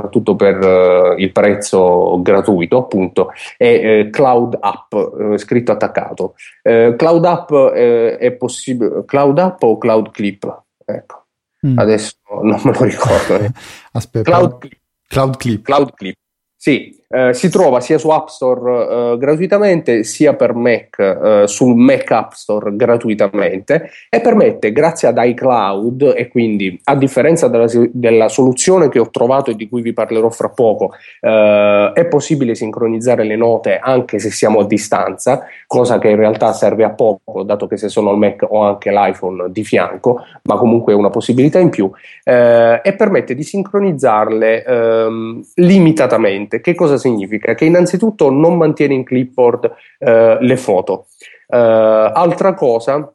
soprattutto 0.00 0.36
per 0.36 0.58
uh, 0.58 1.18
il 1.18 1.30
prezzo 1.32 2.20
gratuito, 2.22 2.78
appunto, 2.78 3.32
è 3.56 3.64
eh, 3.64 4.10
Cloud 4.10 4.56
App, 4.58 4.92
eh, 4.94 5.38
scritto 5.38 5.72
attaccato. 5.72 6.34
Eh, 6.62 6.94
Cloud 6.96 7.24
App 7.24 7.52
è 7.52 8.32
possibile, 8.32 9.04
Cloud 9.04 9.38
App 9.38 9.62
o 9.62 9.78
Cloud 9.78 10.10
Clip? 10.10 10.62
Ecco. 10.84 11.26
Mm. 11.66 11.78
Adesso 11.78 12.16
non 12.42 12.60
me 12.64 12.72
lo 12.72 12.84
ricordo. 12.84 13.38
Eh. 13.38 13.50
Aspetta. 13.92 14.30
Cloud 14.30 14.58
Clip. 14.58 14.78
Cloud 15.06 15.36
Clip. 15.36 15.62
Cloud 15.62 15.94
Clip. 15.94 16.16
Sì, 16.56 16.99
eh, 17.12 17.34
si 17.34 17.50
trova 17.50 17.80
sia 17.80 17.98
su 17.98 18.08
App 18.08 18.28
Store 18.28 19.14
eh, 19.14 19.18
gratuitamente 19.18 20.04
sia 20.04 20.34
per 20.34 20.54
Mac 20.54 20.98
eh, 20.98 21.42
sul 21.46 21.74
Mac 21.74 22.08
App 22.10 22.32
Store 22.32 22.76
gratuitamente 22.76 23.90
e 24.08 24.20
permette 24.20 24.70
grazie 24.70 25.08
ad 25.08 25.18
iCloud 25.20 26.14
e 26.16 26.28
quindi 26.28 26.80
a 26.84 26.94
differenza 26.94 27.48
della, 27.48 27.66
della 27.90 28.28
soluzione 28.28 28.88
che 28.88 29.00
ho 29.00 29.10
trovato 29.10 29.50
e 29.50 29.56
di 29.56 29.68
cui 29.68 29.82
vi 29.82 29.92
parlerò 29.92 30.30
fra 30.30 30.50
poco 30.50 30.92
eh, 31.20 31.90
è 31.94 32.06
possibile 32.06 32.54
sincronizzare 32.54 33.24
le 33.24 33.36
note 33.36 33.78
anche 33.78 34.20
se 34.20 34.30
siamo 34.30 34.60
a 34.60 34.66
distanza 34.66 35.44
cosa 35.66 35.98
che 35.98 36.08
in 36.08 36.16
realtà 36.16 36.52
serve 36.52 36.84
a 36.84 36.90
poco 36.90 37.42
dato 37.42 37.66
che 37.66 37.76
se 37.76 37.88
sono 37.88 38.10
al 38.10 38.18
Mac 38.18 38.46
ho 38.48 38.62
anche 38.62 38.92
l'iPhone 38.92 39.50
di 39.50 39.64
fianco 39.64 40.24
ma 40.42 40.56
comunque 40.56 40.92
è 40.92 40.96
una 40.96 41.10
possibilità 41.10 41.58
in 41.58 41.70
più 41.70 41.90
eh, 42.22 42.80
e 42.82 42.94
permette 42.94 43.34
di 43.34 43.42
sincronizzarle 43.42 44.64
ehm, 44.64 45.42
limitatamente. 45.54 46.60
Che 46.60 46.74
cosa 46.74 46.98
significa? 47.00 47.54
Che 47.54 47.64
innanzitutto 47.64 48.30
non 48.30 48.56
mantiene 48.56 48.94
in 48.94 49.02
clipboard 49.02 49.74
eh, 49.98 50.38
le 50.40 50.56
foto. 50.56 51.06
Eh, 51.48 51.56
altra 51.56 52.54
cosa, 52.54 53.12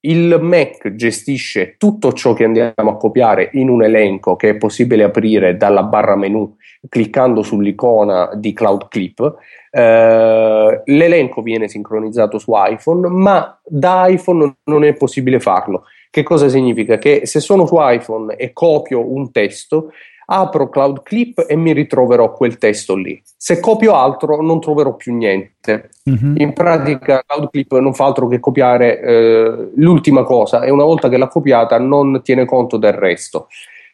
il 0.00 0.38
Mac 0.40 0.94
gestisce 0.94 1.74
tutto 1.76 2.12
ciò 2.12 2.32
che 2.32 2.44
andiamo 2.44 2.90
a 2.90 2.96
copiare 2.96 3.50
in 3.54 3.68
un 3.68 3.82
elenco 3.82 4.36
che 4.36 4.50
è 4.50 4.56
possibile 4.56 5.02
aprire 5.02 5.56
dalla 5.56 5.82
barra 5.82 6.14
menu 6.14 6.56
cliccando 6.88 7.42
sull'icona 7.42 8.30
di 8.34 8.52
Cloud 8.52 8.88
Clip. 8.88 9.34
Eh, 9.70 10.82
l'elenco 10.84 11.42
viene 11.42 11.68
sincronizzato 11.68 12.38
su 12.38 12.52
iPhone, 12.54 13.08
ma 13.08 13.58
da 13.64 14.06
iPhone 14.06 14.56
non 14.64 14.84
è 14.84 14.94
possibile 14.94 15.40
farlo. 15.40 15.84
Che 16.10 16.22
cosa 16.22 16.48
significa? 16.48 16.96
Che 16.96 17.26
se 17.26 17.40
sono 17.40 17.66
su 17.66 17.74
iPhone 17.78 18.36
e 18.36 18.52
copio 18.52 19.12
un 19.12 19.30
testo, 19.32 19.90
apro 20.30 20.68
Cloud 20.68 21.02
Clip 21.02 21.44
e 21.48 21.56
mi 21.56 21.72
ritroverò 21.72 22.32
quel 22.32 22.58
testo 22.58 22.94
lì. 22.94 23.20
Se 23.36 23.60
copio 23.60 23.94
altro 23.94 24.42
non 24.42 24.60
troverò 24.60 24.94
più 24.94 25.14
niente. 25.14 25.90
Mm-hmm. 26.08 26.36
In 26.36 26.52
pratica 26.52 27.22
Cloud 27.26 27.50
Clip 27.50 27.78
non 27.78 27.94
fa 27.94 28.04
altro 28.06 28.28
che 28.28 28.40
copiare 28.40 29.00
eh, 29.00 29.70
l'ultima 29.76 30.24
cosa 30.24 30.62
e 30.62 30.70
una 30.70 30.84
volta 30.84 31.08
che 31.08 31.16
l'ha 31.16 31.28
copiata 31.28 31.78
non 31.78 32.20
tiene 32.22 32.44
conto 32.44 32.76
del 32.76 32.92
resto. 32.92 33.48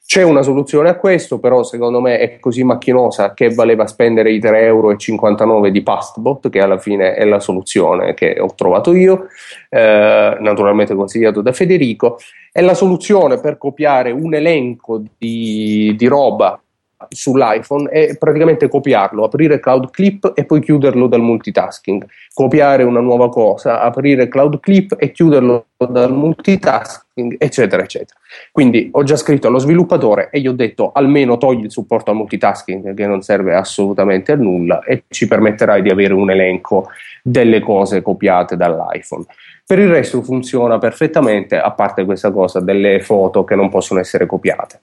C'è 0.07 0.23
una 0.23 0.43
soluzione 0.43 0.91
a 0.91 0.97
questo, 0.97 1.41
però 1.41 1.63
secondo 1.63 1.99
me 2.01 2.19
è 2.19 2.39
così 2.39 2.63
macchinosa 2.63 3.33
che 3.33 3.49
valeva 3.49 3.87
spendere 3.87 4.33
i 4.33 4.39
3,59 4.39 4.57
euro 4.63 5.71
di 5.71 5.83
Pastbot, 5.83 6.51
che 6.51 6.61
alla 6.61 6.79
fine 6.79 7.15
è 7.15 7.25
la 7.25 7.41
soluzione 7.41 8.13
che 8.13 8.37
ho 8.39 8.55
trovato 8.55 8.95
io, 8.95 9.29
eh, 9.71 10.37
naturalmente 10.41 10.95
consigliato 10.95 11.41
da 11.41 11.53
Federico. 11.53 12.19
È 12.53 12.61
la 12.61 12.75
soluzione 12.75 13.41
per 13.41 13.57
copiare 13.57 14.11
un 14.11 14.35
elenco 14.35 15.03
di, 15.17 15.95
di 15.97 16.07
roba 16.07 16.61
sull'iPhone 17.09 17.89
è 17.89 18.17
praticamente 18.17 18.69
copiarlo, 18.69 19.25
aprire 19.25 19.61
Cloud 19.61 19.91
Clip 19.91 20.33
e 20.35 20.45
poi 20.45 20.61
chiuderlo 20.61 21.07
dal 21.07 21.21
multitasking. 21.21 22.07
Copiare 22.33 22.83
una 22.83 23.01
nuova 23.01 23.29
cosa, 23.29 23.81
aprire 23.81 24.29
Cloud 24.29 24.61
Clip 24.61 24.95
e 24.99 25.13
chiuderlo 25.13 25.67
dal 25.89 26.13
multitasking, 26.13 27.37
eccetera, 27.39 27.83
eccetera. 27.83 28.19
Quindi 28.51 28.89
ho 28.93 29.03
già 29.03 29.17
scritto 29.17 29.49
allo 29.49 29.59
sviluppatore 29.59 30.31
e 30.31 30.41
gli 30.41 30.49
ho 30.49 30.53
detto 30.53 30.93
almeno 30.93 31.37
togli 31.37 31.65
il 31.65 31.71
supporto 31.71 32.11
al 32.11 32.17
multitasking 32.17 32.95
che 32.95 33.07
non 33.07 33.23
serve 33.23 33.55
assolutamente 33.55 34.33
a 34.33 34.37
nulla 34.37 34.83
e 34.83 35.05
ci 35.09 35.27
permetterai 35.27 35.83
di 35.83 35.91
avere 35.91 36.15
un 36.15 36.31
elenco 36.31 36.89
delle 37.23 37.61
cose 37.61 38.03
copiate 38.03 38.57
dall'iPhone. 38.57 39.25
Per 39.67 39.79
il 39.79 39.89
resto 39.89 40.23
funziona 40.23 40.79
perfettamente, 40.79 41.59
a 41.59 41.71
parte 41.71 42.05
questa 42.05 42.31
cosa 42.31 42.61
delle 42.61 43.01
foto 43.01 43.45
che 43.45 43.55
non 43.55 43.71
possono 43.71 44.01
essere 44.01 44.27
copiate. 44.27 44.81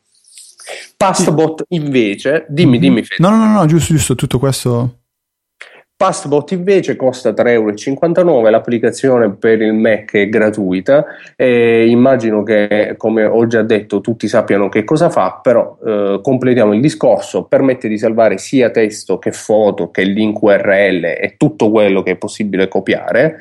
Pastbot 0.97 1.63
invece, 1.69 2.45
dimmi, 2.47 2.80
mm-hmm. 2.80 2.82
dimmi. 2.82 3.05
No, 3.17 3.30
no, 3.30 3.38
no, 3.38 3.51
no, 3.53 3.65
giusto, 3.65 3.93
giusto, 3.93 4.15
tutto 4.15 4.39
questo 4.39 4.95
Pastbot 6.01 6.49
invece 6.53 6.95
costa 6.95 7.30
3,59 7.30 8.17
euro, 8.17 8.49
l'applicazione 8.49 9.36
per 9.36 9.61
il 9.61 9.74
Mac 9.74 10.13
è 10.13 10.28
gratuita 10.30 11.05
e 11.36 11.88
immagino 11.88 12.41
che 12.41 12.95
come 12.97 13.24
ho 13.24 13.45
già 13.45 13.61
detto 13.61 14.01
tutti 14.01 14.28
sappiano 14.28 14.67
che 14.67 14.84
cosa 14.84 15.11
fa, 15.11 15.39
però 15.43 15.78
eh, 15.86 16.19
completiamo 16.24 16.74
il 16.74 16.82
discorso, 16.82 17.43
permette 17.43 17.88
di 17.88 17.99
salvare 17.99 18.39
sia 18.39 18.72
testo 18.72 19.19
che 19.19 19.32
foto 19.32 19.91
che 19.91 20.01
link 20.01 20.41
URL 20.41 21.05
e 21.05 21.36
tutto 21.38 21.69
quello 21.69 22.01
che 22.01 22.13
è 22.13 22.15
possibile 22.15 22.67
copiare, 22.67 23.38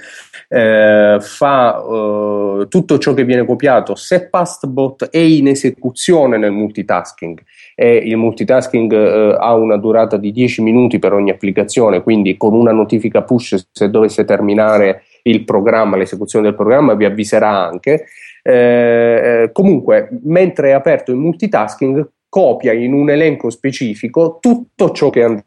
eh, 0.52 1.18
fa 1.20 1.78
eh, 1.78 2.66
tutto 2.68 2.98
ciò 2.98 3.14
che 3.14 3.24
viene 3.24 3.46
copiato 3.46 3.94
se 3.94 4.28
Pastbot 4.28 5.08
è 5.08 5.18
in 5.18 5.46
esecuzione 5.46 6.38
nel 6.38 6.50
multitasking 6.50 7.40
e 7.76 7.94
il 7.96 8.16
multitasking 8.16 8.92
eh, 8.92 9.36
ha 9.38 9.54
una 9.54 9.76
durata 9.76 10.16
di 10.16 10.32
10 10.32 10.62
minuti 10.62 10.98
per 10.98 11.12
ogni 11.12 11.30
applicazione, 11.30 12.02
quindi 12.02 12.36
con 12.36 12.52
una 12.52 12.72
notifica 12.72 13.22
push 13.22 13.68
se 13.70 13.90
dovesse 13.90 14.24
terminare 14.24 15.04
il 15.22 15.44
programma, 15.44 15.96
l'esecuzione 15.96 16.46
del 16.46 16.56
programma 16.56 16.94
vi 16.94 17.04
avviserà 17.04 17.64
anche. 17.64 18.06
Eh, 18.42 19.42
eh 19.44 19.50
comunque, 19.52 20.08
mentre 20.24 20.70
è 20.70 20.72
aperto 20.72 21.12
il 21.12 21.18
multitasking, 21.18 22.10
copia 22.28 22.72
in 22.72 22.92
un 22.92 23.10
elenco 23.10 23.50
specifico 23.50 24.38
tutto 24.40 24.90
ciò 24.90 25.10
che 25.10 25.22
andrà 25.22 25.44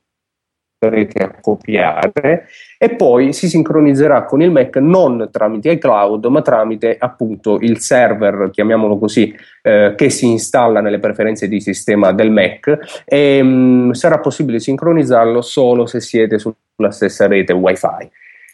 andrete 0.83 1.23
a 1.23 1.33
copiare 1.39 2.47
e 2.77 2.89
poi 2.95 3.33
si 3.33 3.47
sincronizzerà 3.47 4.25
con 4.25 4.41
il 4.41 4.51
Mac 4.51 4.75
non 4.77 5.29
tramite 5.31 5.71
iCloud 5.71 6.25
ma 6.25 6.41
tramite 6.41 6.97
appunto 6.99 7.57
il 7.59 7.79
server, 7.79 8.49
chiamiamolo 8.51 8.97
così, 8.97 9.33
eh, 9.61 9.93
che 9.95 10.09
si 10.09 10.27
installa 10.29 10.81
nelle 10.81 10.99
preferenze 10.99 11.47
di 11.47 11.61
sistema 11.61 12.11
del 12.11 12.31
Mac 12.31 13.03
e 13.05 13.41
mh, 13.41 13.47
mm, 13.47 13.91
sarà 13.91 14.19
possibile 14.19 14.59
sincronizzarlo 14.59 15.41
solo 15.41 15.85
se 15.85 16.01
siete 16.01 16.37
sulla 16.37 16.91
stessa 16.91 17.27
rete 17.27 17.53
WiFi. 17.53 18.09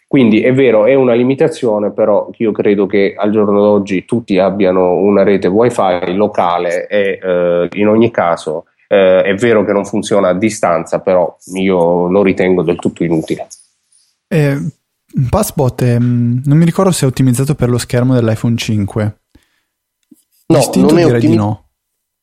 Quindi 0.06 0.42
è 0.42 0.52
vero, 0.52 0.86
è 0.86 0.94
una 0.94 1.14
limitazione, 1.14 1.92
però 1.92 2.30
io 2.38 2.50
credo 2.50 2.86
che 2.86 3.14
al 3.16 3.30
giorno 3.30 3.60
d'oggi 3.60 4.04
tutti 4.04 4.38
abbiano 4.38 4.94
una 4.94 5.22
rete 5.22 5.46
WiFi 5.46 6.14
locale 6.14 6.88
e 6.88 7.20
eh, 7.22 7.68
in 7.74 7.86
ogni 7.86 8.10
caso 8.10 8.64
eh, 8.92 9.22
è 9.22 9.34
vero 9.36 9.64
che 9.64 9.72
non 9.72 9.84
funziona 9.84 10.30
a 10.30 10.34
distanza, 10.34 10.98
però 10.98 11.36
io 11.52 12.08
lo 12.08 12.22
ritengo 12.24 12.62
del 12.62 12.74
tutto 12.74 13.04
inutile. 13.04 13.46
Eh, 14.26 14.58
Passbot 15.28 15.84
è, 15.84 15.96
mm, 15.96 16.40
non 16.44 16.58
mi 16.58 16.64
ricordo 16.64 16.90
se 16.90 17.04
è 17.04 17.08
ottimizzato 17.08 17.54
per 17.54 17.68
lo 17.70 17.78
schermo 17.78 18.14
dell'iPhone 18.14 18.56
5. 18.56 19.20
No, 20.46 20.56
Distinto 20.56 20.94
non 20.94 20.98
è 20.98 21.06
ottimizzato. 21.06 21.36
No. 21.36 21.68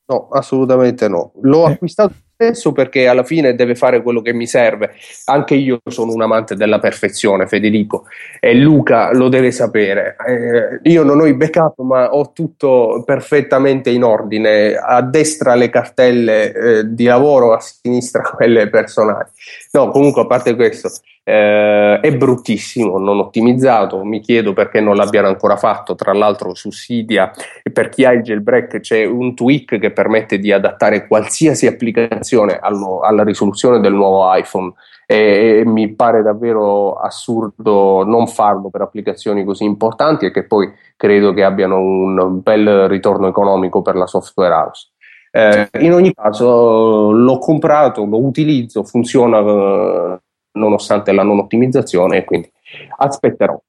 no, 0.07 0.27
assolutamente 0.31 1.07
no. 1.07 1.31
L'ho 1.41 1.69
eh. 1.69 1.71
acquistato 1.71 2.13
stesso 2.37 2.71
perché 2.71 3.07
alla 3.07 3.23
fine 3.23 3.55
deve 3.55 3.73
fare 3.73 4.03
quello 4.03 4.21
che 4.21 4.31
mi 4.31 4.45
serve. 4.45 4.93
Anche 5.25 5.55
io 5.55 5.81
sono 5.85 6.13
un 6.13 6.21
amante 6.21 6.55
della 6.55 6.77
perfezione, 6.77 7.47
Federico, 7.47 8.05
e 8.39 8.53
Luca 8.53 9.11
lo 9.11 9.27
deve 9.27 9.51
sapere. 9.51 10.15
Eh, 10.25 10.89
io 10.89 11.01
non 11.01 11.19
ho 11.19 11.25
i 11.25 11.33
backup, 11.33 11.79
ma 11.79 12.13
ho 12.13 12.31
tutto 12.31 13.01
perfettamente 13.05 13.89
in 13.89 14.03
ordine. 14.03 14.75
A 14.75 15.01
destra 15.01 15.55
le 15.55 15.69
cartelle 15.69 16.53
eh, 16.53 16.93
di 16.93 17.05
lavoro, 17.05 17.53
a 17.53 17.59
sinistra 17.59 18.21
quelle 18.37 18.69
personali. 18.69 19.29
No, 19.71 19.89
comunque, 19.89 20.21
a 20.21 20.27
parte 20.27 20.55
questo, 20.55 20.91
eh, 21.29 21.99
è 21.99 22.15
bruttissimo, 22.15 22.97
non 22.97 23.19
ottimizzato. 23.19 24.01
Mi 24.05 24.21
chiedo 24.21 24.53
perché 24.53 24.79
non 24.79 24.95
l'abbiano 24.95 25.27
ancora 25.27 25.57
fatto. 25.57 25.93
Tra 25.93 26.13
l'altro, 26.13 26.55
sussidia 26.55 27.33
e 27.61 27.69
per 27.69 27.89
chi 27.89 28.05
ha 28.05 28.13
il 28.13 28.21
jailbreak 28.21 28.79
c'è 28.79 29.03
un 29.03 29.35
tweak 29.35 29.77
che 29.77 29.91
permette 29.91 30.39
di 30.39 30.53
adattare 30.53 31.05
qualsiasi 31.05 31.67
applicazione 31.67 32.57
allo, 32.57 33.01
alla 33.01 33.25
risoluzione 33.25 33.81
del 33.81 33.91
nuovo 33.91 34.33
iPhone. 34.33 34.71
E, 35.05 35.59
e 35.59 35.65
mi 35.65 35.93
pare 35.93 36.21
davvero 36.21 36.93
assurdo 36.93 38.05
non 38.05 38.27
farlo 38.27 38.69
per 38.69 38.81
applicazioni 38.81 39.43
così 39.43 39.65
importanti 39.65 40.25
e 40.25 40.31
che 40.31 40.45
poi 40.45 40.71
credo 40.95 41.33
che 41.33 41.43
abbiano 41.43 41.79
un 41.79 42.41
bel 42.41 42.87
ritorno 42.87 43.27
economico 43.27 43.81
per 43.81 43.95
la 43.95 44.07
software 44.07 44.53
house. 44.53 44.91
Eh, 45.31 45.67
in 45.79 45.93
ogni 45.93 46.13
caso, 46.13 47.11
l'ho 47.11 47.37
comprato, 47.37 48.05
lo 48.05 48.25
utilizzo, 48.25 48.83
funziona 48.83 49.39
eh, 49.39 50.19
nonostante 50.57 51.11
la 51.11 51.23
non 51.23 51.39
ottimizzazione 51.39 52.23
quindi 52.23 52.51
aspetterò. 52.97 53.59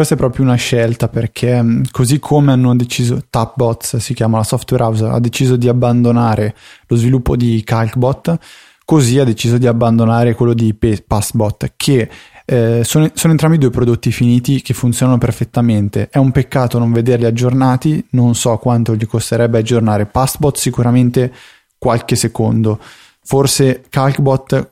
Questa 0.00 0.16
è 0.16 0.18
proprio 0.18 0.46
una 0.46 0.54
scelta 0.54 1.08
perché 1.08 1.62
mm, 1.62 1.82
così 1.90 2.18
come 2.18 2.52
hanno 2.52 2.74
deciso, 2.74 3.22
Tapbots 3.28 3.98
si 3.98 4.14
chiama 4.14 4.38
la 4.38 4.44
software 4.44 4.82
house, 4.82 5.04
ha 5.04 5.20
deciso 5.20 5.56
di 5.56 5.68
abbandonare 5.68 6.54
lo 6.86 6.96
sviluppo 6.96 7.36
di 7.36 7.62
Calcbot, 7.62 8.38
così 8.86 9.18
ha 9.18 9.24
deciso 9.24 9.58
di 9.58 9.66
abbandonare 9.66 10.34
quello 10.34 10.54
di 10.54 10.74
Passbot 10.74 11.74
che 11.76 12.08
eh, 12.44 12.80
sono, 12.82 13.10
sono, 13.14 13.32
entrambi 13.32 13.58
due 13.58 13.70
prodotti 13.70 14.10
finiti 14.10 14.62
che 14.62 14.74
funzionano 14.74 15.18
perfettamente. 15.18 16.08
È 16.10 16.18
un 16.18 16.32
peccato 16.32 16.78
non 16.78 16.90
vederli 16.90 17.26
aggiornati, 17.26 18.04
non 18.12 18.34
so 18.34 18.56
quanto 18.56 18.96
gli 18.96 19.06
costerebbe 19.06 19.58
aggiornare 19.58 20.06
Passbot, 20.06 20.56
sicuramente 20.56 21.32
qualche 21.78 22.16
secondo. 22.16 22.80
Forse 23.22 23.84
Calcbot 23.88 24.70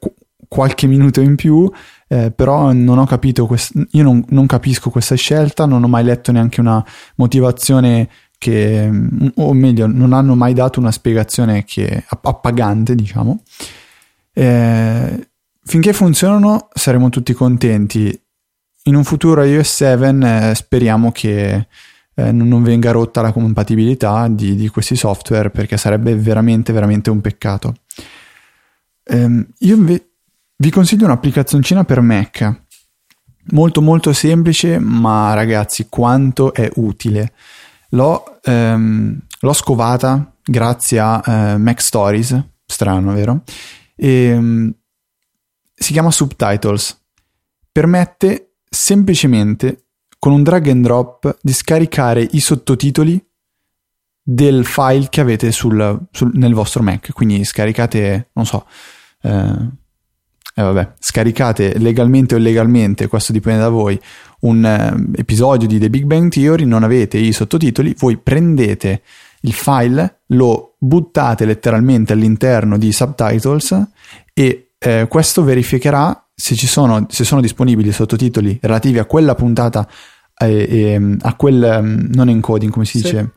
qualche 0.49 0.86
minuto 0.86 1.20
in 1.20 1.36
più, 1.36 1.70
eh, 2.09 2.30
però 2.30 2.72
non 2.72 2.99
ho 2.99 3.07
capito, 3.07 3.46
quest- 3.46 3.74
io 3.90 4.03
non, 4.03 4.24
non, 4.28 4.46
capisco 4.46 4.90
questa 4.90 5.14
scelta, 5.14 5.66
non 5.66 5.84
ho 5.84 5.88
mai 5.88 6.05
letto 6.05 6.32
neanche 6.32 6.61
una 6.61 6.84
motivazione 7.16 8.09
che, 8.38 8.90
o 9.34 9.53
meglio, 9.53 9.86
non 9.86 10.12
hanno 10.12 10.34
mai 10.34 10.55
dato 10.55 10.80
una 10.80 10.92
spiegazione 10.92 11.64
che 11.64 12.05
appagante, 12.07 12.94
diciamo. 12.94 13.42
Eh, 14.32 15.28
finché 15.64 15.92
funzionano 15.92 16.68
saremo 16.72 17.11
tutti 17.11 17.32
contenti. 17.32 18.18
In 18.84 18.94
un 18.94 19.05
futuro 19.05 19.42
iOS 19.42 19.74
7 19.74 20.51
eh, 20.51 20.55
speriamo 20.55 21.12
che 21.12 21.66
eh, 22.14 22.32
non 22.32 22.62
venga 22.62 22.90
rotta 22.90 23.20
la 23.20 23.32
compatibilità 23.32 24.28
di, 24.28 24.55
di, 24.55 24.68
questi 24.68 24.96
software 24.96 25.51
perché 25.51 25.76
sarebbe 25.76 26.14
veramente 26.16 26.72
veramente 26.72 27.11
un 27.11 27.20
peccato. 27.20 27.74
Eh, 29.05 29.46
io 29.59 29.76
inve- 29.76 30.07
vi 30.61 30.70
consiglio 30.70 31.04
un'applicazioncina 31.04 31.84
per 31.84 32.00
Mac, 32.00 32.62
molto 33.50 33.80
molto 33.80 34.12
semplice, 34.12 34.78
ma 34.78 35.32
ragazzi 35.34 35.86
quanto 35.88 36.52
è 36.52 36.68
utile. 36.76 37.32
L'ho, 37.90 38.40
ehm, 38.42 39.20
l'ho 39.40 39.52
scovata 39.52 40.34
grazie 40.44 40.98
a 40.98 41.22
eh, 41.24 41.56
Mac 41.59 41.80
Stories, 41.80 42.42
strano 42.66 43.12
vero? 43.12 43.42
E, 43.94 44.09
ehm, 44.09 44.74
si 45.74 45.92
chiama 45.92 46.11
Subtitles. 46.11 47.04
Permette 47.70 48.54
semplicemente 48.68 49.84
con 50.18 50.32
un 50.32 50.42
drag 50.42 50.68
and 50.68 50.82
drop 50.82 51.38
di 51.40 51.52
scaricare 51.52 52.26
i 52.32 52.40
sottotitoli 52.40 53.24
del 54.20 54.66
file 54.66 55.09
che 55.09 55.20
avete 55.20 55.52
sul, 55.52 56.06
sul, 56.11 56.32
nel 56.34 56.52
vostro 56.52 56.82
Mac. 56.82 57.12
Quindi 57.12 57.44
scaricate, 57.44 58.30
non 58.32 58.44
so, 58.44 58.66
eh, 59.22 59.86
eh, 60.59 60.62
vabbè, 60.62 60.94
scaricate 60.98 61.78
legalmente 61.78 62.34
o 62.34 62.38
illegalmente, 62.38 63.06
questo 63.06 63.32
dipende 63.32 63.61
da 63.61 63.68
voi, 63.68 63.98
un 64.40 64.64
eh, 64.64 65.20
episodio 65.20 65.68
di 65.68 65.78
The 65.78 65.88
Big 65.88 66.02
Bang 66.04 66.32
Theory, 66.32 66.64
non 66.64 66.82
avete 66.82 67.16
i 67.16 67.32
sottotitoli, 67.32 67.94
voi 67.96 68.16
prendete 68.16 69.02
il 69.42 69.52
file, 69.52 70.22
lo 70.28 70.74
buttate 70.78 71.44
letteralmente 71.44 72.12
all'interno 72.12 72.76
di 72.76 72.90
subtitles 72.90 73.86
e 74.34 74.70
eh, 74.76 75.06
questo 75.09 75.44
verificherà 75.44 76.26
se, 76.34 76.56
ci 76.56 76.66
sono, 76.66 77.06
se 77.09 77.22
sono 77.22 77.40
disponibili 77.40 77.92
sottotitoli 77.92 78.59
relativi 78.61 78.98
a 78.98 79.04
quella 79.04 79.36
puntata, 79.36 79.88
eh, 80.36 81.16
a 81.20 81.34
quel 81.34 81.78
um, 81.80 82.09
non 82.12 82.28
encoding, 82.28 82.72
come 82.72 82.84
si 82.84 82.98
sì. 82.98 83.04
dice? 83.04 83.32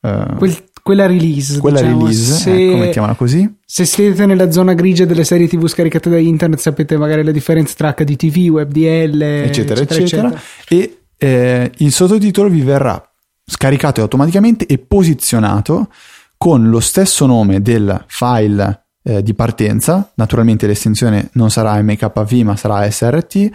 Uh, 0.00 0.36
quel 0.36 0.56
quella 0.88 1.06
release. 1.06 1.58
Quella 1.60 1.82
diciamo, 1.82 2.06
release, 2.06 2.32
se, 2.32 2.66
ecco, 2.68 2.76
mettiamola 2.78 3.12
così. 3.12 3.56
Se 3.62 3.84
siete 3.84 4.24
nella 4.24 4.50
zona 4.50 4.72
grigia 4.72 5.04
delle 5.04 5.24
serie 5.24 5.46
TV 5.46 5.66
scaricate 5.66 6.08
da 6.08 6.16
internet, 6.16 6.58
sapete 6.58 6.96
magari 6.96 7.22
la 7.22 7.30
differenza 7.30 7.74
tra 7.76 7.92
HDTV, 7.92 8.52
WebDL, 8.52 9.20
eccetera, 9.20 9.82
eccetera. 9.82 10.02
eccetera. 10.02 10.28
eccetera. 10.28 10.40
E 10.66 10.98
eh, 11.18 11.72
il 11.76 11.92
sottotitolo 11.92 12.48
vi 12.48 12.62
verrà 12.62 13.02
scaricato 13.44 14.00
automaticamente 14.00 14.64
e 14.64 14.78
posizionato 14.78 15.92
con 16.38 16.70
lo 16.70 16.80
stesso 16.80 17.26
nome 17.26 17.60
del 17.60 18.04
file 18.06 18.84
eh, 19.02 19.22
di 19.22 19.34
partenza. 19.34 20.10
Naturalmente 20.14 20.66
l'estensione 20.66 21.28
non 21.32 21.50
sarà 21.50 21.82
MKV 21.82 22.32
ma 22.44 22.56
sarà 22.56 22.90
SRT. 22.90 23.50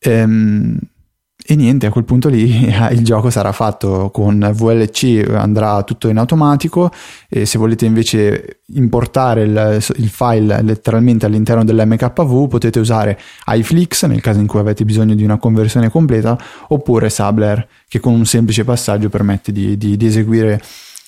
Ehm, 0.00 0.78
e 1.44 1.56
niente, 1.56 1.86
a 1.86 1.90
quel 1.90 2.04
punto 2.04 2.28
lì 2.28 2.66
il 2.92 3.04
gioco 3.04 3.30
sarà 3.30 3.52
fatto 3.52 4.10
con 4.10 4.50
VLC, 4.54 5.28
andrà 5.32 5.82
tutto 5.82 6.08
in 6.08 6.18
automatico 6.18 6.90
e 7.28 7.46
se 7.46 7.58
volete 7.58 7.86
invece 7.86 8.60
importare 8.74 9.42
il, 9.42 9.84
il 9.96 10.08
file 10.08 10.62
letteralmente 10.62 11.26
all'interno 11.26 11.64
dell'MKV 11.64 12.48
potete 12.48 12.78
usare 12.78 13.18
iFlix 13.46 14.06
nel 14.06 14.20
caso 14.20 14.38
in 14.38 14.46
cui 14.46 14.60
avete 14.60 14.84
bisogno 14.84 15.14
di 15.14 15.24
una 15.24 15.38
conversione 15.38 15.88
completa 15.90 16.38
oppure 16.68 17.08
Sabler 17.08 17.66
che 17.88 18.00
con 18.00 18.12
un 18.12 18.26
semplice 18.26 18.64
passaggio 18.64 19.08
permette 19.08 19.50
di, 19.50 19.76
di, 19.76 19.96
di 19.96 20.06
eseguire 20.06 20.60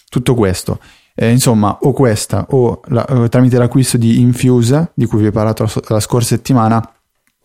tutto 0.08 0.34
questo. 0.34 0.78
Eh, 1.14 1.30
insomma, 1.30 1.76
o 1.82 1.92
questa 1.92 2.46
o 2.50 2.80
la, 2.86 3.04
tramite 3.28 3.58
l'acquisto 3.58 3.98
di 3.98 4.18
Infuse, 4.20 4.92
di 4.94 5.04
cui 5.04 5.20
vi 5.20 5.26
ho 5.26 5.30
parlato 5.30 5.64
la, 5.64 5.82
la 5.88 6.00
scorsa 6.00 6.34
settimana, 6.34 6.82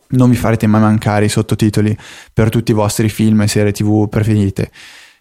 non 0.09 0.29
vi 0.29 0.35
farete 0.35 0.67
mai 0.67 0.81
mancare 0.81 1.25
i 1.25 1.29
sottotitoli 1.29 1.97
per 2.33 2.49
tutti 2.49 2.71
i 2.71 2.73
vostri 2.73 3.09
film 3.09 3.41
e 3.41 3.47
serie 3.47 3.71
tv 3.71 4.07
preferite. 4.09 4.71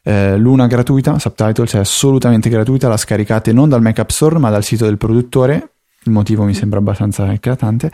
Eh, 0.03 0.37
l'una 0.37 0.67
gratuita, 0.67 1.19
Subtitles 1.19 1.75
è 1.75 1.79
assolutamente 1.79 2.49
gratuita, 2.49 2.89
la 2.89 2.97
scaricate 2.97 3.53
non 3.53 3.69
dal 3.69 3.83
Mac 3.83 3.99
App 3.99 4.11
Store 4.11 4.39
ma 4.39 4.51
dal 4.51 4.63
sito 4.63 4.85
del 4.85 4.99
produttore, 4.99 5.71
il 6.05 6.13
motivo 6.13 6.45
mi 6.45 6.55
sembra 6.55 6.79
abbastanza 6.79 7.33
eclatante. 7.33 7.91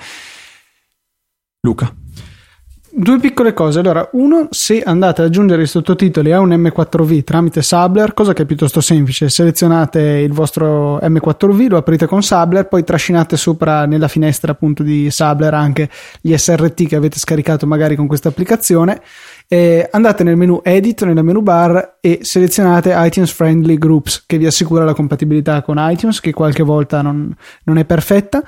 Luca. 1.61 2.02
Due 2.95 3.19
piccole 3.19 3.55
cose. 3.55 3.79
Allora, 3.79 4.07
uno, 4.13 4.49
se 4.51 4.83
andate 4.83 5.23
ad 5.23 5.29
aggiungere 5.29 5.63
i 5.63 5.67
sottotitoli 5.67 6.31
a 6.31 6.41
un 6.41 6.51
M4V 6.51 7.25
tramite 7.25 7.63
Sabler, 7.63 8.13
cosa 8.13 8.35
che 8.35 8.43
è 8.43 8.45
piuttosto 8.45 8.83
semplice, 8.83 9.31
selezionate 9.31 10.01
il 10.01 10.35
vostro 10.35 10.99
M4V, 10.99 11.69
lo 11.69 11.79
aprite 11.79 12.05
con 12.05 12.23
Sabler, 12.23 12.69
poi 12.69 12.85
trascinate 12.85 13.39
sopra 13.39 13.87
nella 13.87 14.09
finestra 14.09 14.53
appunto 14.53 14.83
di 14.83 15.11
Sabler 15.11 15.55
anche 15.55 15.89
gli 16.21 16.37
SRT 16.37 16.87
che 16.87 16.97
avete 16.97 17.19
scaricato 17.19 17.67
magari 17.67 17.97
con 17.97 18.07
questa 18.07 18.29
applicazione. 18.29 19.01
Andate 19.91 20.23
nel 20.23 20.37
menu 20.37 20.61
Edit, 20.63 21.05
nella 21.05 21.23
menu 21.23 21.41
bar 21.41 21.97
e 21.99 22.19
selezionate 22.21 22.93
iTunes 22.95 23.33
Friendly 23.33 23.79
Groups 23.79 24.25
che 24.27 24.37
vi 24.37 24.45
assicura 24.45 24.85
la 24.85 24.93
compatibilità 24.93 25.63
con 25.63 25.77
iTunes 25.79 26.21
che 26.21 26.33
qualche 26.33 26.63
volta 26.63 27.01
non, 27.01 27.35
non 27.65 27.79
è 27.79 27.87
perfetta 27.87 28.43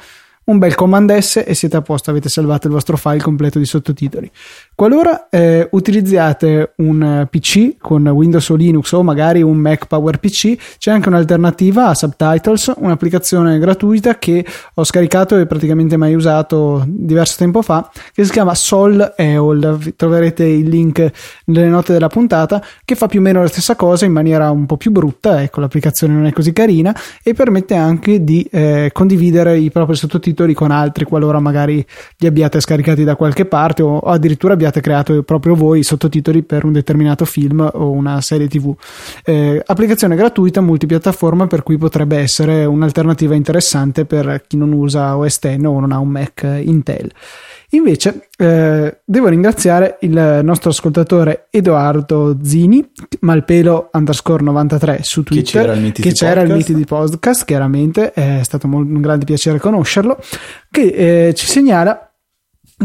un 0.45 0.59
bel 0.59 0.75
command 0.75 1.17
S 1.17 1.43
e 1.47 1.55
siete 1.55 1.77
a 1.77 1.83
posto, 1.83 2.11
avete 2.11 2.29
salvato 2.29 2.67
il 2.67 2.73
vostro 2.73 2.97
file 2.97 3.23
completo 3.23 3.59
di 3.59 3.65
sottotitoli. 3.65 4.31
Qualora 4.77 5.29
eh, 5.29 5.68
utilizziate 5.70 6.72
un 6.79 7.01
eh, 7.01 7.27
PC 7.31 7.77
con 7.79 8.05
Windows 8.09 8.49
o 8.49 8.57
Linux 8.57 8.91
o 8.91 9.05
magari 9.05 9.41
un 9.41 9.57
Mac 9.57 9.87
Power 9.87 10.18
PC, 10.18 10.57
c'è 10.79 10.91
anche 10.91 11.09
un'alternativa 11.09 11.87
a 11.87 11.95
Subtitles, 11.95 12.72
un'applicazione 12.79 13.61
gratuita 13.61 14.18
che 14.18 14.45
ho 14.75 14.83
scaricato 14.83 15.39
e 15.39 15.47
praticamente 15.47 15.97
mai 15.97 16.16
usato 16.16 16.83
diverso 16.89 17.37
tempo 17.39 17.62
fa, 17.62 17.89
che 18.12 18.25
si 18.25 18.33
chiama 18.33 18.57
Sol 18.57 19.14
EOL. 19.16 19.93
Troverete 19.95 20.45
il 20.45 20.68
link 20.68 21.09
nelle 21.45 21.68
note 21.68 21.93
della 21.93 22.09
puntata, 22.09 22.61
che 22.85 22.97
fa 22.97 23.07
più 23.07 23.20
o 23.20 23.22
meno 23.22 23.43
la 23.43 23.49
stessa 23.49 23.77
cosa 23.77 24.07
in 24.07 24.12
maniera 24.12 24.51
un 24.51 24.66
po' 24.66 24.77
più 24.77 24.91
brutta, 24.91 25.41
ecco 25.41 25.61
l'applicazione 25.61 26.14
non 26.14 26.27
è 26.27 26.33
così 26.33 26.53
carina 26.53 26.93
e 27.22 27.33
permette 27.33 27.77
anche 27.77 28.25
di 28.25 28.43
eh, 28.51 28.91
condividere 28.93 29.57
i 29.57 29.70
propri 29.70 29.95
sottotitoli 29.95 30.53
con 30.53 30.72
altri 30.72 31.05
qualora 31.05 31.39
magari 31.39 31.87
li 32.16 32.27
abbiate 32.27 32.59
scaricati 32.59 33.05
da 33.05 33.14
qualche 33.14 33.45
parte 33.45 33.83
o 33.83 34.01
addirittura 34.01 34.55
abbiate 34.55 34.62
creato 34.81 35.23
proprio 35.23 35.55
voi 35.55 35.81
i 35.81 35.85
sottotitoli 35.85 36.43
per 36.43 36.65
un 36.65 36.73
determinato 36.73 37.25
film 37.25 37.69
o 37.73 37.91
una 37.91 38.21
serie 38.21 38.49
tv. 38.49 38.75
Eh, 39.25 39.62
applicazione 39.65 40.17
gratuita 40.17 40.61
multipiattaforma 40.61 41.47
per 41.47 41.62
cui 41.62 41.79
potrebbe 41.79 42.19
essere 42.19 42.65
un'alternativa 42.65 43.35
interessante 43.35 44.05
per 44.05 44.43
chi 44.47 44.57
non 44.57 44.73
usa 44.73 45.17
OS 45.17 45.39
X 45.39 45.57
o 45.65 45.81
non 45.81 45.93
ha 45.93 45.99
un 45.99 46.09
Mac 46.09 46.47
Intel. 46.65 47.11
Invece 47.71 48.29
eh, 48.37 48.99
devo 49.05 49.29
ringraziare 49.29 49.99
il 50.03 50.41
nostro 50.43 50.71
ascoltatore 50.71 51.49
Edoardo 51.51 52.39
Zini, 52.43 52.89
malpelo 53.21 53.91
underscore 53.93 54.45
93 54.45 55.01
su 55.03 55.23
Twitter, 55.25 55.43
che 55.43 55.61
c'era 55.61 55.73
il 55.73 55.81
Miti, 55.81 56.03
che 56.03 56.12
c'era 56.12 56.41
il 56.43 56.53
Miti 56.53 56.75
di 56.75 56.85
podcast, 56.85 57.45
chiaramente 57.45 58.12
è 58.12 58.41
stato 58.43 58.69
un 58.69 59.01
grande 59.01 59.25
piacere 59.25 59.59
conoscerlo, 59.59 60.19
che 60.71 61.29
eh, 61.29 61.35
ci 61.35 61.47
segnala 61.47 62.14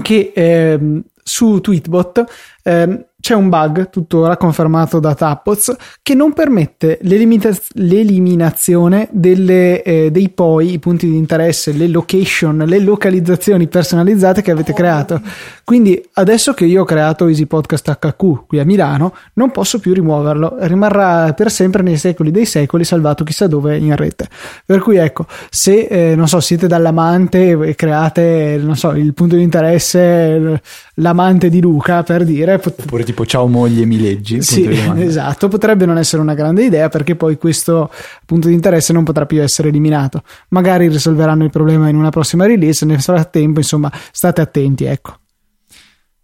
che 0.02 0.32
eh, 0.34 1.02
su 1.24 1.62
Tweetbot 1.62 2.24
eh, 2.64 3.06
c'è 3.22 3.36
un 3.36 3.50
bug 3.50 3.90
tuttora 3.90 4.38
confermato 4.38 5.00
da 5.00 5.14
Tapoz 5.14 5.76
che 6.02 6.14
non 6.14 6.32
permette 6.34 7.00
l'eliminazione 7.02 9.10
delle, 9.12 9.84
eh, 9.84 10.10
dei 10.10 10.30
poi, 10.30 10.72
i 10.74 10.80
punti 10.80 11.10
di 11.10 11.18
interesse, 11.18 11.74
le 11.74 11.90
location, 11.90 12.64
le 12.66 12.80
localizzazioni 12.80 13.68
personalizzate 13.68 14.42
che 14.42 14.52
avete 14.52 14.72
creato. 14.74 15.22
Quindi 15.70 16.04
adesso 16.14 16.56
che 16.56 16.66
io 16.66 16.82
ho 16.82 16.84
creato 16.84 17.28
Easy 17.28 17.46
Podcast 17.46 17.96
HQ 18.00 18.48
qui 18.48 18.58
a 18.58 18.66
Milano, 18.66 19.14
non 19.34 19.52
posso 19.52 19.80
più 19.80 19.94
rimuoverlo, 19.94 20.56
rimarrà 20.62 21.32
per 21.34 21.52
sempre 21.52 21.84
nei 21.84 21.98
secoli 21.98 22.32
dei 22.32 22.48
secoli 22.48 22.84
salvato 22.84 23.24
chissà 23.24 23.46
dove 23.46 23.78
in 23.78 23.96
rete. 23.96 24.28
Per 24.66 24.80
cui 24.80 24.98
ecco, 24.98 25.28
se 25.52 25.82
eh, 25.82 26.16
non 26.16 26.28
so, 26.28 26.40
siete 26.40 26.66
dall'amante 26.66 27.52
e 27.52 27.76
create, 27.76 28.60
non 28.60 28.76
so, 28.76 28.94
il 28.94 29.14
punto 29.14 29.36
di 29.36 29.44
interesse, 29.44 30.60
l'amante 30.96 31.50
di 31.50 31.62
Luca 31.62 32.02
per 32.02 32.24
dire... 32.24 32.56
Oppure 32.56 33.04
tipo 33.04 33.24
ciao 33.28 33.46
moglie 33.46 33.86
mi 33.86 34.02
leggi? 34.02 34.42
Sì, 34.42 34.68
esatto, 34.68 35.50
potrebbe 35.50 35.86
non 35.86 36.00
essere 36.00 36.24
una 36.24 36.34
grande 36.34 36.64
idea 36.64 36.90
perché 36.90 37.16
poi 37.16 37.38
questo 37.38 37.92
punto 38.26 38.48
di 38.48 38.56
interesse 38.56 38.92
non 38.92 39.04
potrà 39.04 39.28
più 39.28 39.40
essere 39.40 39.68
eliminato. 39.68 40.24
Magari 40.48 40.88
risolveranno 40.88 41.44
il 41.44 41.52
problema 41.52 41.90
in 41.90 41.96
una 41.96 42.10
prossima 42.10 42.48
release, 42.48 42.86
nel 42.86 43.02
frattempo 43.02 43.60
insomma 43.60 43.92
state 44.12 44.42
attenti, 44.42 44.86
ecco. 44.86 45.14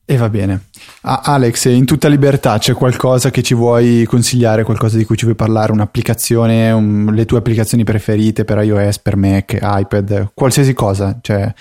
E 0.08 0.18
va 0.18 0.30
bene. 0.30 0.66
Ah, 1.02 1.22
Alex, 1.24 1.66
in 1.66 1.86
tutta 1.86 2.08
libertà 2.08 2.60
c'è 2.60 2.74
qualcosa 2.74 3.32
che 3.32 3.42
ci 3.42 3.56
vuoi 3.56 4.06
consigliare, 4.06 4.64
qualcosa 4.64 4.98
di 4.98 5.04
cui 5.04 5.18
ci 5.18 5.24
vuoi 5.24 5.36
parlare, 5.36 5.72
un'applicazione, 5.72 6.70
un, 6.70 7.12
le 7.12 7.26
tue 7.26 7.40
applicazioni 7.40 7.84
preferite 7.84 8.46
per 8.46 8.64
iOS, 8.64 9.00
per 9.00 9.16
Mac, 9.16 9.58
iPad, 9.60 10.30
qualsiasi 10.36 10.74
cosa. 10.74 11.18
Cioè, 11.20 11.52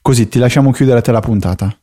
così 0.00 0.28
ti 0.28 0.38
lasciamo 0.38 0.72
chiudere 0.72 1.00
a 1.00 1.02
te 1.02 1.12
la 1.12 1.20
puntata. 1.20 1.79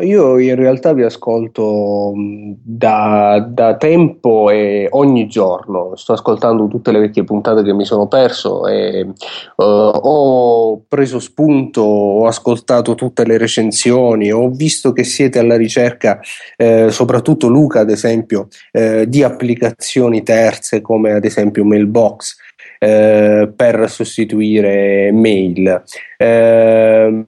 Io 0.00 0.38
in 0.38 0.56
realtà 0.56 0.92
vi 0.92 1.02
ascolto 1.02 2.12
da, 2.16 3.46
da, 3.48 3.76
tempo 3.76 4.50
e 4.50 4.88
ogni 4.90 5.28
giorno, 5.28 5.94
sto 5.94 6.14
ascoltando 6.14 6.66
tutte 6.66 6.90
le 6.90 6.98
vecchie 6.98 7.22
puntate 7.22 7.62
che 7.62 7.72
mi 7.72 7.84
sono 7.84 8.08
perso 8.08 8.66
e 8.66 9.02
uh, 9.02 9.62
ho 9.62 10.82
preso 10.88 11.20
spunto, 11.20 11.82
ho 11.82 12.26
ascoltato 12.26 12.94
tutte 12.94 13.24
le 13.24 13.38
recensioni, 13.38 14.32
ho 14.32 14.48
visto 14.50 14.92
che 14.92 15.04
siete 15.04 15.38
alla 15.38 15.56
ricerca, 15.56 16.18
eh, 16.56 16.90
soprattutto 16.90 17.46
Luca 17.46 17.80
ad 17.80 17.90
esempio, 17.90 18.48
eh, 18.72 19.08
di 19.08 19.22
applicazioni 19.22 20.22
terze 20.22 20.80
come 20.80 21.12
ad 21.12 21.24
esempio 21.24 21.64
Mailbox 21.64 22.36
eh, 22.78 23.52
per 23.54 23.88
sostituire 23.88 25.12
mail. 25.12 25.82
Eh, 26.16 27.26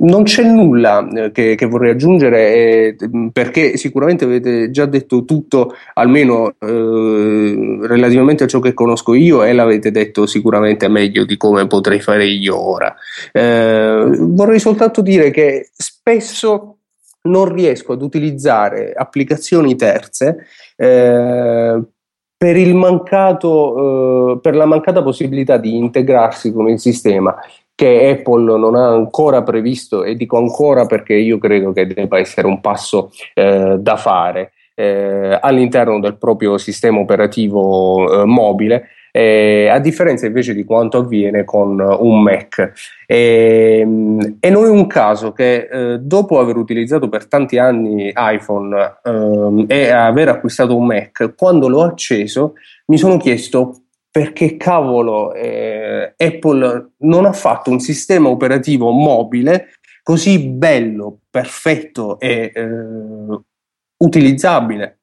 non 0.00 0.24
c'è 0.24 0.42
nulla 0.42 1.08
eh, 1.08 1.32
che, 1.32 1.54
che 1.54 1.66
vorrei 1.66 1.90
aggiungere 1.90 2.52
eh, 2.52 2.96
perché 3.32 3.76
sicuramente 3.76 4.24
avete 4.24 4.70
già 4.70 4.86
detto 4.86 5.24
tutto, 5.24 5.74
almeno 5.94 6.54
eh, 6.58 7.78
relativamente 7.82 8.44
a 8.44 8.46
ciò 8.46 8.60
che 8.60 8.74
conosco 8.74 9.14
io 9.14 9.42
e 9.42 9.52
l'avete 9.52 9.90
detto 9.90 10.26
sicuramente 10.26 10.88
meglio 10.88 11.24
di 11.24 11.36
come 11.36 11.66
potrei 11.66 12.00
fare 12.00 12.26
io 12.26 12.58
ora. 12.58 12.94
Eh, 13.32 14.10
vorrei 14.18 14.58
soltanto 14.58 15.00
dire 15.00 15.30
che 15.30 15.70
spesso 15.72 16.76
non 17.22 17.52
riesco 17.52 17.92
ad 17.92 18.02
utilizzare 18.02 18.92
applicazioni 18.94 19.76
terze 19.76 20.46
eh, 20.76 21.82
per, 22.36 22.74
mancato, 22.74 24.36
eh, 24.36 24.40
per 24.40 24.54
la 24.54 24.66
mancata 24.66 25.02
possibilità 25.02 25.56
di 25.56 25.76
integrarsi 25.76 26.52
con 26.52 26.68
il 26.68 26.78
sistema 26.78 27.36
che 27.78 28.08
Apple 28.08 28.58
non 28.58 28.74
ha 28.74 28.88
ancora 28.88 29.44
previsto 29.44 30.02
e 30.02 30.16
dico 30.16 30.36
ancora 30.36 30.86
perché 30.86 31.14
io 31.14 31.38
credo 31.38 31.70
che 31.70 31.86
debba 31.86 32.18
essere 32.18 32.48
un 32.48 32.60
passo 32.60 33.12
eh, 33.34 33.76
da 33.78 33.94
fare 33.94 34.50
eh, 34.74 35.38
all'interno 35.40 36.00
del 36.00 36.16
proprio 36.16 36.58
sistema 36.58 36.98
operativo 36.98 38.22
eh, 38.22 38.24
mobile 38.24 38.88
eh, 39.12 39.68
a 39.68 39.78
differenza 39.78 40.26
invece 40.26 40.54
di 40.54 40.64
quanto 40.64 40.98
avviene 40.98 41.44
con 41.44 41.78
un 41.78 42.20
Mac. 42.20 42.72
E, 43.06 43.78
ehm, 43.80 44.38
e 44.40 44.50
non 44.50 44.64
è 44.64 44.68
un 44.68 44.88
caso 44.88 45.30
che 45.30 45.68
eh, 45.70 45.98
dopo 46.00 46.40
aver 46.40 46.56
utilizzato 46.56 47.08
per 47.08 47.28
tanti 47.28 47.58
anni 47.58 48.12
iPhone 48.12 48.98
ehm, 49.04 49.66
e 49.68 49.90
aver 49.90 50.30
acquistato 50.30 50.76
un 50.76 50.86
Mac, 50.86 51.34
quando 51.36 51.68
l'ho 51.68 51.84
acceso 51.84 52.54
mi 52.86 52.98
sono 52.98 53.18
chiesto 53.18 53.82
perché 54.18 54.56
cavolo 54.56 55.32
eh, 55.32 56.12
Apple 56.16 56.94
non 57.02 57.24
ha 57.24 57.32
fatto 57.32 57.70
un 57.70 57.78
sistema 57.78 58.28
operativo 58.28 58.90
mobile 58.90 59.74
così 60.02 60.40
bello, 60.40 61.20
perfetto 61.30 62.18
e 62.18 62.50
eh, 62.52 62.68
utilizzabile 63.98 65.02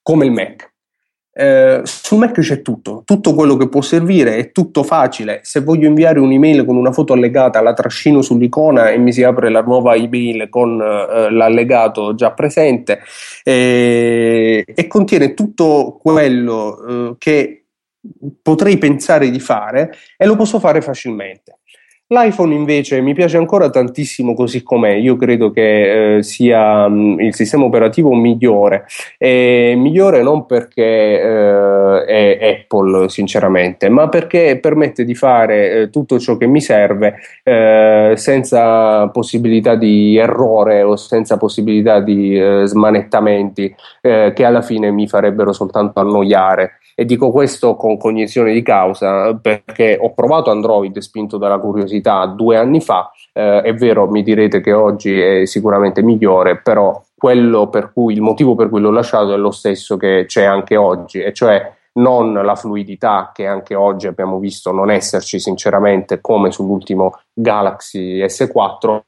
come 0.00 0.26
il 0.26 0.30
Mac. 0.30 0.72
Eh, 1.32 1.80
su 1.82 2.16
Mac 2.16 2.38
c'è 2.38 2.62
tutto, 2.62 3.02
tutto 3.04 3.34
quello 3.34 3.56
che 3.56 3.68
può 3.68 3.80
servire, 3.80 4.36
è 4.36 4.52
tutto 4.52 4.84
facile. 4.84 5.40
Se 5.42 5.60
voglio 5.60 5.88
inviare 5.88 6.20
un'email 6.20 6.64
con 6.64 6.76
una 6.76 6.92
foto 6.92 7.14
allegata, 7.14 7.60
la 7.60 7.74
trascino 7.74 8.22
sull'icona 8.22 8.90
e 8.90 8.98
mi 8.98 9.12
si 9.12 9.24
apre 9.24 9.50
la 9.50 9.62
nuova 9.62 9.96
email 9.96 10.48
con 10.48 10.80
eh, 10.80 11.28
l'allegato 11.32 12.14
già 12.14 12.30
presente 12.30 13.00
eh, 13.42 14.64
e 14.64 14.86
contiene 14.86 15.34
tutto 15.34 15.98
quello 16.00 16.86
eh, 16.86 17.14
che 17.18 17.57
potrei 18.42 18.78
pensare 18.78 19.30
di 19.30 19.40
fare 19.40 19.92
e 20.16 20.26
lo 20.26 20.36
posso 20.36 20.58
fare 20.58 20.80
facilmente. 20.80 21.57
L'iPhone 22.10 22.54
invece 22.54 23.02
mi 23.02 23.12
piace 23.12 23.36
ancora 23.36 23.68
tantissimo 23.68 24.32
così 24.32 24.62
com'è, 24.62 24.92
io 24.92 25.16
credo 25.16 25.50
che 25.50 26.16
eh, 26.16 26.22
sia 26.22 26.88
mh, 26.88 26.94
mm, 26.94 27.20
il 27.20 27.34
sistema 27.34 27.64
operativo 27.64 28.14
migliore, 28.14 28.86
e 29.18 29.74
migliore 29.76 30.22
non 30.22 30.46
perché 30.46 30.82
eh, 30.82 32.04
è 32.06 32.62
Apple 32.62 33.10
sinceramente, 33.10 33.90
ma 33.90 34.08
perché 34.08 34.58
permette 34.58 35.04
di 35.04 35.14
fare 35.14 35.70
eh, 35.70 35.90
tutto 35.90 36.18
ciò 36.18 36.38
che 36.38 36.46
mi 36.46 36.62
serve 36.62 37.16
eh, 37.42 38.14
senza 38.16 39.06
possibilità 39.08 39.74
di 39.74 40.16
errore 40.16 40.80
o 40.82 40.96
senza 40.96 41.36
possibilità 41.36 42.00
di 42.00 42.38
eh, 42.38 42.62
smanettamenti 42.64 43.74
eh, 44.00 44.32
che 44.34 44.44
alla 44.46 44.62
fine 44.62 44.90
mi 44.90 45.06
farebbero 45.06 45.52
soltanto 45.52 46.00
annoiare. 46.00 46.78
E 47.00 47.04
dico 47.04 47.30
questo 47.30 47.76
con 47.76 47.96
cognizione 47.96 48.52
di 48.52 48.60
causa 48.60 49.32
perché 49.34 49.96
ho 50.00 50.12
provato 50.14 50.50
Android 50.50 50.98
spinto 50.98 51.36
dalla 51.36 51.58
curiosità 51.58 51.97
due 52.00 52.56
anni 52.56 52.80
fa. 52.80 53.10
Eh, 53.32 53.62
è 53.62 53.74
vero, 53.74 54.08
mi 54.08 54.22
direte 54.22 54.60
che 54.60 54.72
oggi 54.72 55.20
è 55.20 55.44
sicuramente 55.44 56.02
migliore, 56.02 56.60
però 56.60 57.02
quello 57.14 57.68
per 57.68 57.92
cui 57.92 58.14
il 58.14 58.20
motivo 58.20 58.54
per 58.54 58.68
cui 58.68 58.80
l'ho 58.80 58.90
lasciato 58.90 59.32
è 59.32 59.36
lo 59.36 59.50
stesso 59.50 59.96
che 59.96 60.24
c'è 60.26 60.44
anche 60.44 60.76
oggi, 60.76 61.20
e 61.20 61.32
cioè 61.32 61.72
non 61.98 62.32
la 62.32 62.54
fluidità 62.54 63.32
che 63.34 63.46
anche 63.46 63.74
oggi 63.74 64.06
abbiamo 64.06 64.38
visto 64.38 64.70
non 64.70 64.90
esserci 64.90 65.40
sinceramente 65.40 66.20
come 66.20 66.50
sull'ultimo 66.50 67.20
Galaxy 67.32 68.24
S4, 68.24 69.00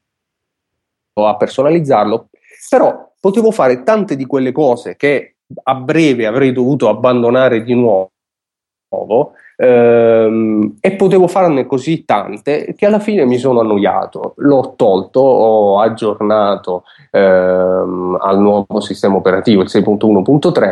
a 1.13 1.35
personalizzarlo, 1.35 2.29
però 2.69 3.11
potevo 3.19 3.49
fare 3.51 3.81
tante 3.81 4.15
di 4.15 4.25
quelle 4.25 4.51
cose 4.51 4.95
che 4.95 5.37
a 5.63 5.73
breve 5.75 6.27
avrei 6.27 6.51
dovuto 6.51 6.89
abbandonare 6.89 7.63
di 7.63 7.73
nuovo 7.73 8.11
e 9.55 10.91
potevo 10.97 11.27
farne 11.27 11.65
così 11.65 12.05
tante 12.05 12.73
che 12.75 12.85
alla 12.85 12.99
fine 12.99 13.25
mi 13.25 13.37
sono 13.37 13.59
annoiato. 13.59 14.33
L'ho 14.37 14.73
tolto, 14.75 15.19
ho 15.19 15.79
aggiornato 15.79 16.83
ehm, 17.11 18.17
al 18.19 18.39
nuovo 18.39 18.79
sistema 18.79 19.15
operativo, 19.15 19.61
il 19.61 19.69
6.1.3 19.71 20.71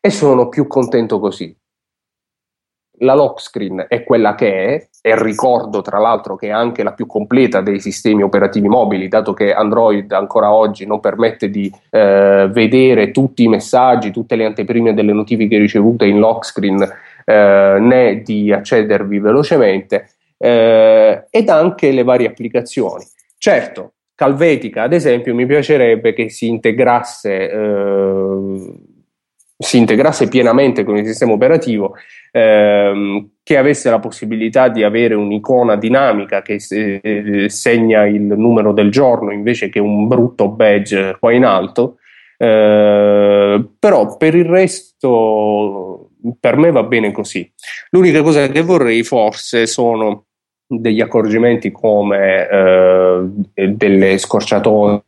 e 0.00 0.10
sono 0.10 0.48
più 0.48 0.66
contento 0.66 1.18
così. 1.20 1.54
La 2.98 3.14
lock 3.14 3.40
screen 3.40 3.84
è 3.88 4.04
quella 4.04 4.34
che 4.34 4.66
è, 4.66 4.88
e 5.00 5.20
ricordo 5.20 5.82
tra 5.82 5.98
l'altro 5.98 6.36
che 6.36 6.48
è 6.48 6.50
anche 6.50 6.84
la 6.84 6.92
più 6.92 7.06
completa 7.06 7.60
dei 7.60 7.80
sistemi 7.80 8.22
operativi 8.22 8.68
mobili, 8.68 9.08
dato 9.08 9.32
che 9.32 9.52
Android 9.52 10.10
ancora 10.12 10.52
oggi 10.52 10.86
non 10.86 11.00
permette 11.00 11.50
di 11.50 11.72
eh, 11.90 12.48
vedere 12.52 13.10
tutti 13.10 13.42
i 13.42 13.48
messaggi, 13.48 14.12
tutte 14.12 14.36
le 14.36 14.44
anteprime 14.44 14.94
delle 14.94 15.12
notifiche 15.12 15.58
ricevute 15.58 16.04
in 16.06 16.18
lock 16.18 16.44
screen 16.44 16.88
eh, 17.24 17.76
né 17.80 18.22
di 18.22 18.52
accedervi 18.52 19.18
velocemente 19.18 20.08
eh, 20.38 21.24
ed 21.30 21.48
anche 21.48 21.90
le 21.92 22.02
varie 22.02 22.26
applicazioni. 22.26 23.04
Certo, 23.38 23.92
Calvetica, 24.14 24.82
ad 24.82 24.92
esempio, 24.92 25.34
mi 25.34 25.46
piacerebbe 25.46 26.12
che 26.12 26.28
si 26.28 26.46
integrasse, 26.48 27.50
eh, 27.50 28.74
si 29.56 29.78
integrasse 29.78 30.28
pienamente 30.28 30.84
con 30.84 30.96
il 30.96 31.06
sistema 31.06 31.32
operativo, 31.32 31.94
ehm, 32.30 33.30
che 33.42 33.56
avesse 33.56 33.90
la 33.90 33.98
possibilità 33.98 34.68
di 34.68 34.82
avere 34.82 35.14
un'icona 35.14 35.76
dinamica 35.76 36.42
che 36.42 36.58
eh, 36.70 37.48
segna 37.48 38.06
il 38.06 38.22
numero 38.22 38.72
del 38.72 38.90
giorno 38.90 39.32
invece 39.32 39.68
che 39.68 39.80
un 39.80 40.06
brutto 40.06 40.48
badge 40.48 41.16
qua 41.18 41.32
in 41.32 41.44
alto. 41.44 41.96
Eh, 42.36 43.64
però 43.78 44.16
per 44.16 44.34
il 44.34 44.44
resto 44.44 45.91
per 46.38 46.56
me 46.56 46.70
va 46.70 46.82
bene 46.82 47.12
così. 47.12 47.50
L'unica 47.90 48.22
cosa 48.22 48.48
che 48.48 48.62
vorrei 48.62 49.02
forse 49.02 49.66
sono 49.66 50.26
degli 50.66 51.00
accorgimenti 51.00 51.70
come 51.70 52.48
eh, 52.48 53.22
delle 53.54 54.18
scorciatoie 54.18 55.02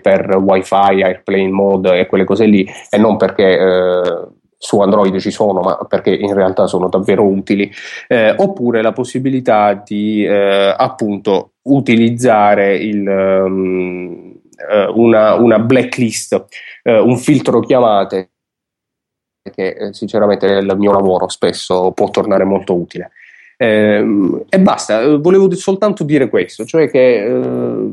per 0.00 0.36
wifi, 0.36 1.02
airplane 1.02 1.50
mode 1.50 1.98
e 1.98 2.06
quelle 2.06 2.24
cose 2.24 2.46
lì 2.46 2.66
e 2.88 2.96
non 2.96 3.16
perché 3.16 3.58
eh, 3.58 4.28
su 4.56 4.80
Android 4.80 5.18
ci 5.18 5.30
sono 5.30 5.60
ma 5.60 5.76
perché 5.88 6.14
in 6.14 6.32
realtà 6.32 6.66
sono 6.66 6.88
davvero 6.88 7.24
utili 7.24 7.70
eh, 8.06 8.34
oppure 8.36 8.82
la 8.82 8.92
possibilità 8.92 9.74
di 9.74 10.24
eh, 10.24 10.74
appunto 10.76 11.54
utilizzare 11.64 12.76
il, 12.76 13.06
um, 13.06 14.40
una, 14.94 15.34
una 15.34 15.58
blacklist 15.58 16.44
uh, 16.84 16.90
un 16.90 17.16
filtro 17.18 17.60
chiamate 17.60 18.33
che 19.52 19.68
eh, 19.68 19.94
sinceramente 19.94 20.46
nel 20.46 20.76
mio 20.78 20.92
lavoro 20.92 21.28
spesso 21.28 21.92
può 21.92 22.10
tornare 22.10 22.44
molto 22.44 22.74
utile. 22.74 23.10
Eh, 23.56 24.04
e 24.48 24.60
basta, 24.60 25.16
volevo 25.16 25.54
soltanto 25.54 26.02
dire 26.04 26.28
questo, 26.28 26.64
cioè 26.64 26.90
che 26.90 27.24
eh, 27.24 27.92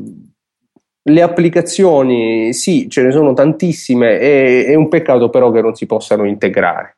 le 1.04 1.22
applicazioni 1.22 2.52
sì, 2.52 2.88
ce 2.88 3.02
ne 3.02 3.12
sono 3.12 3.32
tantissime, 3.34 4.18
e, 4.18 4.64
è 4.66 4.74
un 4.74 4.88
peccato 4.88 5.30
però 5.30 5.50
che 5.50 5.60
non 5.60 5.74
si 5.74 5.86
possano 5.86 6.24
integrare. 6.24 6.96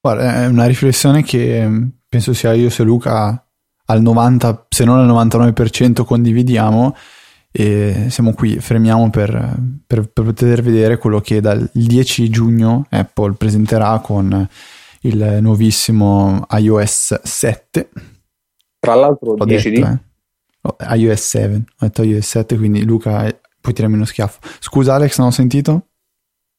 Guarda, 0.00 0.42
è 0.42 0.46
una 0.46 0.66
riflessione 0.66 1.22
che 1.22 1.66
mm, 1.66 1.86
penso 2.08 2.34
sia 2.34 2.52
io 2.52 2.68
se 2.68 2.82
Luca 2.82 3.42
al 3.86 4.02
90, 4.02 4.66
se 4.68 4.84
non 4.84 4.98
al 4.98 5.28
99% 5.30 6.04
condividiamo 6.04 6.94
e 7.56 8.06
siamo 8.08 8.34
qui, 8.34 8.58
fremiamo 8.58 9.10
per, 9.10 9.30
per, 9.86 10.08
per, 10.08 10.24
poter 10.24 10.60
vedere 10.60 10.98
quello 10.98 11.20
che 11.20 11.40
dal 11.40 11.70
10 11.72 12.28
giugno 12.28 12.84
Apple 12.90 13.34
presenterà 13.34 14.00
con 14.00 14.48
il 15.02 15.38
nuovissimo 15.40 16.44
iOS 16.50 17.20
7. 17.22 17.90
Tra 18.80 18.94
l'altro, 18.96 19.36
Ho 19.38 19.44
10 19.44 19.70
detto, 19.70 19.86
di... 19.86 20.74
eh. 20.88 20.96
iOS 20.96 21.28
7, 21.28 21.54
ho 21.54 21.62
detto 21.78 22.02
iOS 22.02 22.26
7, 22.26 22.56
quindi 22.56 22.84
Luca 22.84 23.32
puoi 23.60 23.72
tirarmi 23.72 23.94
uno 23.94 24.04
schiaffo. 24.04 24.40
Scusa 24.58 24.94
Alex, 24.94 25.16
non 25.18 25.28
ho 25.28 25.30
sentito? 25.30 25.86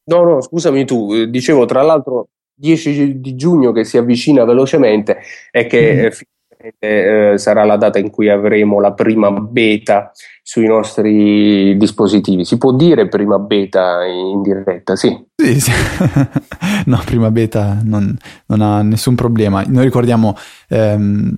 No, 0.05 0.23
no, 0.23 0.41
scusami 0.41 0.85
tu, 0.85 1.25
dicevo 1.25 1.65
tra 1.65 1.81
l'altro 1.81 2.29
10 2.53 3.19
di 3.19 3.35
giugno 3.35 3.73
che 3.73 3.83
si 3.83 3.97
avvicina 3.97 4.45
velocemente 4.45 5.17
e 5.51 5.67
che 5.67 6.09
mm 6.09 6.33
eh, 6.79 7.33
sarà 7.37 7.63
la 7.63 7.77
data 7.77 7.99
in 7.99 8.09
cui 8.09 8.29
avremo 8.29 8.79
la 8.79 8.93
prima 8.93 9.31
beta 9.31 10.11
sui 10.41 10.67
nostri 10.67 11.75
dispositivi. 11.77 12.45
Si 12.45 12.57
può 12.57 12.73
dire 12.73 13.07
prima 13.07 13.39
beta 13.39 14.03
in 14.05 14.41
diretta, 14.41 14.95
sì. 14.95 15.25
Sì, 15.35 15.59
sì. 15.59 15.71
no, 16.85 17.01
prima 17.05 17.31
beta 17.31 17.79
non, 17.83 18.15
non, 18.47 18.61
ha 18.61 18.81
nessun 18.81 19.15
problema. 19.15 19.63
Noi 19.67 19.83
ricordiamo 19.83 20.35
ehm, 20.69 21.35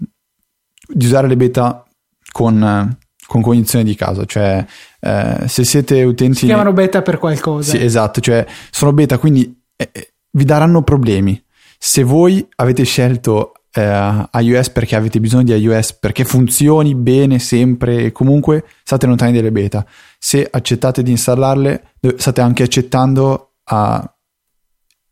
di 0.87 1.05
usare 1.05 1.27
le 1.27 1.37
beta 1.37 1.83
con, 2.31 2.97
con 3.25 3.41
cognizione 3.41 3.85
di 3.85 3.95
caso, 3.95 4.25
cioè 4.25 4.65
eh, 4.99 5.47
se 5.47 5.63
siete 5.63 6.03
utenti... 6.03 6.39
Si 6.39 6.45
chiamano 6.45 6.73
beta 6.73 7.01
per 7.01 7.17
qualcosa. 7.17 7.71
Sì, 7.71 7.83
esatto, 7.83 8.19
cioè 8.19 8.45
sono 8.71 8.93
beta, 8.93 9.17
quindi 9.17 9.61
eh, 9.75 9.89
eh 9.91 10.11
vi 10.31 10.43
daranno 10.43 10.83
problemi. 10.83 11.41
Se 11.79 12.03
voi 12.03 12.45
avete 12.57 12.83
scelto 12.83 13.53
eh, 13.77 14.29
iOS 14.41 14.71
perché 14.71 14.95
avete 14.95 15.19
bisogno 15.19 15.43
di 15.43 15.53
iOS 15.53 15.93
perché 15.93 16.25
funzioni 16.25 16.95
bene 16.95 17.37
sempre 17.37 18.05
e 18.05 18.11
comunque 18.11 18.65
state 18.83 19.05
lontani 19.05 19.33
dalle 19.33 19.51
beta. 19.51 19.85
Se 20.17 20.47
accettate 20.49 21.03
di 21.03 21.11
installarle, 21.11 21.93
state 22.15 22.41
anche 22.41 22.63
accettando 22.63 23.53
a 23.65 24.15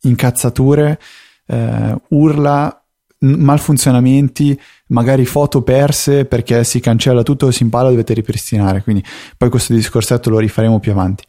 incazzature, 0.02 1.00
eh, 1.46 1.96
urla, 2.10 2.84
malfunzionamenti, 3.20 4.60
magari 4.88 5.26
foto 5.26 5.62
perse 5.62 6.26
perché 6.26 6.64
si 6.64 6.80
cancella 6.80 7.22
tutto, 7.22 7.52
si 7.52 7.62
impala, 7.62 7.90
dovete 7.90 8.16
ripristinare. 8.16 8.82
Quindi 8.82 9.04
poi 9.38 9.50
questo 9.50 9.74
discorsetto 9.74 10.32
lo 10.32 10.40
rifaremo 10.40 10.80
più 10.80 10.92
avanti. 10.92 11.24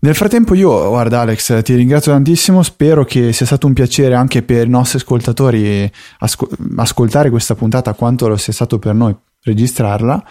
Nel 0.00 0.14
frattempo 0.14 0.54
io, 0.54 0.88
guarda 0.88 1.20
Alex, 1.20 1.60
ti 1.62 1.74
ringrazio 1.74 2.12
tantissimo, 2.12 2.62
spero 2.62 3.04
che 3.04 3.32
sia 3.32 3.46
stato 3.46 3.66
un 3.66 3.72
piacere 3.72 4.14
anche 4.14 4.44
per 4.44 4.66
i 4.66 4.70
nostri 4.70 4.98
ascoltatori 4.98 5.90
asco- 6.20 6.48
ascoltare 6.76 7.30
questa 7.30 7.56
puntata 7.56 7.92
quanto 7.94 8.28
lo 8.28 8.36
sia 8.36 8.52
stato 8.52 8.78
per 8.78 8.94
noi 8.94 9.16
registrarla 9.42 10.24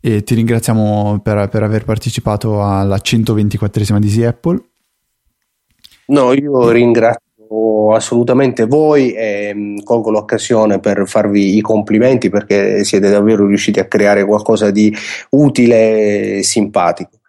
e 0.00 0.22
ti 0.22 0.34
ringraziamo 0.34 1.20
per, 1.22 1.48
per 1.50 1.62
aver 1.62 1.84
partecipato 1.84 2.64
alla 2.64 2.96
124esima 2.96 3.98
di 3.98 4.06
Easy 4.06 4.24
Apple. 4.24 4.62
No, 6.06 6.32
io 6.32 6.70
ringrazio 6.70 7.92
assolutamente 7.92 8.64
voi 8.64 9.12
e 9.12 9.52
mm, 9.54 9.76
colgo 9.84 10.10
l'occasione 10.10 10.80
per 10.80 11.06
farvi 11.06 11.58
i 11.58 11.60
complimenti 11.60 12.30
perché 12.30 12.82
siete 12.84 13.10
davvero 13.10 13.46
riusciti 13.46 13.78
a 13.78 13.84
creare 13.84 14.24
qualcosa 14.24 14.70
di 14.70 14.94
utile 15.30 16.38
e 16.38 16.42
simpatico. 16.42 17.20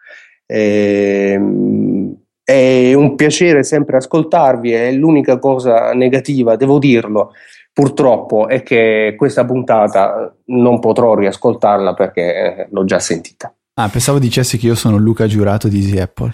Ehm, 0.55 2.15
è 2.43 2.93
un 2.93 3.15
piacere 3.15 3.63
sempre 3.63 3.97
ascoltarvi 3.97 4.71
e 4.71 4.91
l'unica 4.93 5.39
cosa 5.39 5.93
negativa, 5.93 6.55
devo 6.55 6.77
dirlo, 6.77 7.31
purtroppo 7.71 8.47
è 8.47 8.61
che 8.61 9.15
questa 9.17 9.45
puntata 9.45 10.31
non 10.45 10.79
potrò 10.79 11.15
riascoltarla 11.15 11.95
perché 11.95 12.35
eh, 12.35 12.67
l'ho 12.69 12.83
già 12.85 12.99
sentita. 12.99 13.51
Ah, 13.75 13.89
pensavo 13.89 14.19
dicessi 14.19 14.59
che 14.59 14.67
io 14.67 14.75
sono 14.75 14.97
Luca 14.97 15.25
Giurato 15.25 15.67
di 15.67 15.77
Easy 15.77 15.97
Apple. 15.97 16.33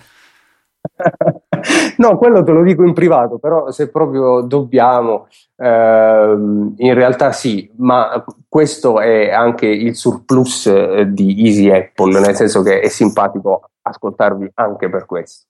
no, 1.98 2.18
quello 2.18 2.44
te 2.44 2.52
lo 2.52 2.64
dico 2.64 2.84
in 2.84 2.92
privato, 2.92 3.38
però 3.38 3.72
se 3.72 3.90
proprio 3.90 4.42
dobbiamo, 4.42 5.28
ehm, 5.56 6.74
in 6.76 6.94
realtà 6.94 7.32
sì, 7.32 7.72
ma 7.78 8.22
questo 8.50 9.00
è 9.00 9.32
anche 9.32 9.68
il 9.68 9.96
surplus 9.96 10.66
eh, 10.66 11.06
di 11.08 11.46
Easy 11.46 11.70
Apple, 11.72 12.20
nel 12.20 12.36
senso 12.36 12.62
che 12.62 12.82
è 12.82 12.90
simpatico 12.90 13.70
ascoltarvi 13.82 14.52
anche 14.56 14.90
per 14.90 15.06
questo. 15.06 15.48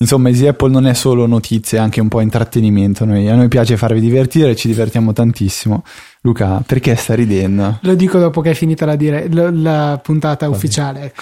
Insomma, 0.00 0.28
Easy 0.28 0.46
Apple 0.46 0.70
non 0.70 0.86
è 0.86 0.94
solo 0.94 1.26
notizie, 1.26 1.78
è 1.78 1.80
anche 1.80 2.00
un 2.00 2.06
po' 2.06 2.20
intrattenimento. 2.20 3.04
Noi, 3.04 3.28
a 3.28 3.34
noi 3.34 3.48
piace 3.48 3.76
farvi 3.76 3.98
divertire, 3.98 4.54
ci 4.54 4.68
divertiamo 4.68 5.12
tantissimo. 5.12 5.82
Luca, 6.22 6.62
perché 6.66 6.96
sta 6.96 7.14
ridendo? 7.14 7.78
Lo 7.82 7.94
dico 7.94 8.18
dopo 8.18 8.40
che 8.40 8.50
è 8.50 8.54
finita 8.54 8.84
la, 8.84 8.96
dire- 8.96 9.28
la 9.30 10.00
puntata 10.02 10.46
Vabbè. 10.46 10.56
ufficiale. 10.56 11.12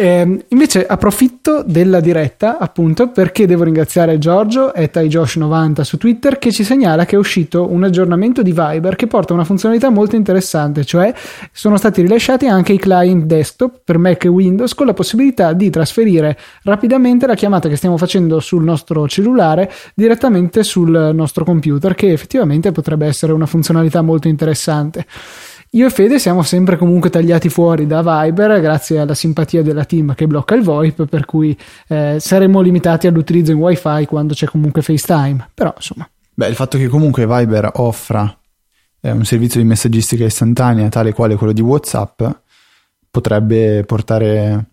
Eh, 0.00 0.44
invece 0.50 0.86
approfitto 0.86 1.64
della 1.66 1.98
diretta 1.98 2.58
appunto 2.58 3.08
perché 3.08 3.46
devo 3.46 3.64
ringraziare 3.64 4.16
Giorgio 4.18 4.72
e 4.72 4.92
TaiJosh90 4.92 5.80
su 5.80 5.96
Twitter 5.96 6.38
che 6.38 6.52
ci 6.52 6.62
segnala 6.62 7.04
che 7.04 7.16
è 7.16 7.18
uscito 7.18 7.68
un 7.68 7.82
aggiornamento 7.82 8.42
di 8.42 8.52
Viber 8.52 8.94
che 8.94 9.08
porta 9.08 9.32
una 9.32 9.42
funzionalità 9.42 9.90
molto 9.90 10.14
interessante, 10.14 10.84
cioè 10.84 11.12
sono 11.50 11.76
stati 11.76 12.02
rilasciati 12.02 12.46
anche 12.46 12.74
i 12.74 12.78
client 12.78 13.24
desktop 13.24 13.80
per 13.82 13.98
Mac 13.98 14.24
e 14.24 14.28
Windows 14.28 14.72
con 14.72 14.86
la 14.86 14.94
possibilità 14.94 15.52
di 15.52 15.68
trasferire 15.68 16.38
rapidamente 16.62 17.26
la 17.26 17.34
chiamata 17.34 17.68
che 17.68 17.74
stiamo 17.74 17.96
facendo 17.96 18.38
sul 18.38 18.62
nostro 18.62 19.08
cellulare 19.08 19.68
direttamente 19.96 20.62
sul 20.62 21.10
nostro 21.12 21.42
computer 21.42 21.96
che 21.96 22.12
effettivamente 22.12 22.70
potrebbe 22.70 23.06
essere 23.08 23.32
una 23.32 23.46
funzionalità 23.46 24.00
molto 24.28 24.44
interessante. 24.44 25.06
Io 25.72 25.86
e 25.86 25.90
Fede 25.90 26.18
siamo 26.18 26.42
sempre 26.42 26.76
comunque 26.76 27.10
tagliati 27.10 27.50
fuori 27.50 27.86
da 27.86 28.00
Viber 28.00 28.60
grazie 28.60 29.00
alla 29.00 29.14
simpatia 29.14 29.62
della 29.62 29.84
team 29.84 30.14
che 30.14 30.26
blocca 30.26 30.54
il 30.54 30.62
VoIP, 30.62 31.06
per 31.06 31.26
cui 31.26 31.56
eh, 31.88 32.16
saremo 32.18 32.60
limitati 32.60 33.06
all'utilizzo 33.06 33.52
in 33.52 33.58
WiFi 33.58 34.06
quando 34.06 34.32
c'è 34.32 34.46
comunque 34.46 34.80
FaceTime. 34.80 35.50
Però 35.52 35.72
insomma. 35.76 36.08
Beh, 36.34 36.48
il 36.48 36.54
fatto 36.54 36.78
che 36.78 36.88
comunque 36.88 37.26
Viber 37.26 37.70
offra 37.74 38.34
eh, 39.00 39.10
un 39.10 39.24
servizio 39.24 39.60
di 39.60 39.66
messaggistica 39.66 40.24
istantanea 40.24 40.88
tale 40.88 41.12
quale 41.12 41.34
quello 41.34 41.52
di 41.52 41.60
WhatsApp 41.60 42.22
potrebbe 43.10 43.84
portare 43.84 44.66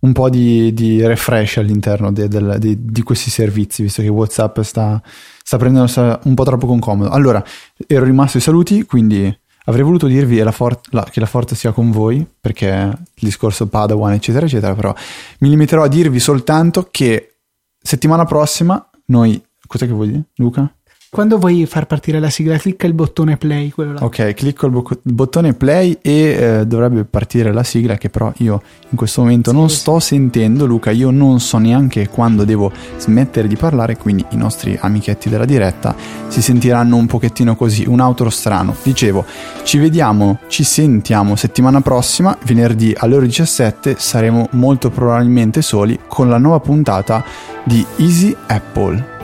un 0.00 0.12
po' 0.12 0.30
di, 0.30 0.72
di 0.72 1.04
refresh 1.04 1.56
all'interno 1.58 2.12
de, 2.12 2.28
de, 2.28 2.58
de, 2.58 2.76
di 2.78 3.02
questi 3.02 3.30
servizi, 3.30 3.82
visto 3.82 4.00
che 4.00 4.08
WhatsApp 4.08 4.60
sta, 4.60 5.02
sta 5.48 5.56
prendendo 5.56 6.20
un 6.24 6.34
po' 6.34 6.44
troppo 6.44 6.66
con 6.66 6.78
comodo. 6.78 7.08
Allora, 7.08 7.42
ero 7.86 8.04
rimasto 8.04 8.36
ai 8.36 8.42
saluti, 8.42 8.84
quindi 8.84 9.34
Avrei 9.68 9.84
voluto 9.84 10.06
dirvi 10.06 10.38
la 10.38 10.50
for- 10.50 10.80
la, 10.92 11.04
che 11.04 11.20
la 11.20 11.26
forza 11.26 11.54
sia 11.54 11.72
con 11.72 11.90
voi, 11.90 12.26
perché 12.40 12.66
il 12.66 13.12
discorso 13.14 13.66
Padawan, 13.66 14.14
eccetera, 14.14 14.46
eccetera, 14.46 14.74
però 14.74 14.94
mi 15.40 15.50
limiterò 15.50 15.82
a 15.82 15.88
dirvi 15.88 16.18
soltanto 16.18 16.88
che 16.90 17.36
settimana 17.78 18.24
prossima 18.24 18.88
noi... 19.06 19.42
Cos'è 19.66 19.84
che 19.84 19.92
vuoi 19.92 20.08
dire, 20.08 20.22
Luca? 20.36 20.72
Quando 21.10 21.38
vuoi 21.38 21.64
far 21.64 21.86
partire 21.86 22.20
la 22.20 22.28
sigla, 22.28 22.58
clicca 22.58 22.86
il 22.86 22.92
bottone 22.92 23.38
play. 23.38 23.72
Ok, 23.74 24.34
clicco 24.34 24.66
il, 24.66 24.72
bo- 24.72 25.00
bottone 25.02 25.54
play 25.54 25.96
e 26.02 26.12
eh, 26.12 26.66
dovrebbe 26.66 27.04
partire 27.04 27.50
la 27.50 27.62
sigla 27.62 27.96
che 27.96 28.10
però 28.10 28.30
io 28.38 28.60
in 28.90 28.96
questo 28.96 29.22
momento 29.22 29.50
sì, 29.50 29.56
non 29.56 29.70
sì. 29.70 29.76
sto 29.76 30.00
sentendo. 30.00 30.66
Luca, 30.66 30.90
io 30.90 31.10
non 31.10 31.40
so 31.40 31.56
neanche 31.56 32.08
quando 32.08 32.44
devo 32.44 32.70
smettere 32.98 33.48
di 33.48 33.56
parlare, 33.56 33.96
quindi 33.96 34.22
i 34.30 34.36
nostri 34.36 34.76
amichetti 34.78 35.30
della 35.30 35.46
diretta 35.46 35.96
si 36.28 36.42
sentiranno 36.42 36.96
un 36.96 37.06
pochettino 37.06 37.56
così, 37.56 37.86
un 37.86 38.00
outro 38.00 38.28
strano. 38.28 38.76
Dicevo, 38.82 39.24
ci 39.62 39.78
vediamo, 39.78 40.40
ci 40.48 40.62
sentiamo 40.62 41.36
settimana 41.36 41.80
prossima, 41.80 42.36
venerdì 42.44 42.94
alle 42.94 43.16
ore 43.16 43.26
17, 43.26 43.96
saremo 43.98 44.48
molto 44.52 44.90
probabilmente 44.90 45.62
soli 45.62 45.98
con 46.06 46.28
la 46.28 46.36
nuova 46.36 46.60
puntata 46.60 47.24
di 47.64 47.84
Easy 47.96 48.36
Apple. 48.46 49.17